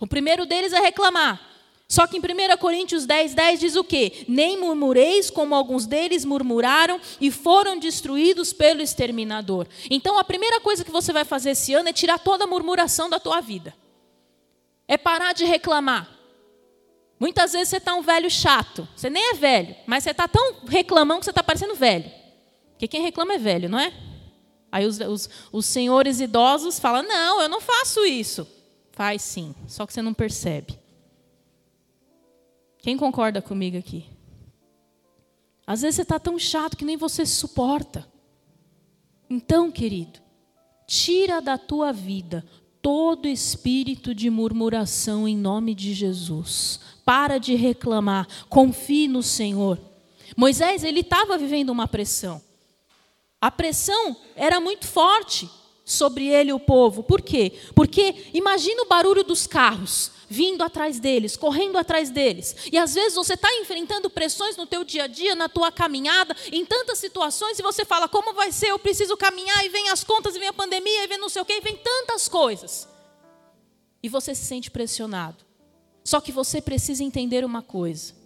O 0.00 0.06
primeiro 0.06 0.46
deles 0.46 0.72
é 0.72 0.80
reclamar. 0.80 1.55
Só 1.88 2.06
que 2.06 2.16
em 2.16 2.20
1 2.20 2.56
Coríntios 2.58 3.06
10, 3.06 3.34
10 3.34 3.60
diz 3.60 3.76
o 3.76 3.84
quê? 3.84 4.24
Nem 4.26 4.58
murmureis 4.58 5.30
como 5.30 5.54
alguns 5.54 5.86
deles 5.86 6.24
murmuraram 6.24 7.00
e 7.20 7.30
foram 7.30 7.78
destruídos 7.78 8.52
pelo 8.52 8.82
exterminador. 8.82 9.68
Então 9.88 10.18
a 10.18 10.24
primeira 10.24 10.60
coisa 10.60 10.84
que 10.84 10.90
você 10.90 11.12
vai 11.12 11.24
fazer 11.24 11.50
esse 11.50 11.74
ano 11.74 11.88
é 11.88 11.92
tirar 11.92 12.18
toda 12.18 12.44
a 12.44 12.46
murmuração 12.46 13.08
da 13.08 13.20
tua 13.20 13.40
vida. 13.40 13.72
É 14.88 14.96
parar 14.96 15.32
de 15.32 15.44
reclamar. 15.44 16.10
Muitas 17.20 17.52
vezes 17.52 17.68
você 17.68 17.76
está 17.76 17.94
um 17.94 18.02
velho 18.02 18.30
chato. 18.30 18.86
Você 18.96 19.08
nem 19.08 19.30
é 19.30 19.34
velho, 19.34 19.74
mas 19.86 20.02
você 20.02 20.10
está 20.10 20.26
tão 20.26 20.56
reclamando 20.66 21.20
que 21.20 21.24
você 21.24 21.30
está 21.30 21.42
parecendo 21.42 21.74
velho. 21.74 22.10
Porque 22.72 22.88
quem 22.88 23.00
reclama 23.00 23.34
é 23.34 23.38
velho, 23.38 23.68
não 23.68 23.78
é? 23.78 23.92
Aí 24.70 24.84
os, 24.84 24.98
os, 25.00 25.30
os 25.52 25.66
senhores 25.66 26.20
idosos 26.20 26.78
falam: 26.78 27.02
Não, 27.04 27.40
eu 27.40 27.48
não 27.48 27.60
faço 27.60 28.04
isso. 28.04 28.46
Faz 28.92 29.22
sim, 29.22 29.54
só 29.66 29.86
que 29.86 29.92
você 29.92 30.02
não 30.02 30.12
percebe. 30.12 30.78
Quem 32.86 32.96
concorda 32.96 33.42
comigo 33.42 33.76
aqui? 33.76 34.06
Às 35.66 35.82
vezes 35.82 35.96
você 35.96 36.02
está 36.02 36.20
tão 36.20 36.38
chato 36.38 36.76
que 36.76 36.84
nem 36.84 36.96
você 36.96 37.26
se 37.26 37.34
suporta. 37.34 38.08
Então, 39.28 39.72
querido, 39.72 40.20
tira 40.86 41.42
da 41.42 41.58
tua 41.58 41.92
vida 41.92 42.46
todo 42.80 43.26
espírito 43.26 44.14
de 44.14 44.30
murmuração 44.30 45.26
em 45.26 45.36
nome 45.36 45.74
de 45.74 45.92
Jesus. 45.92 46.78
Para 47.04 47.38
de 47.38 47.56
reclamar, 47.56 48.28
confie 48.48 49.08
no 49.08 49.20
Senhor. 49.20 49.80
Moisés, 50.36 50.84
ele 50.84 51.00
estava 51.00 51.36
vivendo 51.36 51.70
uma 51.70 51.88
pressão. 51.88 52.40
A 53.40 53.50
pressão 53.50 54.16
era 54.36 54.60
muito 54.60 54.86
forte 54.86 55.50
sobre 55.86 56.26
ele 56.26 56.52
o 56.52 56.58
povo. 56.58 57.04
Por 57.04 57.22
quê? 57.22 57.52
Porque 57.72 58.26
imagina 58.34 58.82
o 58.82 58.88
barulho 58.88 59.22
dos 59.22 59.46
carros 59.46 60.10
vindo 60.28 60.64
atrás 60.64 60.98
deles, 60.98 61.36
correndo 61.36 61.78
atrás 61.78 62.10
deles. 62.10 62.56
E 62.72 62.76
às 62.76 62.94
vezes 62.94 63.14
você 63.14 63.34
está 63.34 63.48
enfrentando 63.54 64.10
pressões 64.10 64.56
no 64.56 64.66
teu 64.66 64.82
dia 64.82 65.04
a 65.04 65.06
dia, 65.06 65.36
na 65.36 65.48
tua 65.48 65.70
caminhada, 65.70 66.36
em 66.50 66.66
tantas 66.66 66.98
situações, 66.98 67.60
e 67.60 67.62
você 67.62 67.84
fala, 67.84 68.08
como 68.08 68.34
vai 68.34 68.50
ser? 68.50 68.72
Eu 68.72 68.78
preciso 68.80 69.16
caminhar, 69.16 69.64
e 69.64 69.68
vem 69.68 69.88
as 69.90 70.02
contas, 70.02 70.34
e 70.34 70.40
vem 70.40 70.48
a 70.48 70.52
pandemia, 70.52 71.04
e 71.04 71.06
vem 71.06 71.18
não 71.18 71.28
sei 71.28 71.42
o 71.42 71.44
quê, 71.44 71.58
e 71.58 71.60
vem 71.60 71.76
tantas 71.76 72.26
coisas. 72.26 72.88
E 74.02 74.08
você 74.08 74.34
se 74.34 74.44
sente 74.44 74.68
pressionado. 74.68 75.44
Só 76.02 76.20
que 76.20 76.32
você 76.32 76.60
precisa 76.60 77.04
entender 77.04 77.44
uma 77.44 77.62
coisa 77.62 78.25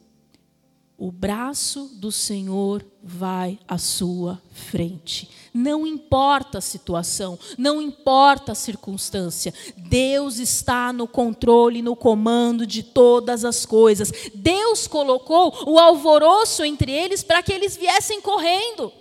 o 1.01 1.11
braço 1.11 1.91
do 1.95 2.13
Senhor 2.13 2.85
vai 3.03 3.59
à 3.67 3.79
sua 3.79 4.39
frente. 4.53 5.31
Não 5.53 5.87
importa 5.87 6.59
a 6.59 6.61
situação, 6.61 7.39
não 7.57 7.81
importa 7.81 8.53
a 8.53 8.55
circunstância, 8.55 9.55
Deus 9.79 10.37
está 10.37 10.93
no 10.93 11.09
controle, 11.09 11.81
no 11.81 11.97
comando 11.97 12.67
de 12.67 12.83
todas 12.83 13.47
as 13.47 13.65
coisas. 13.65 14.13
Deus 14.35 14.87
colocou 14.87 15.65
o 15.67 15.79
alvoroço 15.79 16.63
entre 16.63 16.93
eles 16.93 17.23
para 17.23 17.43
que 17.43 17.51
eles 17.55 17.79
viessem 17.79 18.21
correndo, 18.21 18.93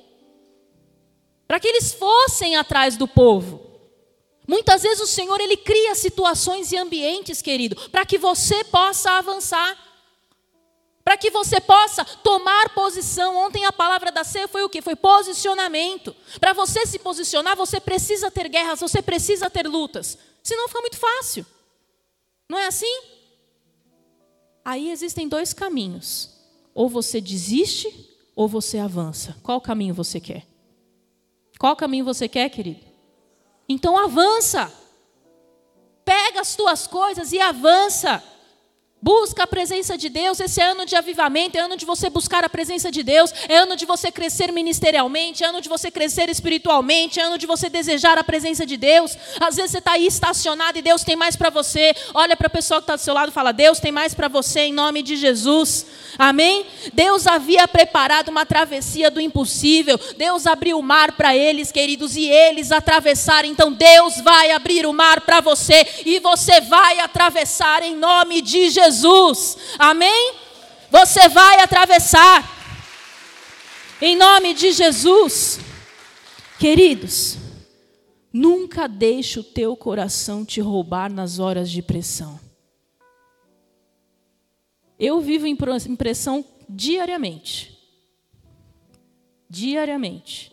para 1.46 1.60
que 1.60 1.68
eles 1.68 1.92
fossem 1.92 2.56
atrás 2.56 2.96
do 2.96 3.10
povo. 3.10 3.60
Muitas 4.48 4.84
vezes 4.84 5.02
o 5.02 5.06
Senhor 5.06 5.40
ele 5.42 5.58
cria 5.58 5.94
situações 5.96 6.72
e 6.72 6.78
ambientes, 6.78 7.42
querido, 7.42 7.76
para 7.90 8.06
que 8.06 8.18
você 8.18 8.64
possa 8.64 9.18
avançar 9.18 9.89
para 11.10 11.18
que 11.18 11.32
você 11.32 11.60
possa 11.60 12.06
tomar 12.06 12.70
posição. 12.70 13.36
Ontem 13.36 13.66
a 13.66 13.72
palavra 13.72 14.12
da 14.12 14.24
ceia 14.24 14.48
foi 14.48 14.62
o 14.62 14.70
que? 14.70 14.80
Foi 14.80 14.96
posicionamento. 14.96 16.16
Para 16.40 16.54
você 16.54 16.86
se 16.86 17.00
posicionar, 17.00 17.58
você 17.58 17.80
precisa 17.80 18.30
ter 18.30 18.48
guerras, 18.48 18.80
você 18.80 19.02
precisa 19.02 19.50
ter 19.50 19.68
lutas. 19.68 20.20
Senão 20.44 20.68
fica 20.68 20.82
muito 20.82 20.98
fácil. 20.98 21.44
Não 22.48 22.60
é 22.60 22.68
assim? 22.68 23.02
Aí 24.64 24.92
existem 24.92 25.28
dois 25.28 25.52
caminhos. 25.52 26.30
Ou 26.76 26.88
você 26.88 27.20
desiste, 27.20 28.08
ou 28.36 28.48
você 28.48 28.78
avança. 28.78 29.36
Qual 29.42 29.60
caminho 29.60 29.96
você 29.96 30.20
quer? 30.20 30.46
Qual 31.58 31.76
caminho 31.76 32.06
você 32.06 32.28
quer, 32.28 32.50
querido? 32.50 32.86
Então 33.68 33.98
avança. 33.98 34.72
Pega 36.06 36.42
as 36.42 36.56
tuas 36.56 36.86
coisas 36.86 37.32
e 37.32 37.40
avança. 37.40 38.24
Busca 39.02 39.44
a 39.44 39.48
presença 39.48 39.98
de 39.98 40.10
Deus. 40.10 40.42
Esse 40.42 40.60
é 40.60 40.66
ano 40.66 40.86
de 40.86 40.94
avivamento, 40.94 41.58
é 41.58 41.62
ano 41.62 41.78
de 41.78 41.86
você 41.86 42.10
buscar 42.10 42.44
a 42.44 42.50
presença 42.50 42.92
de 42.92 43.02
Deus, 43.02 43.34
é 43.48 43.56
ano 43.56 43.78
de 43.78 43.86
você 43.86 44.12
crescer 44.12 44.52
ministerialmente, 44.52 45.42
é 45.42 45.48
ano 45.48 45.62
de 45.62 45.70
você 45.70 45.90
crescer 45.90 46.30
espiritualmente, 46.30 47.18
é 47.18 47.24
ano 47.24 47.38
de 47.38 47.48
você 47.48 47.70
desejar 47.70 48.18
a 48.18 48.24
presença 48.26 48.66
de 48.66 48.76
Deus. 48.76 49.18
Às 49.40 49.56
vezes 49.56 49.72
você 49.72 49.78
está 49.78 49.94
aí 49.94 50.06
estacionado 50.06 50.78
e 50.78 50.82
Deus 50.82 51.06
tem 51.06 51.16
mais 51.16 51.38
para 51.38 51.50
você. 51.50 51.96
Olha 52.14 52.36
para 52.36 52.48
a 52.48 52.50
pessoa 52.50 52.82
que 52.82 52.84
está 52.84 52.98
do 52.98 53.02
seu 53.02 53.14
lado 53.14 53.30
e 53.30 53.34
fala: 53.34 53.54
Deus 53.54 53.80
tem 53.80 53.92
mais 53.92 54.14
para 54.14 54.28
você 54.28 54.62
em 54.62 54.74
nome 54.74 55.02
de 55.02 55.16
Jesus. 55.16 55.86
Amém? 56.18 56.66
Deus 56.94 57.26
havia 57.26 57.66
preparado 57.70 58.28
uma 58.28 58.46
travessia 58.46 59.10
do 59.10 59.22
impossível. 59.22 59.98
Deus 60.18 60.46
abriu 60.46 60.78
o 60.78 60.84
mar 60.84 61.14
para 61.14 61.34
eles, 61.34 61.72
queridos, 61.72 62.18
e 62.18 62.28
eles 62.28 62.70
atravessaram. 62.70 63.48
Então 63.48 63.72
Deus 63.72 64.20
vai 64.20 64.52
abrir 64.52 64.86
o 64.86 64.92
mar 64.92 65.22
para 65.22 65.40
você 65.40 65.88
e 66.06 66.20
você 66.20 66.60
vai 66.60 67.00
atravessar 67.00 67.82
em 67.82 67.96
nome 67.96 68.42
de 68.42 68.70
Jesus. 68.70 68.89
Amém? 69.78 70.34
Você 70.90 71.30
vai 71.30 71.62
atravessar. 71.62 72.44
Em 74.02 74.16
nome 74.16 74.54
de 74.54 74.72
Jesus. 74.72 75.60
Queridos, 76.58 77.38
nunca 78.34 78.88
deixe 78.88 79.40
o 79.40 79.44
teu 79.44 79.76
coração 79.76 80.44
te 80.46 80.60
roubar 80.60 81.12
nas 81.12 81.40
horas 81.40 81.70
de 81.70 81.82
pressão. 81.82 82.40
Eu 84.98 85.22
vivo 85.22 85.48
em 85.48 85.56
pressão 85.56 86.44
diariamente. 86.68 87.78
Diariamente. 89.50 90.52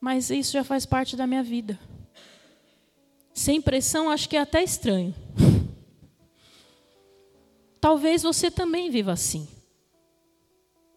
Mas 0.00 0.30
isso 0.30 0.52
já 0.52 0.62
faz 0.62 0.84
parte 0.84 1.16
da 1.16 1.26
minha 1.26 1.42
vida. 1.42 1.78
Sem 3.32 3.60
pressão, 3.60 4.10
acho 4.10 4.28
que 4.28 4.36
é 4.36 4.40
até 4.40 4.62
estranho. 4.62 5.14
Talvez 7.80 8.22
você 8.22 8.50
também 8.50 8.90
viva 8.90 9.12
assim. 9.12 9.48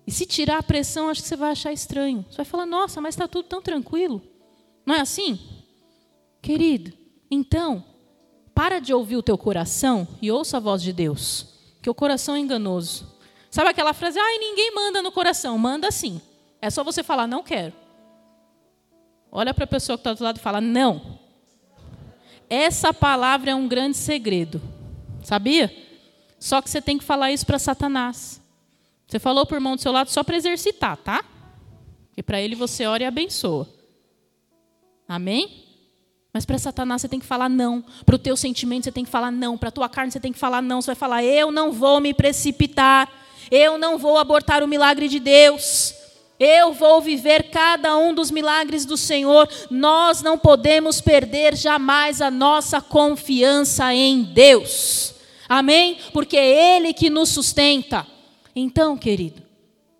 E 0.07 0.11
se 0.11 0.25
tirar 0.25 0.57
a 0.57 0.63
pressão, 0.63 1.09
acho 1.09 1.21
que 1.21 1.27
você 1.27 1.35
vai 1.35 1.51
achar 1.51 1.71
estranho. 1.71 2.25
Você 2.29 2.37
vai 2.37 2.45
falar, 2.45 2.65
nossa, 2.65 2.99
mas 2.99 3.13
está 3.13 3.27
tudo 3.27 3.47
tão 3.47 3.61
tranquilo. 3.61 4.21
Não 4.85 4.95
é 4.95 5.01
assim? 5.01 5.39
Querido, 6.41 6.93
então, 7.29 7.83
para 8.55 8.79
de 8.79 8.93
ouvir 8.93 9.17
o 9.17 9.23
teu 9.23 9.37
coração 9.37 10.07
e 10.21 10.31
ouça 10.31 10.57
a 10.57 10.59
voz 10.59 10.81
de 10.81 10.91
Deus 10.91 11.59
que 11.81 11.89
o 11.89 11.95
coração 11.95 12.35
é 12.35 12.39
enganoso. 12.39 13.07
Sabe 13.49 13.69
aquela 13.69 13.93
frase, 13.93 14.19
ai, 14.19 14.37
ninguém 14.37 14.73
manda 14.73 15.01
no 15.01 15.11
coração. 15.11 15.57
Manda 15.57 15.91
sim. 15.91 16.21
É 16.61 16.69
só 16.69 16.83
você 16.83 17.01
falar, 17.01 17.25
não 17.25 17.41
quero. 17.41 17.73
Olha 19.31 19.53
para 19.53 19.63
a 19.63 19.67
pessoa 19.67 19.97
que 19.97 20.01
está 20.01 20.13
do 20.13 20.23
lado 20.23 20.37
e 20.37 20.41
fala, 20.41 20.59
não. 20.59 21.19
Essa 22.49 22.93
palavra 22.93 23.51
é 23.51 23.55
um 23.55 23.67
grande 23.67 23.95
segredo. 23.95 24.61
Sabia? 25.23 25.71
Só 26.39 26.61
que 26.61 26.69
você 26.69 26.81
tem 26.81 26.97
que 26.97 27.03
falar 27.03 27.31
isso 27.31 27.45
para 27.45 27.59
Satanás. 27.59 28.41
Você 29.07 29.19
falou 29.19 29.45
para 29.45 29.55
o 29.55 29.57
irmão 29.57 29.75
do 29.75 29.81
seu 29.81 29.91
lado 29.91 30.09
só 30.09 30.23
para 30.23 30.37
exercitar, 30.37 30.95
tá? 30.97 31.23
E 32.15 32.23
para 32.23 32.41
ele 32.41 32.55
você 32.55 32.85
ora 32.85 33.03
e 33.03 33.05
abençoa. 33.05 33.67
Amém? 35.07 35.65
Mas 36.31 36.45
para 36.45 36.57
Satanás 36.57 37.01
você 37.01 37.09
tem 37.09 37.19
que 37.19 37.25
falar 37.25 37.49
não. 37.49 37.83
Para 38.05 38.15
o 38.15 38.19
teu 38.19 38.37
sentimento 38.37 38.83
você 38.83 38.91
tem 38.91 39.03
que 39.03 39.09
falar 39.09 39.31
não. 39.31 39.57
Para 39.57 39.69
a 39.69 39.71
tua 39.71 39.89
carne 39.89 40.11
você 40.11 40.19
tem 40.19 40.31
que 40.31 40.37
falar 40.37 40.61
não. 40.61 40.81
Você 40.81 40.87
vai 40.87 40.95
falar: 40.95 41.23
eu 41.23 41.51
não 41.51 41.71
vou 41.71 41.99
me 41.99 42.13
precipitar. 42.13 43.09
Eu 43.49 43.77
não 43.77 43.97
vou 43.97 44.17
abortar 44.17 44.63
o 44.63 44.67
milagre 44.67 45.07
de 45.07 45.19
Deus. 45.19 45.95
Eu 46.39 46.71
vou 46.71 47.01
viver 47.01 47.49
cada 47.49 47.97
um 47.97 48.13
dos 48.13 48.31
milagres 48.31 48.85
do 48.85 48.95
Senhor. 48.95 49.49
Nós 49.69 50.21
não 50.21 50.37
podemos 50.37 51.01
perder 51.01 51.55
jamais 51.55 52.21
a 52.21 52.29
nossa 52.29 52.79
confiança 52.79 53.93
em 53.93 54.23
Deus. 54.23 55.18
Amém? 55.49 55.97
Porque 56.13 56.37
é 56.37 56.77
Ele 56.77 56.93
que 56.93 57.09
nos 57.09 57.29
sustenta. 57.29 58.07
Então, 58.55 58.95
querido, 58.95 59.49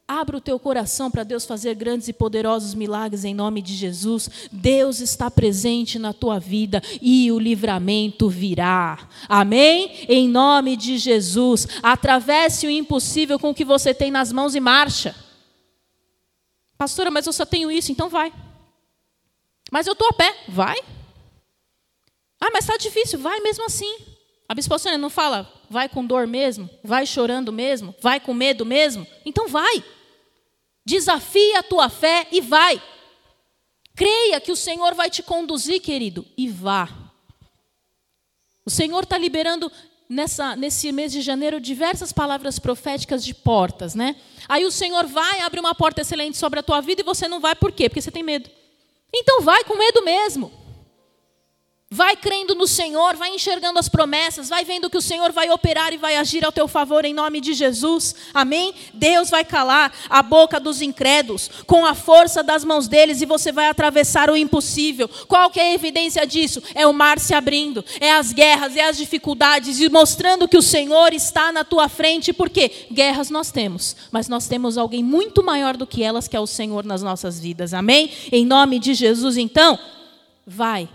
Abra 0.10 0.38
o 0.38 0.42
teu 0.42 0.58
coração 0.58 1.12
para 1.12 1.24
Deus 1.24 1.46
fazer 1.46 1.76
grandes 1.76 2.08
e 2.08 2.14
poderosos 2.14 2.74
milagres 2.74 3.24
em 3.24 3.36
nome 3.36 3.62
de 3.62 3.76
Jesus. 3.76 4.50
Deus 4.52 5.02
está 5.02 5.30
presente 5.30 6.00
na 6.00 6.14
tua 6.14 6.40
vida 6.40 6.82
e 7.00 7.32
o 7.32 7.38
livramento 7.38 8.28
virá. 8.28 9.08
Amém? 9.28 10.08
Em 10.10 10.28
nome 10.28 10.76
de 10.76 10.98
Jesus. 10.98 11.68
Atravesse 11.84 12.66
o 12.66 12.72
impossível 12.72 13.38
com 13.38 13.52
o 13.52 13.54
que 13.54 13.64
você 13.64 13.94
tem 13.94 14.10
nas 14.10 14.32
mãos 14.32 14.56
e 14.56 14.60
marcha. 14.60 15.16
Pastora, 16.76 17.12
mas 17.12 17.28
eu 17.28 17.34
só 17.34 17.46
tenho 17.46 17.70
isso, 17.70 17.92
então 17.92 18.10
vai. 18.10 18.34
Mas 19.72 19.86
eu 19.86 19.94
estou 19.94 20.08
a 20.08 20.14
pé, 20.14 20.36
vai. 20.48 20.80
Ah, 22.42 22.50
mas 22.52 22.64
está 22.64 22.78
difícil, 22.78 23.20
vai 23.20 23.42
mesmo 23.42 23.64
assim. 23.64 23.96
A 24.50 24.56
bispa 24.56 24.78
não 24.98 25.12
fala, 25.12 25.48
vai 25.70 25.88
com 25.88 26.04
dor 26.04 26.26
mesmo, 26.26 26.68
vai 26.84 27.06
chorando 27.06 27.54
mesmo, 27.54 27.94
vai 28.02 28.20
com 28.20 28.34
medo 28.34 28.66
mesmo. 28.66 29.06
Então 29.24 29.48
vai. 29.48 29.84
Desafia 30.84 31.60
a 31.60 31.64
tua 31.64 31.88
fé 31.88 32.28
e 32.32 32.42
vai. 32.42 32.82
Creia 33.96 34.42
que 34.42 34.52
o 34.52 34.56
Senhor 34.56 34.96
vai 34.96 35.08
te 35.08 35.22
conduzir, 35.22 35.80
querido, 35.80 36.26
e 36.36 36.50
vá. 36.50 36.90
O 38.66 38.72
Senhor 38.72 39.04
está 39.04 39.20
liberando 39.20 39.72
nessa, 40.10 40.56
nesse 40.56 40.92
mês 40.92 41.12
de 41.12 41.22
janeiro 41.22 41.62
diversas 41.62 42.12
palavras 42.12 42.58
proféticas 42.58 43.24
de 43.24 43.36
portas, 43.36 43.94
né? 43.94 44.16
Aí 44.48 44.66
o 44.66 44.72
Senhor 44.72 45.06
vai, 45.06 45.42
abre 45.42 45.60
uma 45.60 45.76
porta 45.76 46.02
excelente 46.02 46.38
sobre 46.38 46.60
a 46.60 46.64
tua 46.64 46.82
vida 46.82 47.02
e 47.02 47.06
você 47.06 47.28
não 47.28 47.40
vai 47.40 47.54
por 47.54 47.72
quê? 47.72 47.88
Porque 47.88 48.02
você 48.02 48.10
tem 48.10 48.24
medo. 48.24 48.50
Então 49.14 49.42
vai 49.42 49.64
com 49.64 49.78
medo 49.78 50.04
mesmo. 50.04 50.52
Vai 51.92 52.16
crendo 52.16 52.54
no 52.54 52.68
Senhor, 52.68 53.16
vai 53.16 53.34
enxergando 53.34 53.80
as 53.80 53.90
promessas, 53.90 54.48
vai 54.48 54.64
vendo 54.64 54.92
que 54.92 54.98
o 54.98 55.02
Senhor 55.02 55.32
vai 55.32 55.50
operar 55.50 55.92
e 55.92 55.98
vai 55.98 56.18
agir 56.18 56.46
ao 56.46 56.52
teu 56.52 56.68
favor 56.68 57.04
em 57.04 57.16
nome 57.16 57.42
de 57.42 57.56
Jesus. 57.56 58.14
Amém? 58.32 58.76
Deus 58.94 59.32
vai 59.32 59.44
calar 59.44 59.92
a 60.08 60.22
boca 60.22 60.60
dos 60.60 60.84
incrédulos 60.84 61.50
com 61.66 61.84
a 61.84 61.96
força 61.96 62.44
das 62.44 62.64
mãos 62.64 62.88
deles 62.88 63.24
e 63.24 63.26
você 63.26 63.52
vai 63.52 63.70
atravessar 63.70 64.30
o 64.30 64.38
impossível. 64.38 65.10
Qual 65.28 65.50
que 65.50 65.60
é 65.60 65.72
a 65.72 65.74
evidência 65.74 66.28
disso? 66.28 66.62
É 66.76 66.86
o 66.86 66.94
mar 66.94 67.18
se 67.18 67.34
abrindo, 67.34 67.84
é 68.00 68.12
as 68.12 68.32
guerras, 68.32 68.76
é 68.76 68.88
as 68.88 68.96
dificuldades 68.96 69.80
e 69.80 69.90
mostrando 69.90 70.48
que 70.48 70.58
o 70.58 70.62
Senhor 70.62 71.12
está 71.12 71.52
na 71.52 71.64
tua 71.64 71.90
frente. 71.90 72.32
Porque 72.32 72.70
guerras 72.92 73.32
nós 73.32 73.50
temos, 73.50 73.96
mas 74.12 74.28
nós 74.28 74.48
temos 74.48 74.78
alguém 74.78 75.04
muito 75.04 75.42
maior 75.42 75.76
do 75.76 75.88
que 75.88 76.04
elas, 76.04 76.28
que 76.28 76.38
é 76.38 76.40
o 76.40 76.46
Senhor 76.46 76.86
nas 76.86 77.02
nossas 77.02 77.40
vidas. 77.40 77.74
Amém? 77.74 78.12
Em 78.32 78.46
nome 78.46 78.78
de 78.78 78.94
Jesus, 78.94 79.38
então, 79.38 79.80
vai 80.46 80.88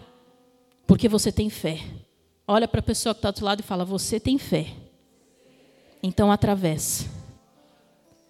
porque 0.86 1.08
você 1.08 1.32
tem 1.32 1.48
fé. 1.48 1.80
Olha 2.46 2.68
para 2.68 2.80
a 2.80 2.82
pessoa 2.82 3.14
que 3.14 3.18
está 3.18 3.30
do 3.30 3.34
outro 3.34 3.44
lado 3.44 3.60
e 3.60 3.62
fala: 3.62 3.84
Você 3.84 4.20
tem 4.20 4.38
fé. 4.38 4.68
Então 6.02 6.30
atravessa. 6.30 7.06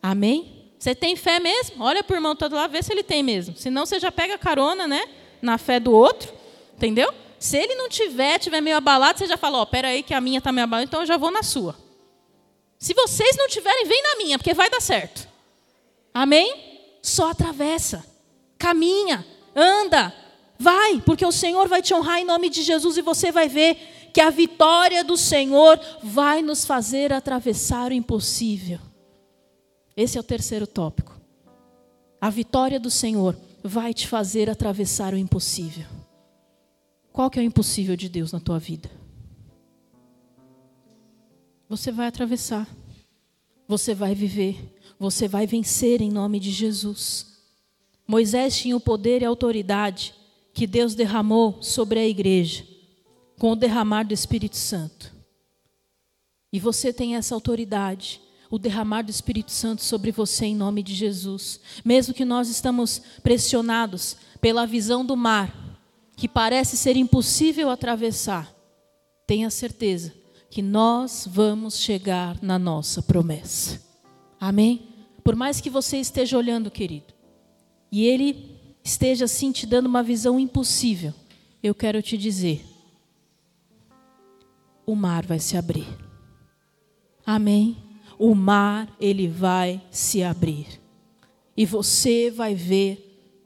Amém? 0.02 0.70
Você 0.78 0.94
tem 0.94 1.16
fé 1.16 1.40
mesmo? 1.40 1.82
Olha 1.82 2.05
para 2.05 2.14
o 2.14 2.16
irmão 2.16 2.32
que 2.32 2.36
está 2.36 2.48
do 2.48 2.57
lado, 2.57 2.70
vê 2.70 2.82
se 2.82 2.92
ele 2.92 3.02
tem 3.02 3.22
mesmo. 3.22 3.57
Senão 3.57 3.86
você 3.86 3.98
já 3.98 4.12
pega 4.12 4.38
carona, 4.38 4.86
né? 4.86 5.02
Na 5.40 5.59
fé 5.59 5.80
do 5.80 5.92
outro. 5.92 6.32
Entendeu? 6.76 7.12
Se 7.38 7.57
ele 7.57 7.74
não 7.74 7.88
tiver, 7.88 8.38
tiver 8.38 8.61
meio 8.61 8.76
abalado, 8.76 9.18
você 9.18 9.26
já 9.26 9.36
fala: 9.36 9.59
Ó, 9.59 9.62
oh, 9.62 9.66
pera 9.66 9.88
aí 9.88 10.02
que 10.02 10.14
a 10.14 10.20
minha 10.20 10.38
está 10.38 10.52
meio 10.52 10.64
abalada, 10.64 10.84
então 10.84 11.00
eu 11.00 11.07
já 11.07 11.16
vou 11.16 11.30
na 11.30 11.42
sua. 11.42 11.76
Se 12.78 12.92
vocês 12.94 13.36
não 13.36 13.48
tiverem, 13.48 13.86
vem 13.86 14.02
na 14.02 14.16
minha, 14.16 14.38
porque 14.38 14.55
vai 14.55 14.68
dar 14.68 14.80
certo. 14.80 15.26
Amém? 16.12 16.98
Só 17.02 17.30
atravessa. 17.30 18.05
Caminha, 18.59 19.26
anda, 19.55 20.14
Vai, 20.59 21.00
porque 21.00 21.26
o 21.26 21.32
Senhor 21.32 21.68
vai 21.68 21.82
te 21.82 21.92
honrar 21.92 22.20
em 22.20 22.24
nome 22.24 22.48
de 22.48 22.62
Jesus 22.62 22.96
e 22.96 23.02
você 23.02 23.32
vai 23.32 23.48
ver 23.48 24.11
que 24.12 24.20
a 24.20 24.30
vitória 24.30 25.02
do 25.02 25.16
Senhor 25.16 25.78
vai 26.02 26.40
nos 26.40 26.64
fazer 26.64 27.12
atravessar 27.12 27.90
o 27.90 27.94
impossível. 27.94 28.78
Esse 29.96 30.16
é 30.16 30.20
o 30.20 30.24
terceiro 30.24 30.66
tópico. 30.66 31.20
A 32.20 32.30
vitória 32.30 32.78
do 32.78 32.90
Senhor 32.90 33.36
vai 33.62 33.92
te 33.92 34.07
fazer 34.07 34.48
atravessar 34.48 35.12
o 35.12 35.16
impossível. 35.16 35.86
Qual 37.12 37.30
que 37.30 37.38
é 37.38 37.42
o 37.42 37.44
impossível 37.44 37.96
de 37.96 38.09
Deus 38.09 38.32
na 38.32 38.40
tua 38.40 38.59
vida? 38.59 38.90
Você 41.68 41.90
vai 41.90 42.07
atravessar. 42.07 42.68
Você 43.66 43.94
vai 43.94 44.14
viver. 44.14 44.74
Você 44.98 45.26
vai 45.26 45.46
vencer 45.46 46.00
em 46.00 46.11
nome 46.11 46.38
de 46.38 46.50
Jesus. 46.50 47.34
Moisés 48.07 48.57
tinha 48.57 48.76
o 48.76 48.80
poder 48.80 49.22
e 49.22 49.24
a 49.24 49.28
autoridade 49.28 50.14
que 50.55 50.66
Deus 50.66 50.94
derramou 50.94 51.59
sobre 51.61 51.98
a 51.98 52.07
igreja 52.07 52.64
com 53.38 53.50
o 53.50 53.57
derramar 53.57 54.05
do 54.05 54.14
Espírito 54.14 54.57
Santo. 54.57 55.12
E 56.52 56.61
você 56.61 56.92
tem 56.92 57.16
essa 57.16 57.34
autoridade, 57.34 58.20
o 58.48 58.59
derramar 58.59 59.02
do 59.02 59.11
Espírito 59.11 59.50
Santo 59.50 59.82
sobre 59.82 60.12
você 60.12 60.46
em 60.46 60.55
nome 60.55 60.82
de 60.82 60.94
Jesus. 60.94 61.61
Mesmo 61.84 62.14
que 62.14 62.24
nós 62.24 62.48
estamos 62.48 63.02
pressionados 63.22 64.16
pela 64.40 64.64
visão 64.64 65.05
do 65.05 65.16
mar, 65.16 65.52
que 66.16 66.28
parece 66.28 66.76
ser 66.76 66.96
impossível 66.96 67.68
atravessar, 67.68 68.55
tenha 69.26 69.50
certeza 69.50 70.14
que 70.48 70.62
nós 70.62 71.26
vamos 71.28 71.78
chegar 71.78 72.40
na 72.40 72.57
nossa 72.57 73.02
promessa. 73.02 73.82
Amém? 74.38 74.88
Por 75.24 75.34
mais 75.34 75.61
que 75.61 75.68
você 75.68 75.96
esteja 75.96 76.38
olhando, 76.38 76.70
querido, 76.70 77.12
e 77.90 78.07
ele 78.07 78.53
esteja 78.85 79.24
assim 79.24 79.51
te 79.51 79.66
dando 79.66 79.87
uma 79.87 80.03
visão 80.03 80.39
impossível, 80.39 81.14
eu 81.62 81.74
quero 81.74 82.03
te 82.03 82.18
dizer: 82.18 82.62
o 84.87 84.95
mar 84.95 85.24
vai 85.24 85.39
se 85.39 85.57
abrir. 85.57 85.87
Amém? 87.26 87.76
O 88.18 88.35
mar, 88.35 88.95
ele 89.01 89.26
vai 89.26 89.80
se 89.91 90.22
abrir. 90.22 90.80
E 91.57 91.64
você 91.64 92.30
vai 92.30 92.55
ver 92.55 93.01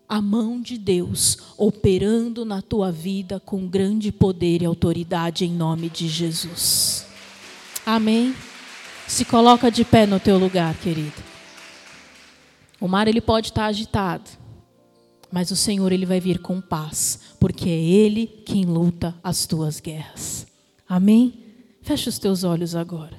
a 0.08 0.20
mão 0.20 0.60
de 0.60 0.78
Deus 0.78 1.38
operando 1.56 2.44
na 2.44 2.62
tua 2.62 2.90
vida 2.90 3.38
com 3.38 3.68
grande 3.68 4.10
poder 4.10 4.62
e 4.62 4.64
autoridade 4.64 5.44
em 5.44 5.52
nome 5.52 5.88
de 5.88 6.08
Jesus. 6.08 7.06
Amém? 7.84 8.34
Se 9.06 9.24
coloca 9.24 9.70
de 9.70 9.84
pé 9.84 10.06
no 10.06 10.18
teu 10.18 10.38
lugar, 10.38 10.74
querido. 10.76 11.22
O 12.80 12.88
mar 12.88 13.06
ele 13.08 13.20
pode 13.20 13.48
estar 13.48 13.66
agitado. 13.66 14.37
Mas 15.30 15.50
o 15.50 15.56
Senhor 15.56 15.92
ele 15.92 16.06
vai 16.06 16.20
vir 16.20 16.38
com 16.38 16.60
paz, 16.60 17.20
porque 17.38 17.68
é 17.68 17.78
ele 17.78 18.26
quem 18.26 18.64
luta 18.64 19.14
as 19.22 19.46
tuas 19.46 19.78
guerras. 19.78 20.46
Amém? 20.88 21.44
Fecha 21.82 22.08
os 22.08 22.18
teus 22.18 22.44
olhos 22.44 22.74
agora. 22.74 23.16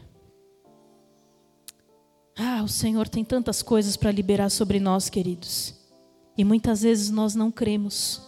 Ah, 2.36 2.64
o 2.64 2.68
Senhor 2.68 3.07
tem 3.07 3.24
tantas 3.24 3.62
coisas 3.62 3.97
para 3.97 4.12
liberar 4.12 4.49
sobre 4.49 4.80
nós, 4.80 5.10
queridos. 5.10 5.76
E 6.38 6.43
muitas 6.43 6.82
vezes 6.82 7.10
nós 7.10 7.36
não 7.36 7.51
cremos. 7.51 8.22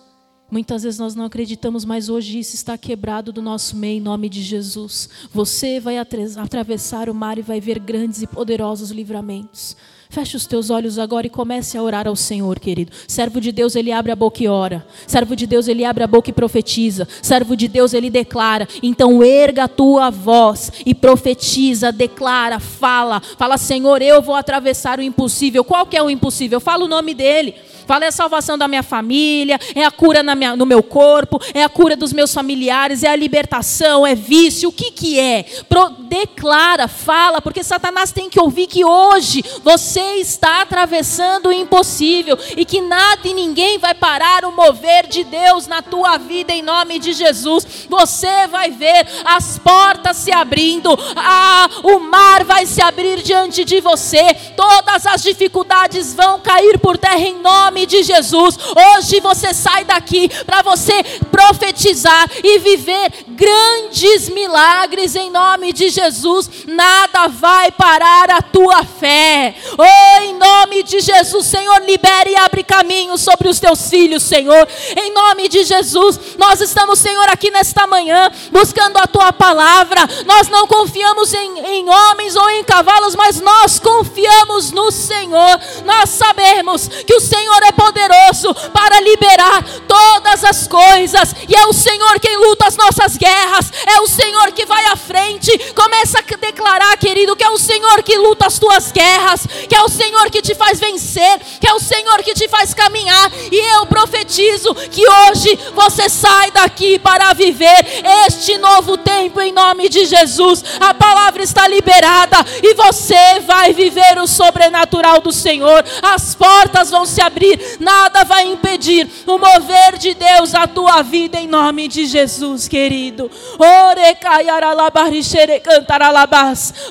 Muitas 0.52 0.84
vezes 0.84 1.00
nós 1.00 1.16
não 1.16 1.24
acreditamos, 1.24 1.86
mas 1.86 2.10
hoje 2.10 2.38
isso 2.38 2.56
está 2.56 2.78
quebrado 2.78 3.32
do 3.32 3.42
nosso 3.42 3.74
meio 3.78 4.00
em 4.00 4.02
nome 4.02 4.28
de 4.28 4.42
Jesus. 4.44 5.10
Você 5.32 5.80
vai 5.80 5.98
atravessar 5.98 7.10
o 7.10 7.16
mar 7.16 7.38
e 7.38 7.42
vai 7.42 7.62
ver 7.62 7.80
grandes 7.80 8.22
e 8.22 8.28
poderosos 8.28 8.92
livramentos. 8.92 9.78
Feche 10.12 10.36
os 10.36 10.45
teus 10.45 10.70
olhos 10.70 10.99
agora 10.99 11.26
e 11.26 11.30
comece 11.30 11.78
a 11.78 11.82
orar 11.82 12.05
ao 12.05 12.18
Senhor, 12.18 12.59
querido. 12.59 12.91
Servo 13.07 13.39
de 13.39 13.49
Deus, 13.49 13.78
ele 13.78 13.93
abre 13.93 14.12
a 14.12 14.16
boca 14.16 14.43
e 14.43 14.47
ora. 14.49 14.86
Servo 15.07 15.38
de 15.38 15.47
Deus, 15.47 15.70
ele 15.70 15.86
abre 15.86 16.03
a 16.03 16.07
boca 16.07 16.30
e 16.30 16.34
profetiza. 16.34 17.07
Servo 17.22 17.55
de 17.55 17.70
Deus, 17.70 17.93
ele 17.93 18.09
declara. 18.09 18.68
Então 18.84 19.24
erga 19.24 19.64
a 19.64 19.68
tua 19.70 20.09
voz 20.09 20.70
e 20.86 20.93
profetiza, 20.93 21.93
declara, 21.93 22.59
fala. 22.59 23.22
Fala, 23.22 23.57
Senhor, 23.57 24.01
eu 24.01 24.22
vou 24.22 24.36
atravessar 24.36 24.99
o 24.99 25.01
impossível. 25.01 25.64
Qual 25.64 25.86
que 25.86 25.95
é 25.95 26.03
o 26.03 26.09
impossível? 26.09 26.59
Fala 26.59 26.84
o 26.84 26.89
nome 26.89 27.14
dele. 27.14 27.55
Fala, 27.92 28.06
é 28.06 28.08
a 28.08 28.12
salvação 28.14 28.58
da 28.58 28.70
minha 28.70 28.84
família, 28.84 29.60
é 29.76 29.84
a 29.84 29.92
cura 29.92 30.24
minha, 30.24 30.56
no 30.56 30.66
meu 30.66 30.82
corpo, 30.82 31.42
é 31.54 31.62
a 31.62 31.68
cura 31.68 31.94
dos 31.94 32.14
meus 32.14 32.34
familiares, 32.34 33.04
é 33.04 33.10
a 33.10 33.16
libertação, 33.18 34.08
é 34.08 34.16
vício, 34.16 34.70
o 34.70 34.72
que 34.72 34.92
que 34.92 35.20
é? 35.20 35.44
Pro, 35.68 35.89
declara, 35.89 36.88
fala, 36.88 37.42
porque 37.42 37.62
Satanás 37.62 38.14
tem 38.14 38.30
que 38.30 38.39
ouvir 38.39 38.68
que 38.68 38.86
hoje 38.86 39.44
você 39.62 40.16
está 40.20 40.62
atravessando 40.62 41.48
o 41.48 41.52
impossível 41.52 42.38
e 42.56 42.64
que 42.64 42.80
nada 42.80 43.28
e 43.28 43.34
ninguém 43.34 43.78
vai 43.78 43.94
parar 43.94 44.46
o 44.46 44.54
mover 44.54 45.06
de 45.08 45.26
Deus 45.26 45.68
na 45.68 45.82
tua 45.82 46.18
vida 46.18 46.54
em 46.54 46.62
nome 46.62 46.97
de 46.97 47.12
Jesus. 47.12 47.88
Você 47.89 48.47
vai 48.47 48.72
ver 48.72 49.05
as 49.26 49.59
portas 49.59 50.16
se 50.16 50.32
abrindo, 50.32 50.97
ah, 51.18 51.70
o 51.84 52.00
mar 52.00 52.46
vai 52.46 52.66
se 52.66 52.82
abrir 52.82 53.22
diante 53.22 53.66
de 53.66 53.82
você, 53.82 54.34
todas 54.55 55.05
as 55.05 55.22
dificuldades 55.22 56.13
vão 56.13 56.39
cair 56.39 56.80
por 56.80 56.97
terra 56.97 57.20
em 57.20 57.42
nome 57.42 57.80
nome 57.82 57.86
de 57.86 58.03
Jesus. 58.03 58.58
Hoje 58.97 59.20
você 59.20 59.53
sai 59.53 59.86
daqui 59.86 60.29
para 60.45 60.62
você 60.62 61.03
profetizar 61.32 62.29
e 62.43 62.59
viver 62.59 63.12
grandes 63.29 64.29
milagres 64.29 65.16
em 65.16 65.32
nome 65.32 65.74
de 65.74 65.89
Jesus. 65.89 66.49
Nada 66.67 67.28
vai 67.28 67.71
parar 67.71 68.29
a 68.29 68.41
tua 68.41 68.83
fé. 68.83 69.55
Oh, 69.78 70.21
em 70.21 70.36
nome 70.36 70.83
de 70.83 70.99
Jesus, 70.99 71.47
Senhor, 71.47 71.82
libere 71.82 72.32
e 72.32 72.36
abre 72.36 72.63
caminho 72.63 73.17
sobre 73.17 73.47
os 73.47 73.59
teus 73.59 73.89
filhos, 73.89 74.24
Senhor. 74.24 74.67
Em 74.95 75.12
nome 75.13 75.49
de 75.49 75.63
Jesus, 75.63 76.20
nós 76.37 76.62
estamos, 76.62 76.99
Senhor, 76.99 77.28
aqui 77.29 77.49
nesta 77.49 77.87
manhã 77.87 78.29
buscando 78.51 78.97
a 78.97 79.08
tua 79.08 79.33
palavra. 79.33 80.01
Nós 80.25 80.49
não 80.49 80.67
confiamos 80.67 81.33
em, 81.33 81.59
em 81.59 81.89
homens 81.89 82.36
ou 82.36 82.49
em 82.51 82.63
cavalos, 82.63 83.16
mas 83.16 83.41
nós 83.41 83.79
confiamos 83.79 84.71
no 84.71 84.91
Senhor. 84.91 85.59
Nós 85.83 86.09
sabemos 86.09 86.87
que 86.87 87.16
o 87.16 87.21
Senhor 87.21 87.63
é 87.63 87.71
poderoso 87.72 88.54
para 88.74 89.00
liberar 89.02 89.64
todas 89.88 90.43
as 90.43 90.68
coisas, 90.68 91.36
e 91.48 91.56
é 91.56 91.66
o 91.66 91.74
Senhor 91.74 92.20
quem 92.20 92.38
luta 92.38 92.68
as 92.68 92.78
nossas 92.78 93.18
guerras, 93.18 93.72
é 93.86 94.00
o 94.02 94.08
Senhor 94.08 94.52
que 94.52 94.66
vai 94.66 94.86
à 94.86 94.96
frente. 94.96 95.52
Começa 95.74 96.20
a 96.20 96.36
declarar, 96.38 96.98
querido, 96.98 97.36
que 97.36 97.43
é 97.43 97.50
o 97.50 97.58
Senhor 97.58 98.04
que 98.04 98.18
luta 98.18 98.48
as 98.48 98.60
tuas 98.60 98.92
guerras, 98.92 99.48
que 99.68 99.76
é 99.76 99.82
o 99.82 99.89
Senhor 99.89 100.30
que 100.30 100.42
te 100.42 100.56
faz 100.56 100.80
vencer, 100.80 101.39
que 101.60 101.68
é 101.68 101.74
o 101.74 101.80
Senhor 101.80 102.24
que 102.24 102.34
te 102.34 102.48
faz 102.48 102.74
caminhar, 102.74 103.32
e 103.52 103.58
eu 103.76 103.86
profetizo 103.86 104.74
que 104.76 105.04
hoje 105.08 105.58
você 105.74 106.10
sai 106.10 106.52
daqui 106.52 107.00
para 107.00 107.34
viver 107.34 108.04
este 108.28 108.58
novo 108.58 108.98
tempo 108.98 109.39
em 109.42 109.52
nome 109.52 109.89
de 109.89 110.06
Jesus. 110.06 110.64
A 110.80 110.93
palavra 110.93 111.43
está 111.43 111.68
liberada 111.68 112.38
e 112.62 112.74
você 112.74 113.39
vai 113.46 113.74
viver 113.74 114.18
o 114.20 114.28
sobrenatural 114.28 115.22
do 115.22 115.32
Senhor. 115.32 115.84
As 116.02 116.36
portas 116.36 116.89
vão 116.89 117.06
se 117.06 117.22
abrir, 117.22 117.51
nada 117.80 118.24
vai 118.24 118.48
impedir 118.48 119.10
o 119.26 119.38
mover 119.38 119.98
de 119.98 120.14
Deus 120.14 120.54
a 120.54 120.68
tua 120.68 121.02
vida 121.02 121.40
em 121.40 121.48
nome 121.48 121.88
de 121.88 122.06
Jesus, 122.06 122.68
querido. 122.68 123.30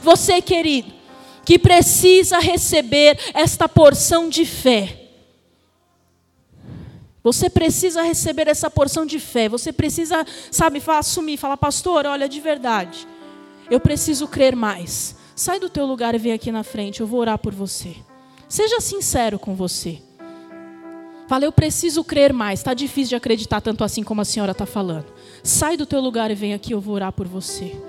Você, 0.03 0.43
querido, 0.43 0.93
que 1.45 1.59
precisa 1.59 2.39
receber 2.39 3.19
esta 3.35 3.69
porção 3.69 4.28
de 4.28 4.45
fé. 4.45 5.01
Você 7.23 7.51
precisa 7.51 8.03
receber 8.03 8.49
essa 8.49 8.70
porção 8.70 9.05
de 9.05 9.19
fé. 9.19 9.49
Você 9.49 9.73
precisa, 9.73 10.27
sabe, 10.51 10.82
assumir, 10.87 11.37
falar, 11.37 11.57
pastor, 11.57 12.07
olha, 12.07 12.28
de 12.28 12.41
verdade, 12.41 13.07
eu 13.70 13.78
preciso 13.78 14.27
crer 14.27 14.57
mais. 14.57 15.15
Sai 15.37 15.61
do 15.61 15.69
teu 15.69 15.87
lugar 15.87 16.15
e 16.15 16.19
vem 16.19 16.32
aqui 16.32 16.51
na 16.51 16.62
frente, 16.62 17.01
eu 17.01 17.07
vou 17.07 17.20
orar 17.20 17.39
por 17.39 17.55
você. 17.55 17.95
Seja 18.49 18.81
sincero 18.81 19.39
com 19.39 19.55
você. 19.55 20.03
Fala, 21.31 21.44
eu 21.44 21.52
preciso 21.52 22.02
crer 22.02 22.32
mais. 22.32 22.59
Está 22.59 22.74
difícil 22.74 23.11
de 23.11 23.15
acreditar 23.15 23.61
tanto 23.61 23.85
assim 23.85 24.02
como 24.02 24.20
a 24.20 24.24
senhora 24.24 24.51
está 24.51 24.66
falando. 24.66 25.07
Sai 25.44 25.77
do 25.77 25.86
teu 25.86 26.01
lugar 26.01 26.28
e 26.28 26.35
vem 26.35 26.55
aqui, 26.55 26.74
eu 26.74 26.81
vou 26.81 26.93
orar 26.97 27.12
por 27.12 27.28
você. 27.28 27.81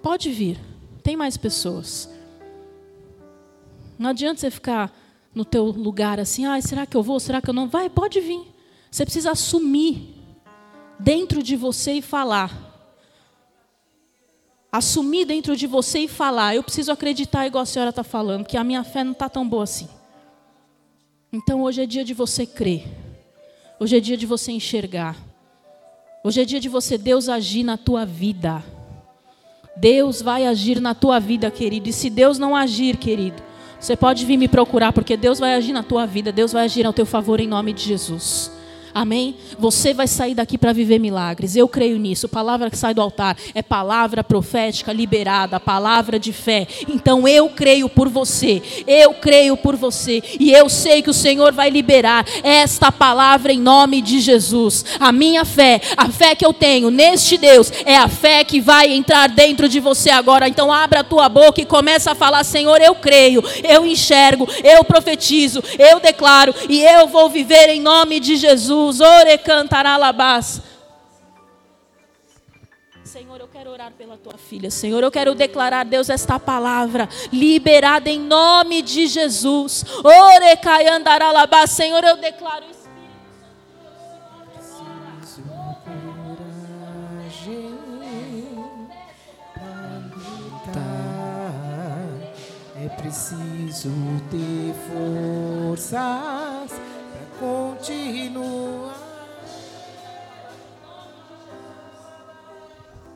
Pode 0.00 0.30
vir. 0.30 0.58
Tem 1.02 1.18
mais 1.18 1.36
pessoas. 1.36 2.08
Não 3.98 4.08
adianta 4.08 4.40
você 4.40 4.50
ficar 4.50 4.90
no 5.34 5.44
teu 5.44 5.66
lugar 5.66 6.18
assim, 6.18 6.46
ah, 6.46 6.58
será 6.62 6.86
que 6.86 6.96
eu 6.96 7.02
vou? 7.02 7.20
Será 7.20 7.42
que 7.42 7.50
eu 7.50 7.52
não? 7.52 7.68
Vai, 7.68 7.90
pode 7.90 8.22
vir. 8.22 8.40
Você 8.90 9.04
precisa 9.04 9.32
assumir 9.32 10.14
dentro 10.98 11.42
de 11.42 11.56
você 11.56 11.92
e 11.92 12.00
falar. 12.00 12.88
Assumir 14.72 15.26
dentro 15.26 15.54
de 15.54 15.66
você 15.66 15.98
e 15.98 16.08
falar. 16.08 16.56
Eu 16.56 16.62
preciso 16.62 16.90
acreditar 16.90 17.46
igual 17.46 17.64
a 17.64 17.66
senhora 17.66 17.90
está 17.90 18.02
falando, 18.02 18.46
que 18.46 18.56
a 18.56 18.64
minha 18.64 18.82
fé 18.82 19.04
não 19.04 19.12
está 19.12 19.28
tão 19.28 19.46
boa 19.46 19.64
assim. 19.64 19.97
Então 21.32 21.62
hoje 21.62 21.82
é 21.82 21.86
dia 21.86 22.04
de 22.04 22.14
você 22.14 22.46
crer. 22.46 22.84
Hoje 23.78 23.96
é 23.96 24.00
dia 24.00 24.16
de 24.16 24.26
você 24.26 24.50
enxergar. 24.50 25.16
Hoje 26.24 26.40
é 26.40 26.44
dia 26.44 26.58
de 26.58 26.68
você, 26.68 26.96
Deus, 26.96 27.28
agir 27.28 27.62
na 27.62 27.76
tua 27.76 28.04
vida. 28.04 28.64
Deus 29.76 30.20
vai 30.20 30.46
agir 30.46 30.80
na 30.80 30.94
tua 30.94 31.20
vida, 31.20 31.50
querido. 31.50 31.88
E 31.88 31.92
se 31.92 32.10
Deus 32.10 32.38
não 32.38 32.56
agir, 32.56 32.96
querido, 32.96 33.40
você 33.78 33.94
pode 33.94 34.24
vir 34.24 34.36
me 34.36 34.48
procurar, 34.48 34.92
porque 34.92 35.16
Deus 35.16 35.38
vai 35.38 35.54
agir 35.54 35.72
na 35.72 35.82
tua 35.82 36.06
vida, 36.06 36.32
Deus 36.32 36.52
vai 36.52 36.64
agir 36.64 36.84
ao 36.84 36.92
teu 36.92 37.06
favor 37.06 37.38
em 37.38 37.46
nome 37.46 37.72
de 37.72 37.82
Jesus. 37.82 38.50
Amém? 38.98 39.36
Você 39.60 39.94
vai 39.94 40.08
sair 40.08 40.34
daqui 40.34 40.58
para 40.58 40.72
viver 40.72 40.98
milagres. 40.98 41.54
Eu 41.54 41.68
creio 41.68 41.96
nisso. 41.96 42.28
Palavra 42.28 42.68
que 42.68 42.76
sai 42.76 42.92
do 42.92 43.00
altar 43.00 43.36
é 43.54 43.62
palavra 43.62 44.24
profética 44.24 44.92
liberada, 44.92 45.60
palavra 45.60 46.18
de 46.18 46.32
fé. 46.32 46.66
Então 46.88 47.28
eu 47.28 47.48
creio 47.48 47.88
por 47.88 48.08
você. 48.08 48.60
Eu 48.88 49.14
creio 49.14 49.56
por 49.56 49.76
você 49.76 50.20
e 50.40 50.50
eu 50.50 50.68
sei 50.68 51.00
que 51.00 51.10
o 51.10 51.14
Senhor 51.14 51.52
vai 51.52 51.70
liberar 51.70 52.26
esta 52.42 52.90
palavra 52.90 53.52
em 53.52 53.60
nome 53.60 54.02
de 54.02 54.18
Jesus. 54.18 54.84
A 54.98 55.12
minha 55.12 55.44
fé, 55.44 55.80
a 55.96 56.08
fé 56.08 56.34
que 56.34 56.44
eu 56.44 56.52
tenho 56.52 56.90
neste 56.90 57.38
Deus 57.38 57.72
é 57.84 57.96
a 57.96 58.08
fé 58.08 58.42
que 58.42 58.60
vai 58.60 58.92
entrar 58.92 59.28
dentro 59.28 59.68
de 59.68 59.78
você 59.78 60.10
agora. 60.10 60.48
Então 60.48 60.72
abra 60.72 61.00
a 61.00 61.04
tua 61.04 61.28
boca 61.28 61.60
e 61.60 61.64
começa 61.64 62.10
a 62.10 62.16
falar: 62.16 62.42
Senhor, 62.42 62.80
eu 62.80 62.96
creio, 62.96 63.44
eu 63.62 63.86
enxergo, 63.86 64.48
eu 64.64 64.82
profetizo, 64.82 65.62
eu 65.78 66.00
declaro 66.00 66.52
e 66.68 66.82
eu 66.82 67.06
vou 67.06 67.30
viver 67.30 67.68
em 67.68 67.80
nome 67.80 68.18
de 68.18 68.34
Jesus. 68.34 68.87
Jesus, 68.88 69.00
ore 69.00 69.38
cantaralabás. 69.38 70.62
Senhor, 73.04 73.40
eu 73.40 73.48
quero 73.48 73.70
orar 73.70 73.92
pela 73.92 74.16
tua 74.16 74.36
filha. 74.36 74.70
Senhor, 74.70 75.02
eu 75.02 75.10
quero 75.10 75.34
declarar, 75.34 75.84
Deus, 75.84 76.10
esta 76.10 76.38
palavra 76.38 77.08
liberada 77.32 78.10
em 78.10 78.20
nome 78.20 78.82
de 78.82 79.06
Jesus. 79.06 79.84
Ore 80.04 80.56
caiandaralabás. 80.56 81.70
Senhor, 81.70 82.02
eu 82.04 82.16
declaro 82.16 82.66
É 92.80 92.88
preciso 92.90 93.90
ter 94.30 94.72
forças 95.76 96.72
continua. 97.38 98.94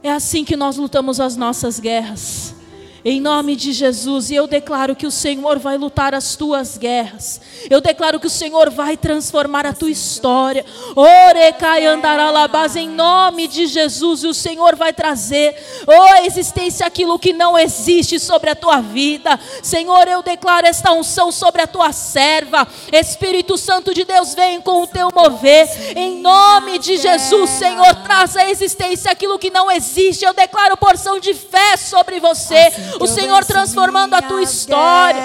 É 0.02 0.10
assim 0.10 0.44
que 0.44 0.56
nós 0.56 0.76
lutamos 0.76 1.20
as 1.20 1.36
nossas 1.36 1.78
guerras 1.78 2.54
em 3.04 3.20
nome 3.20 3.56
de 3.56 3.72
Jesus. 3.72 4.30
E 4.30 4.34
eu 4.34 4.46
declaro 4.46 4.94
que 4.94 5.06
o 5.06 5.10
Senhor 5.10 5.58
vai 5.58 5.76
lutar 5.76 6.14
as 6.14 6.36
tuas 6.36 6.78
guerras. 6.78 7.40
Eu 7.68 7.80
declaro 7.80 8.20
que 8.20 8.26
o 8.26 8.30
Senhor 8.30 8.70
vai 8.70 8.96
transformar 8.96 9.66
a 9.66 9.72
tua 9.72 9.90
história. 9.90 10.64
Orecai 10.94 11.86
andaralabás 11.86 12.76
em 12.76 12.88
nome 12.88 13.48
de 13.48 13.66
Jesus. 13.66 14.22
E 14.22 14.28
o 14.28 14.34
Senhor 14.34 14.76
vai 14.76 14.92
trazer, 14.92 15.56
oh, 15.86 16.24
existência 16.24 16.86
aquilo 16.86 17.18
que 17.18 17.32
não 17.32 17.58
existe 17.58 18.18
sobre 18.18 18.50
a 18.50 18.54
tua 18.54 18.80
vida. 18.80 19.38
Senhor, 19.62 20.06
eu 20.06 20.22
declaro 20.22 20.66
esta 20.66 20.92
unção 20.92 21.32
sobre 21.32 21.62
a 21.62 21.66
tua 21.66 21.92
serva. 21.92 22.66
Espírito 22.92 23.58
Santo 23.58 23.92
de 23.92 24.04
Deus, 24.04 24.34
vem 24.34 24.60
com 24.60 24.82
o 24.82 24.86
teu 24.86 25.10
mover. 25.14 25.68
Em 25.96 26.20
nome 26.20 26.78
de 26.78 26.96
Jesus, 26.96 27.50
Senhor, 27.50 27.94
traz 27.96 28.36
a 28.36 28.48
existência 28.48 29.10
aquilo 29.10 29.38
que 29.38 29.50
não 29.50 29.70
existe. 29.70 30.24
Eu 30.24 30.32
declaro 30.32 30.76
porção 30.76 31.18
de 31.18 31.34
fé 31.34 31.76
sobre 31.76 32.20
você 32.20 32.70
o 33.00 33.06
Senhor 33.06 33.44
transformando 33.44 34.14
a 34.14 34.22
tua 34.22 34.42
história. 34.42 35.22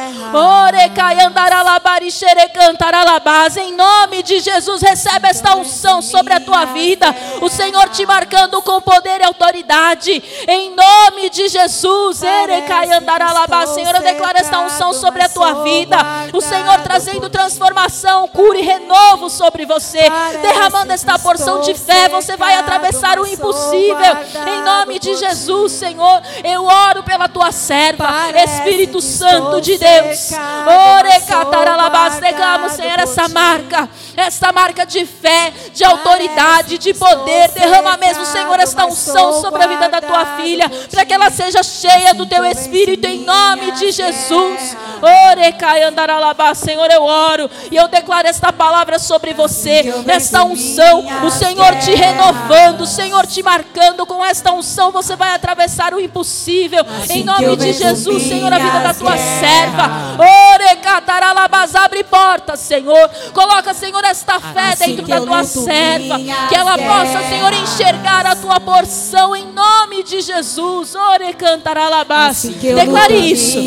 Em 3.57 3.73
nome 3.73 4.23
de 4.23 4.39
Jesus, 4.39 4.81
recebe 4.81 5.27
esta 5.27 5.55
unção 5.55 6.01
sobre 6.01 6.33
a 6.33 6.39
tua 6.39 6.65
vida. 6.65 7.15
O 7.41 7.49
Senhor 7.49 7.89
te 7.89 8.05
marcando 8.05 8.61
com 8.61 8.81
poder 8.81 9.21
e 9.21 9.23
autoridade. 9.23 10.23
Em 10.47 10.75
nome 10.75 11.29
de 11.29 11.47
Jesus. 11.47 12.17
Senhor, 12.17 13.95
eu 13.95 14.01
declaro 14.01 14.37
esta 14.37 14.59
unção 14.59 14.93
sobre 14.93 15.23
a 15.23 15.29
tua 15.29 15.63
vida. 15.63 15.97
O 16.33 16.41
Senhor 16.41 16.79
trazendo 16.81 17.29
transformação, 17.29 18.27
cura 18.27 18.57
e 18.57 18.61
renovo 18.61 19.29
sobre 19.29 19.65
você. 19.65 20.09
Derramando 20.41 20.93
esta 20.93 21.17
porção 21.19 21.61
de 21.61 21.73
fé, 21.73 22.09
você 22.09 22.37
vai 22.37 22.55
atravessar 22.55 23.19
o 23.19 23.25
impossível. 23.25 24.17
Em 24.47 24.61
nome 24.63 24.99
de 24.99 25.15
Jesus, 25.15 25.71
Senhor, 25.73 26.21
eu 26.43 26.63
oro 26.63 27.03
pela 27.03 27.27
tua 27.27 27.51
serva, 27.57 28.07
Espírito 28.43 29.01
Santo 29.01 29.59
de 29.59 29.77
Deus. 29.77 30.31
Ore 30.31 31.19
cataralabás, 31.27 32.19
declamo, 32.19 32.69
Senhor, 32.69 32.99
essa 32.99 33.27
marca, 33.27 33.89
esta 34.15 34.51
marca 34.53 34.85
de 34.85 35.05
fé, 35.05 35.51
de 35.73 35.83
autoridade, 35.83 36.77
de 36.77 36.93
poder. 36.93 37.49
Derrama 37.49 37.97
mesmo, 37.97 38.25
Senhor, 38.25 38.59
esta 38.59 38.85
unção 38.85 39.41
sobre 39.41 39.63
a 39.63 39.67
vida 39.67 39.89
da 39.89 40.01
tua 40.01 40.37
filha, 40.37 40.69
para 40.91 41.05
que 41.05 41.13
ela 41.13 41.29
seja 41.29 41.63
cheia 41.63 42.13
do 42.13 42.25
teu 42.25 42.45
Espírito, 42.45 43.05
em 43.07 43.25
nome 43.25 43.71
de 43.73 43.91
Jesus. 43.91 44.77
Ore 45.01 45.47
andaralabá, 45.87 46.53
Senhor, 46.53 46.89
eu 46.91 47.03
oro 47.03 47.49
e 47.71 47.75
eu 47.75 47.87
declaro 47.87 48.27
esta 48.27 48.51
palavra 48.51 48.99
sobre 48.99 49.33
você, 49.33 49.93
esta 50.07 50.43
unção, 50.43 51.05
o 51.23 51.31
Senhor 51.31 51.75
te 51.77 51.93
renovando, 51.93 52.81
o 52.81 52.87
Senhor 52.87 53.25
te 53.25 53.41
marcando 53.41 54.05
com 54.05 54.23
esta 54.23 54.51
unção, 54.51 54.91
você 54.91 55.15
vai 55.15 55.33
atravessar 55.33 55.93
o 55.93 55.99
impossível, 55.99 56.85
em 57.09 57.23
nome 57.23 57.46
de 57.55 57.73
Jesus, 57.73 58.23
Senhor, 58.23 58.51
a 58.51 58.57
vida 58.57 58.79
da 58.79 58.93
tua 58.93 59.17
serva. 59.17 60.17
Ore 60.17 60.75
cataralabás, 60.81 61.75
abre 61.75 62.03
portas, 62.03 62.59
Senhor. 62.59 63.09
Coloca, 63.33 63.73
Senhor, 63.73 64.03
esta 64.03 64.39
fé 64.39 64.73
assim 64.73 64.95
dentro 64.95 65.07
da 65.07 65.21
tua 65.21 65.43
serva. 65.43 66.19
Que 66.49 66.55
ela 66.55 66.77
possa, 66.77 67.23
Senhor, 67.29 67.53
enxergar 67.53 68.25
a 68.25 68.35
tua 68.35 68.59
porção 68.59 69.35
em 69.35 69.45
nome 69.47 70.03
de 70.03 70.21
Jesus. 70.21 70.95
Ore 70.95 71.33
cantaralabás. 71.33 72.37
Assim 72.37 72.53
Declare 72.53 73.31
isso. 73.31 73.59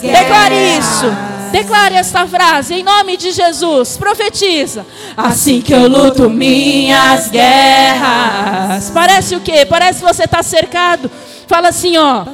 Declare 0.00 0.78
isso. 0.78 1.40
Declare 1.50 1.96
esta 1.96 2.26
frase 2.26 2.74
em 2.74 2.82
nome 2.82 3.16
de 3.16 3.32
Jesus. 3.32 3.96
Profetiza. 3.96 4.86
Assim 5.16 5.60
que 5.60 5.72
eu 5.72 5.88
luto 5.88 6.30
minhas 6.30 7.28
guerras. 7.28 8.90
Parece 8.90 9.34
o 9.34 9.40
quê? 9.40 9.66
Parece 9.66 10.00
que 10.00 10.06
você 10.06 10.24
está 10.24 10.42
cercado. 10.42 11.10
Fala 11.46 11.68
assim, 11.68 11.96
ó. 11.96 12.24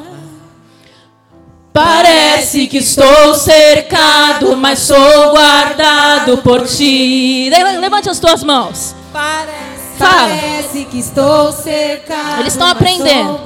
Parece 1.76 2.66
que 2.68 2.78
estou 2.78 3.34
cercado, 3.34 4.56
mas 4.56 4.78
sou 4.78 5.30
guardado 5.30 6.38
por 6.38 6.66
ti. 6.66 7.50
Levante 7.50 8.08
as 8.08 8.18
tuas 8.18 8.42
mãos. 8.42 8.94
Parece, 9.12 9.98
Fala. 9.98 10.28
parece 10.28 10.86
que 10.86 10.98
estou 10.98 11.52
cercado. 11.52 12.40
Eles 12.40 12.54
estão 12.54 12.66
aprendendo. 12.66 13.40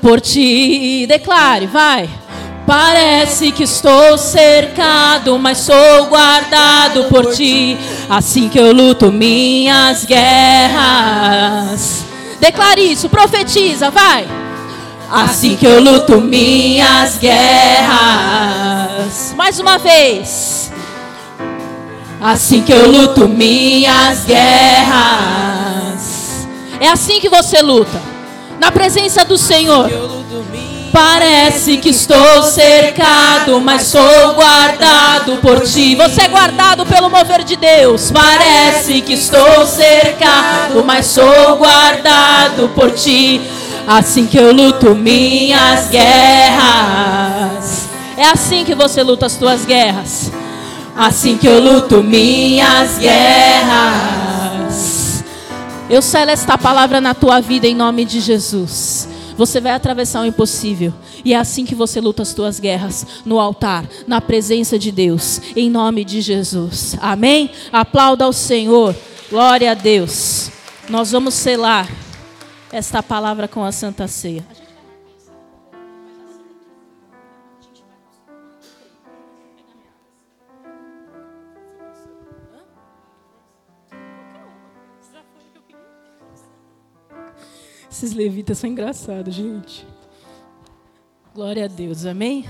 Por 0.00 0.20
ti. 0.20 1.06
Declare, 1.08 1.66
vai. 1.66 2.08
Parece 2.64 3.50
que 3.50 3.64
estou 3.64 4.16
cercado, 4.16 5.36
mas 5.36 5.58
sou 5.58 6.06
guardado 6.06 7.06
por 7.08 7.34
ti. 7.34 7.76
Assim 8.08 8.48
que 8.48 8.60
eu 8.60 8.72
luto 8.72 9.10
minhas 9.10 10.04
guerras. 10.04 12.04
Declare 12.38 12.92
isso, 12.92 13.08
profetiza, 13.08 13.90
vai. 13.90 14.43
Assim 15.10 15.56
que 15.56 15.66
eu 15.66 15.80
luto 15.80 16.20
minhas 16.20 17.18
guerras. 17.18 17.34
Mais 19.36 19.58
uma 19.60 19.78
vez. 19.78 20.70
Assim 22.20 22.62
que 22.62 22.72
eu 22.72 22.90
luto 22.90 23.28
minhas 23.28 24.24
guerras. 24.24 24.44
É 26.80 26.88
assim 26.88 27.20
que 27.20 27.28
você 27.28 27.60
luta. 27.62 28.00
Na 28.58 28.72
presença 28.72 29.24
do 29.24 29.36
Senhor. 29.36 29.90
Parece 30.92 31.76
que 31.78 31.88
estou 31.88 32.44
cercado, 32.44 33.60
mas 33.60 33.82
sou 33.82 34.34
guardado 34.34 35.38
por 35.38 35.60
ti. 35.62 35.96
Você 35.96 36.22
é 36.22 36.28
guardado 36.28 36.86
pelo 36.86 37.10
mover 37.10 37.42
de 37.42 37.56
Deus. 37.56 38.12
Parece 38.12 39.00
que 39.00 39.14
estou 39.14 39.66
cercado, 39.66 40.84
mas 40.84 41.06
sou 41.06 41.56
guardado 41.56 42.68
por 42.76 42.92
ti. 42.92 43.40
Assim 43.86 44.26
que 44.26 44.38
eu 44.38 44.50
luto 44.50 44.94
minhas 44.94 45.90
guerras. 45.90 47.84
É 48.16 48.24
assim 48.24 48.64
que 48.64 48.74
você 48.74 49.02
luta 49.02 49.26
as 49.26 49.36
tuas 49.36 49.66
guerras. 49.66 50.32
Assim 50.96 51.36
que 51.36 51.46
eu 51.46 51.60
luto 51.60 52.02
minhas 52.02 52.96
guerras. 52.98 54.24
Eu 55.90 56.00
selo 56.00 56.30
esta 56.30 56.56
palavra 56.56 56.98
na 56.98 57.12
tua 57.12 57.42
vida 57.42 57.66
em 57.66 57.74
nome 57.74 58.06
de 58.06 58.20
Jesus. 58.20 59.06
Você 59.36 59.60
vai 59.60 59.72
atravessar 59.72 60.22
o 60.22 60.26
impossível. 60.26 60.94
E 61.22 61.34
é 61.34 61.36
assim 61.36 61.66
que 61.66 61.74
você 61.74 62.00
luta 62.00 62.22
as 62.22 62.32
tuas 62.32 62.58
guerras, 62.58 63.06
no 63.24 63.38
altar, 63.38 63.84
na 64.06 64.20
presença 64.20 64.78
de 64.78 64.90
Deus, 64.92 65.40
em 65.54 65.68
nome 65.68 66.04
de 66.04 66.20
Jesus. 66.22 66.96
Amém? 67.00 67.50
Aplauda 67.72 68.24
ao 68.24 68.32
Senhor. 68.32 68.94
Glória 69.30 69.72
a 69.72 69.74
Deus. 69.74 70.50
Nós 70.88 71.10
vamos 71.10 71.34
selar 71.34 71.88
esta 72.74 73.00
palavra 73.00 73.46
com 73.46 73.62
a 73.62 73.70
Santa 73.70 74.08
Ceia. 74.08 74.44
Esses 87.88 88.12
levitas 88.12 88.58
são 88.58 88.68
engraçados, 88.68 89.32
gente. 89.32 89.86
Glória 91.32 91.66
a 91.66 91.68
Deus, 91.68 92.04
amém? 92.04 92.44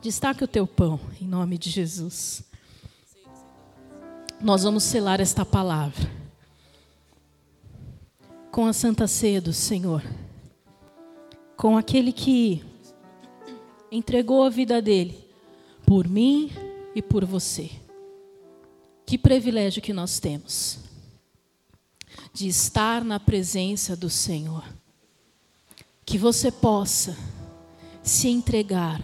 Destaque 0.00 0.44
o 0.44 0.48
teu 0.48 0.64
pão, 0.64 1.00
em 1.20 1.26
nome 1.26 1.58
de 1.58 1.70
Jesus. 1.70 2.44
Nós 4.40 4.62
vamos 4.62 4.84
selar 4.84 5.20
esta 5.20 5.44
palavra 5.44 6.23
com 8.54 8.66
a 8.66 8.72
santa 8.72 9.08
ceia 9.08 9.40
do 9.40 9.52
Senhor, 9.52 10.00
com 11.56 11.76
aquele 11.76 12.12
que 12.12 12.62
entregou 13.90 14.44
a 14.44 14.48
vida 14.48 14.80
dele 14.80 15.18
por 15.84 16.06
mim 16.06 16.52
e 16.94 17.02
por 17.02 17.24
você. 17.24 17.68
Que 19.04 19.18
privilégio 19.18 19.82
que 19.82 19.92
nós 19.92 20.20
temos 20.20 20.78
de 22.32 22.46
estar 22.46 23.02
na 23.02 23.18
presença 23.18 23.96
do 23.96 24.08
Senhor. 24.08 24.64
Que 26.06 26.16
você 26.16 26.52
possa 26.52 27.18
se 28.04 28.28
entregar 28.28 29.02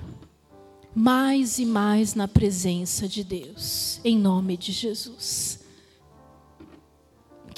mais 0.94 1.58
e 1.58 1.66
mais 1.66 2.14
na 2.14 2.28
presença 2.28 3.08
de 3.08 3.24
Deus, 3.24 4.00
em 4.04 4.16
nome 4.16 4.56
de 4.56 4.70
Jesus. 4.70 5.59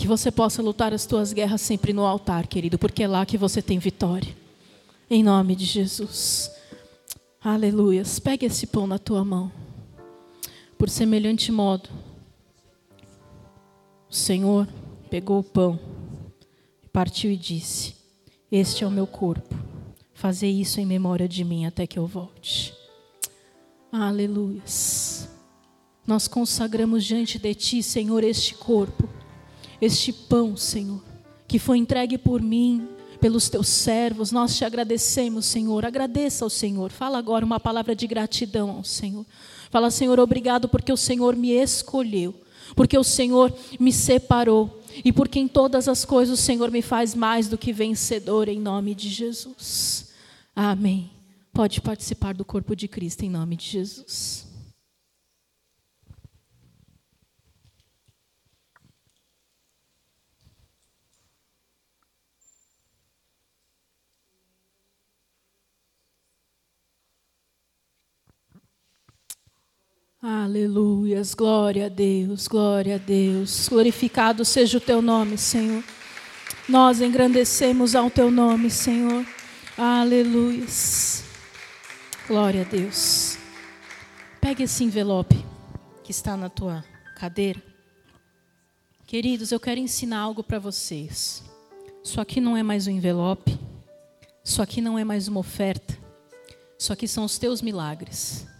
Que 0.02 0.08
você 0.08 0.32
possa 0.32 0.60
lutar 0.60 0.92
as 0.92 1.06
tuas 1.06 1.32
guerras 1.32 1.60
sempre 1.60 1.92
no 1.92 2.04
altar, 2.04 2.48
querido, 2.48 2.76
porque 2.76 3.04
é 3.04 3.06
lá 3.06 3.24
que 3.24 3.38
você 3.38 3.62
tem 3.62 3.78
vitória. 3.78 4.34
Em 5.08 5.22
nome 5.22 5.54
de 5.54 5.64
Jesus. 5.64 6.50
Aleluias. 7.40 8.18
Pegue 8.18 8.46
esse 8.46 8.66
pão 8.66 8.84
na 8.84 8.98
tua 8.98 9.24
mão. 9.24 9.52
Por 10.76 10.90
semelhante 10.90 11.52
modo, 11.52 11.88
o 14.10 14.12
Senhor 14.12 14.66
pegou 15.08 15.38
o 15.38 15.44
pão, 15.44 15.78
partiu 16.92 17.30
e 17.30 17.36
disse: 17.36 17.94
Este 18.50 18.82
é 18.82 18.86
o 18.88 18.90
meu 18.90 19.06
corpo. 19.06 19.54
Fazei 20.12 20.50
isso 20.50 20.80
em 20.80 20.84
memória 20.84 21.28
de 21.28 21.44
mim 21.44 21.64
até 21.64 21.86
que 21.86 22.00
eu 22.00 22.08
volte. 22.08 22.74
Aleluias. 23.92 25.28
Nós 26.04 26.26
consagramos 26.26 27.04
diante 27.04 27.38
de 27.38 27.54
Ti, 27.54 27.84
Senhor, 27.84 28.24
este 28.24 28.56
corpo, 28.56 29.08
este 29.82 30.12
pão, 30.12 30.56
Senhor, 30.56 31.02
que 31.48 31.58
foi 31.58 31.76
entregue 31.76 32.16
por 32.16 32.40
mim, 32.40 32.88
pelos 33.20 33.48
Teus 33.48 33.66
servos. 33.66 34.30
Nós 34.30 34.56
te 34.56 34.64
agradecemos, 34.64 35.44
Senhor. 35.44 35.84
Agradeça 35.84 36.44
ao 36.44 36.50
Senhor. 36.50 36.92
Fala 36.92 37.18
agora 37.18 37.44
uma 37.44 37.58
palavra 37.58 37.94
de 37.94 38.06
gratidão 38.06 38.70
ao 38.70 38.84
Senhor. 38.84 39.26
Fala, 39.70 39.90
Senhor, 39.90 40.20
obrigado 40.20 40.68
porque 40.68 40.92
o 40.92 40.96
Senhor 40.96 41.34
me 41.34 41.50
escolheu, 41.50 42.32
porque 42.76 42.96
o 42.96 43.02
Senhor 43.02 43.52
me 43.80 43.92
separou 43.92 44.80
e 45.04 45.12
porque 45.12 45.40
em 45.40 45.48
todas 45.48 45.88
as 45.88 46.04
coisas 46.04 46.38
o 46.38 46.42
Senhor 46.42 46.70
me 46.70 46.82
faz 46.82 47.14
mais 47.14 47.48
do 47.48 47.58
que 47.58 47.72
vencedor 47.72 48.48
em 48.48 48.60
nome 48.60 48.94
de 48.94 49.08
Jesus. 49.08 50.12
Amém. 50.54 51.10
Pode 51.52 51.80
participar 51.80 52.34
do 52.34 52.44
corpo 52.44 52.76
de 52.76 52.86
Cristo 52.86 53.24
em 53.24 53.30
nome 53.30 53.56
de 53.56 53.66
Jesus. 53.66 54.51
Aleluias, 70.24 71.34
glória 71.34 71.86
a 71.86 71.88
Deus, 71.88 72.46
glória 72.46 72.94
a 72.94 72.98
Deus. 72.98 73.68
Glorificado 73.68 74.44
seja 74.44 74.78
o 74.78 74.80
teu 74.80 75.02
nome, 75.02 75.36
Senhor. 75.36 75.82
Nós 76.68 77.00
engrandecemos 77.00 77.96
ao 77.96 78.08
teu 78.08 78.30
nome, 78.30 78.70
Senhor. 78.70 79.26
Aleluias. 79.76 81.24
Glória 82.28 82.60
a 82.60 82.64
Deus. 82.64 83.36
Pegue 84.40 84.62
esse 84.62 84.84
envelope 84.84 85.44
que 86.04 86.12
está 86.12 86.36
na 86.36 86.48
tua 86.48 86.84
cadeira. 87.16 87.60
Queridos, 89.04 89.50
eu 89.50 89.58
quero 89.58 89.80
ensinar 89.80 90.20
algo 90.20 90.44
para 90.44 90.60
vocês. 90.60 91.42
Isso 92.04 92.20
aqui 92.20 92.40
não 92.40 92.56
é 92.56 92.62
mais 92.62 92.86
um 92.86 92.92
envelope. 92.92 93.58
Isso 94.44 94.62
aqui 94.62 94.80
não 94.80 94.96
é 94.96 95.02
mais 95.02 95.26
uma 95.26 95.40
oferta. 95.40 95.98
Isso 96.78 96.92
aqui 96.92 97.08
são 97.08 97.24
os 97.24 97.38
teus 97.38 97.60
milagres. 97.60 98.51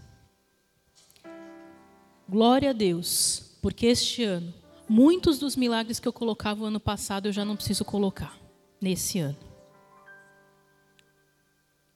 Glória 2.33 2.71
a 2.71 2.73
Deus, 2.73 3.59
porque 3.61 3.85
este 3.85 4.25
ano, 4.25 4.55
muitos 4.89 5.39
dos 5.39 5.55
milagres 5.55 6.01
que 6.01 6.09
eu 6.09 6.13
colocava 6.15 6.63
o 6.63 6.65
ano 6.65 6.81
passado, 6.81 7.29
eu 7.29 7.33
já 7.33 7.45
não 7.45 7.55
preciso 7.55 7.85
colocar 7.85 8.39
nesse 8.81 9.19
ano. 9.19 9.37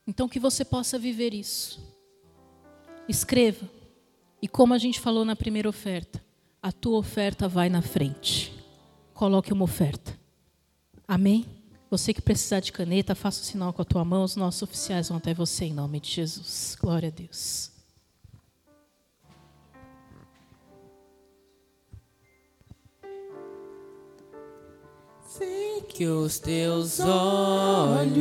Então, 0.06 0.28
que 0.28 0.38
você 0.38 0.62
possa 0.62 0.98
viver 0.98 1.32
isso. 1.32 1.80
Escreva. 3.08 3.66
E 4.42 4.46
como 4.46 4.74
a 4.74 4.78
gente 4.78 5.00
falou 5.00 5.24
na 5.24 5.34
primeira 5.34 5.70
oferta, 5.70 6.22
a 6.62 6.70
tua 6.70 6.98
oferta 6.98 7.48
vai 7.48 7.70
na 7.70 7.80
frente. 7.80 8.52
Coloque 9.14 9.54
uma 9.54 9.64
oferta. 9.64 10.20
Amém? 11.08 11.46
Você 11.90 12.12
que 12.12 12.20
precisar 12.20 12.60
de 12.60 12.72
caneta, 12.72 13.14
faça 13.14 13.40
o 13.40 13.44
sinal 13.44 13.72
com 13.72 13.80
a 13.80 13.86
tua 13.86 14.04
mão. 14.04 14.22
Os 14.22 14.36
nossos 14.36 14.60
oficiais 14.60 15.08
vão 15.08 15.16
até 15.16 15.32
você 15.32 15.64
em 15.64 15.72
nome 15.72 15.98
de 15.98 16.10
Jesus. 16.10 16.76
Glória 16.78 17.08
a 17.08 17.10
Deus. 17.10 17.75
Sei 25.38 25.82
que 25.88 26.06
os 26.06 26.38
teus 26.38 26.98
olhos 27.00 28.16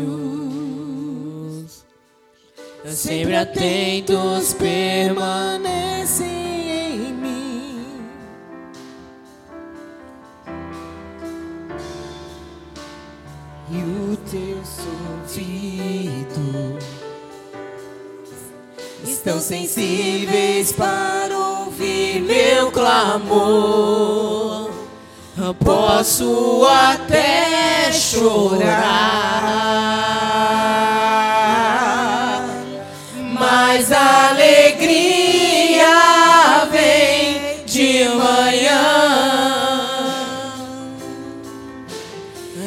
sempre 2.94 3.36
atentos 3.36 4.54
permanecem 4.54 6.28
em 6.28 7.14
mim. 7.14 7.86
E 13.72 13.78
o 13.78 14.18
teu 14.30 14.62
ouvido 15.24 16.78
estão 19.06 19.40
sensíveis 19.40 20.74
para 20.74 21.38
ouvir 21.38 22.20
meu 22.22 22.72
clamor. 22.72 24.15
Posso 25.66 26.64
até 26.64 27.92
chorar, 27.92 28.72
mas 33.34 33.92
a 33.92 34.30
alegria 34.30 35.88
vem 36.72 37.64
de 37.66 38.08
manhã. 38.10 38.86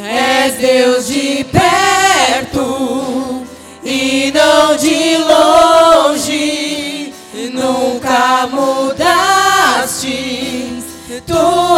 És 0.05 0.57
Deus 0.57 1.07
de 1.07 1.45
perto 1.45 3.47
e 3.85 4.33
não 4.35 4.77
de 4.77 5.19
longe, 5.19 7.15
nunca 7.53 8.49
mudaste 8.51 10.49
tu 11.27 11.78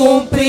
cumprir. 0.00 0.40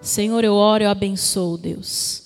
Senhor, 0.00 0.44
eu 0.44 0.54
oro 0.54 0.84
eu 0.84 0.88
abençoo, 0.88 1.58
Deus. 1.58 2.22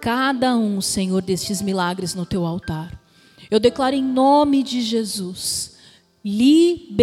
Cada 0.00 0.56
um, 0.56 0.80
Senhor, 0.80 1.22
destes 1.22 1.62
milagres 1.62 2.12
no 2.12 2.26
teu 2.26 2.44
altar. 2.44 3.00
Eu 3.48 3.60
declaro 3.60 3.94
em 3.94 4.02
nome 4.02 4.64
de 4.64 4.82
Jesus, 4.82 5.76
liberados 6.24 6.98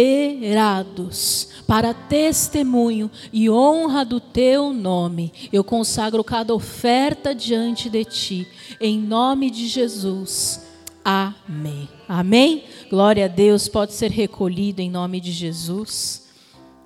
para 1.66 1.92
testemunho 1.92 3.10
e 3.32 3.50
honra 3.50 4.04
do 4.04 4.20
teu 4.20 4.72
nome. 4.72 5.32
Eu 5.52 5.64
consagro 5.64 6.22
cada 6.22 6.54
oferta 6.54 7.34
diante 7.34 7.90
de 7.90 8.04
ti, 8.04 8.48
em 8.80 8.98
nome 8.98 9.50
de 9.50 9.66
Jesus. 9.66 10.64
Amém. 11.04 11.88
Amém. 12.08 12.64
Glória 12.88 13.26
a 13.26 13.28
Deus. 13.28 13.68
Pode 13.68 13.92
ser 13.92 14.10
recolhido 14.10 14.80
em 14.80 14.90
nome 14.90 15.20
de 15.20 15.32
Jesus. 15.32 16.28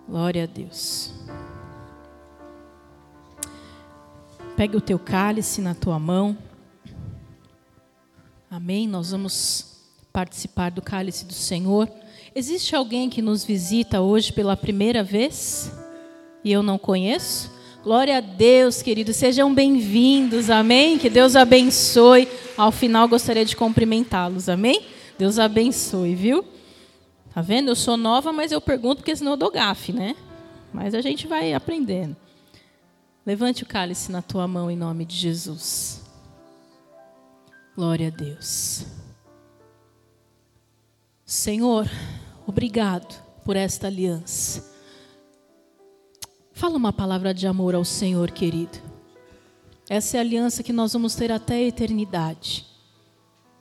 Glória 0.08 0.44
a 0.44 0.46
Deus. 0.46 1.12
Pegue 4.56 4.76
o 4.76 4.80
teu 4.80 4.98
cálice 4.98 5.62
na 5.62 5.74
tua 5.74 5.98
mão. 5.98 6.36
Amém. 8.50 8.86
Nós 8.86 9.10
vamos 9.10 9.80
participar 10.12 10.70
do 10.70 10.82
cálice 10.82 11.24
do 11.24 11.32
Senhor. 11.32 11.88
Existe 12.34 12.76
alguém 12.76 13.10
que 13.10 13.20
nos 13.20 13.44
visita 13.44 14.00
hoje 14.00 14.32
pela 14.32 14.56
primeira 14.56 15.02
vez 15.02 15.72
e 16.44 16.52
eu 16.52 16.62
não 16.62 16.78
conheço? 16.78 17.50
Glória 17.82 18.18
a 18.18 18.20
Deus, 18.20 18.82
queridos. 18.82 19.16
Sejam 19.16 19.52
bem-vindos. 19.52 20.48
Amém. 20.48 20.96
Que 20.96 21.10
Deus 21.10 21.34
abençoe. 21.34 22.28
Ao 22.56 22.70
final 22.70 23.08
gostaria 23.08 23.44
de 23.44 23.56
cumprimentá-los. 23.56 24.48
Amém. 24.48 24.80
Deus 25.18 25.40
abençoe, 25.40 26.14
viu? 26.14 26.44
Tá 27.34 27.42
vendo? 27.42 27.68
Eu 27.68 27.76
sou 27.76 27.96
nova, 27.96 28.32
mas 28.32 28.52
eu 28.52 28.60
pergunto 28.60 28.98
porque 28.98 29.16
senão 29.16 29.32
eu 29.32 29.36
dou 29.36 29.50
gafe, 29.50 29.92
né? 29.92 30.14
Mas 30.72 30.94
a 30.94 31.00
gente 31.00 31.26
vai 31.26 31.52
aprendendo. 31.52 32.14
Levante 33.26 33.64
o 33.64 33.66
cálice 33.66 34.12
na 34.12 34.22
tua 34.22 34.46
mão 34.46 34.70
em 34.70 34.76
nome 34.76 35.04
de 35.04 35.16
Jesus. 35.16 36.02
Glória 37.74 38.06
a 38.06 38.10
Deus. 38.10 38.99
Senhor, 41.30 41.88
obrigado 42.44 43.22
por 43.44 43.54
esta 43.54 43.86
aliança. 43.86 44.68
Fala 46.52 46.76
uma 46.76 46.92
palavra 46.92 47.32
de 47.32 47.46
amor 47.46 47.72
ao 47.72 47.84
Senhor, 47.84 48.32
querido. 48.32 48.76
Essa 49.88 50.16
é 50.16 50.18
a 50.18 50.22
aliança 50.24 50.64
que 50.64 50.72
nós 50.72 50.92
vamos 50.92 51.14
ter 51.14 51.30
até 51.30 51.54
a 51.54 51.62
eternidade. 51.62 52.66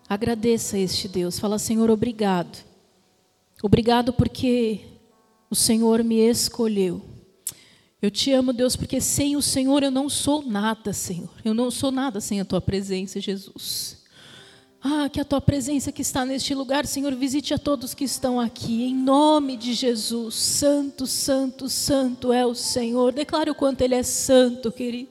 Agradeça 0.10 0.78
a 0.78 0.80
este 0.80 1.08
Deus. 1.08 1.38
Fala, 1.38 1.60
Senhor, 1.60 1.91
obrigado. 1.91 2.58
Obrigado 3.62 4.14
porque 4.14 4.88
o 5.48 5.54
Senhor 5.54 6.04
me 6.04 6.16
escolheu. 6.16 7.04
Eu 8.02 8.10
te 8.10 8.32
amo, 8.32 8.52
Deus, 8.52 8.76
porque 8.76 9.00
sem 9.00 9.36
o 9.36 9.44
Senhor 9.44 9.84
eu 9.84 9.91
não 9.91 10.10
sou 10.10 10.41
nada, 10.41 10.91
Senhor. 10.91 11.30
Eu 11.46 11.54
não 11.54 11.70
sou 11.70 11.91
nada 11.91 12.20
sem 12.20 12.41
a 12.41 12.46
tua 12.46 12.60
presença, 12.60 13.22
Jesus. 13.22 13.99
Ah, 14.81 15.10
que 15.11 15.19
a 15.19 15.26
tua 15.26 15.41
presença 15.41 15.91
que 15.91 16.01
está 16.01 16.23
neste 16.26 16.56
lugar, 16.56 16.85
Senhor, 16.85 17.14
visite 17.14 17.53
a 17.53 17.57
todos 17.57 17.93
que 17.93 18.06
estão 18.06 18.39
aqui, 18.39 18.84
em 18.84 18.95
nome 18.95 19.57
de 19.57 19.73
Jesus. 19.73 20.35
Santo, 20.35 21.06
santo, 21.06 21.68
santo 21.68 22.31
é 22.31 22.45
o 22.45 22.56
Senhor. 22.56 23.11
Declare 23.11 23.49
o 23.49 23.56
quanto 23.56 23.81
Ele 23.81 23.95
é 23.95 24.03
santo, 24.03 24.72
querido. 24.72 25.10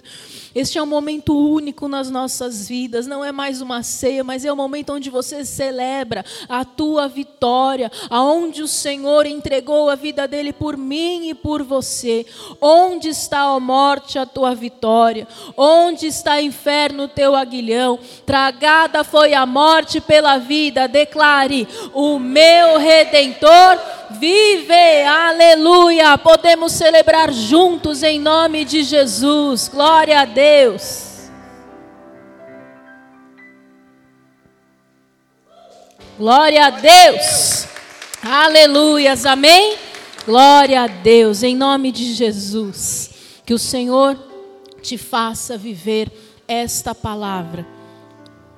Este 0.59 0.76
é 0.76 0.82
um 0.82 0.86
momento 0.86 1.39
único 1.39 1.86
nas 1.86 2.10
nossas 2.10 2.68
vidas, 2.68 3.06
não 3.06 3.24
é 3.24 3.30
mais 3.30 3.60
uma 3.60 3.85
ceia, 3.85 4.24
mas 4.24 4.44
é 4.44 4.52
o 4.52 4.56
momento 4.56 4.93
onde 4.93 5.09
você 5.09 5.44
celebra 5.44 6.24
a 6.48 6.64
tua 6.64 7.06
vitória, 7.06 7.89
aonde 8.10 8.60
o 8.60 8.66
Senhor 8.66 9.24
entregou 9.24 9.89
a 9.89 9.94
vida 9.94 10.26
dele 10.26 10.52
por 10.52 10.76
mim 10.76 11.28
e 11.28 11.35
por 11.35 11.62
você. 11.62 12.26
Onde 12.60 13.09
está 13.09 13.43
a 13.43 13.60
morte 13.60 14.18
a 14.18 14.26
tua 14.26 14.52
vitória? 14.52 15.28
Onde 15.56 16.09
está 16.09 16.43
inferno 16.43 17.05
o 17.05 17.09
teu 17.09 17.36
aguilhão? 17.36 17.97
Tragada 18.26 19.05
foi 19.05 19.35
a 19.35 19.47
morte 19.47 20.01
pela 20.01 20.39
vida. 20.39 20.89
Declare: 20.89 21.68
o 21.94 22.18
meu 22.18 22.78
redentor 22.78 23.78
vive. 24.10 25.02
Aleluia! 25.05 26.16
Podemos 26.18 26.72
celebrar 26.72 27.32
juntos 27.32 28.02
em 28.02 28.18
nome 28.18 28.64
de 28.64 28.82
Jesus. 28.82 29.68
Glória 29.68 30.20
a 30.20 30.24
Deus. 30.24 31.28
Glória 36.18 36.66
a 36.66 36.70
Deus. 36.70 37.66
Aleluias. 38.22 39.24
Amém. 39.24 39.76
Glória 40.26 40.82
a 40.82 40.86
Deus. 40.86 41.43
Em 41.43 41.55
nome 41.55 41.93
de 41.93 42.12
Jesus. 42.12 43.10
Que 43.47 43.55
o 43.55 43.59
Senhor 43.59 44.18
te 44.82 44.98
faça 44.98 45.56
viver 45.56 46.10
esta 46.47 46.94
palavra 46.94 47.66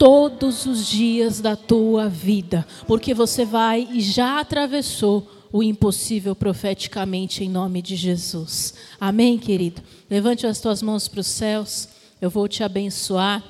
todos 0.00 0.64
os 0.64 0.86
dias 0.86 1.42
da 1.42 1.54
tua 1.54 2.08
vida, 2.08 2.66
porque 2.86 3.12
você 3.12 3.44
vai 3.44 3.86
e 3.92 4.00
já 4.00 4.40
atravessou 4.40 5.28
o 5.52 5.62
impossível 5.62 6.34
profeticamente 6.34 7.42
em 7.44 7.48
nome 7.48 7.82
de 7.82 7.96
Jesus. 7.96 8.74
Amém, 9.00 9.38
querido? 9.38 9.82
Levante 10.08 10.46
as 10.46 10.60
tuas 10.60 10.82
mãos 10.82 11.08
para 11.08 11.20
os 11.20 11.26
céus, 11.26 11.88
eu 12.20 12.30
vou 12.30 12.46
te 12.46 12.62
abençoar. 12.62 13.42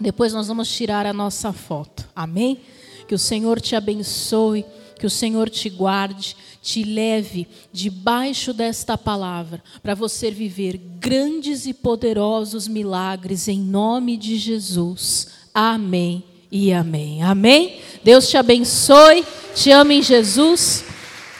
Depois 0.00 0.32
nós 0.32 0.48
vamos 0.48 0.68
tirar 0.68 1.06
a 1.06 1.12
nossa 1.12 1.52
foto. 1.52 2.08
Amém? 2.14 2.58
Que 3.06 3.14
o 3.14 3.18
Senhor 3.18 3.60
te 3.60 3.76
abençoe, 3.76 4.64
que 4.98 5.06
o 5.06 5.10
Senhor 5.10 5.48
te 5.48 5.68
guarde, 5.68 6.36
te 6.62 6.82
leve 6.82 7.46
debaixo 7.72 8.52
desta 8.52 8.96
palavra, 8.96 9.62
para 9.82 9.94
você 9.94 10.30
viver 10.30 10.78
grandes 10.98 11.66
e 11.66 11.74
poderosos 11.74 12.66
milagres 12.66 13.46
em 13.46 13.60
nome 13.60 14.16
de 14.16 14.36
Jesus. 14.36 15.28
Amém 15.52 16.24
e 16.50 16.72
amém. 16.72 17.22
Amém? 17.22 17.80
Deus 18.02 18.28
te 18.28 18.36
abençoe, 18.36 19.24
te 19.54 19.70
amo 19.70 19.92
em 19.92 20.02
Jesus. 20.02 20.93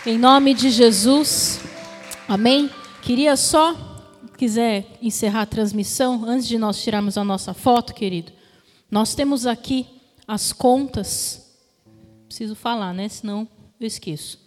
Em 0.06 0.18
nome 0.18 0.52
de 0.52 0.68
Jesus. 0.68 1.60
Amém? 2.28 2.68
Queria 3.01 3.39
só, 3.39 3.74
quiser 4.36 4.98
encerrar 5.01 5.43
a 5.43 5.47
transmissão, 5.47 6.26
antes 6.26 6.47
de 6.47 6.59
nós 6.59 6.82
tirarmos 6.82 7.16
a 7.16 7.24
nossa 7.24 7.55
foto, 7.55 7.94
querido. 7.94 8.31
Nós 8.90 9.14
temos 9.14 9.47
aqui 9.47 9.86
as 10.28 10.52
contas. 10.52 11.56
Preciso 12.28 12.55
falar, 12.55 12.93
né? 12.93 13.09
Senão 13.09 13.48
eu 13.81 13.86
esqueço. 13.86 14.39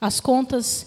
As 0.00 0.20
contas 0.20 0.86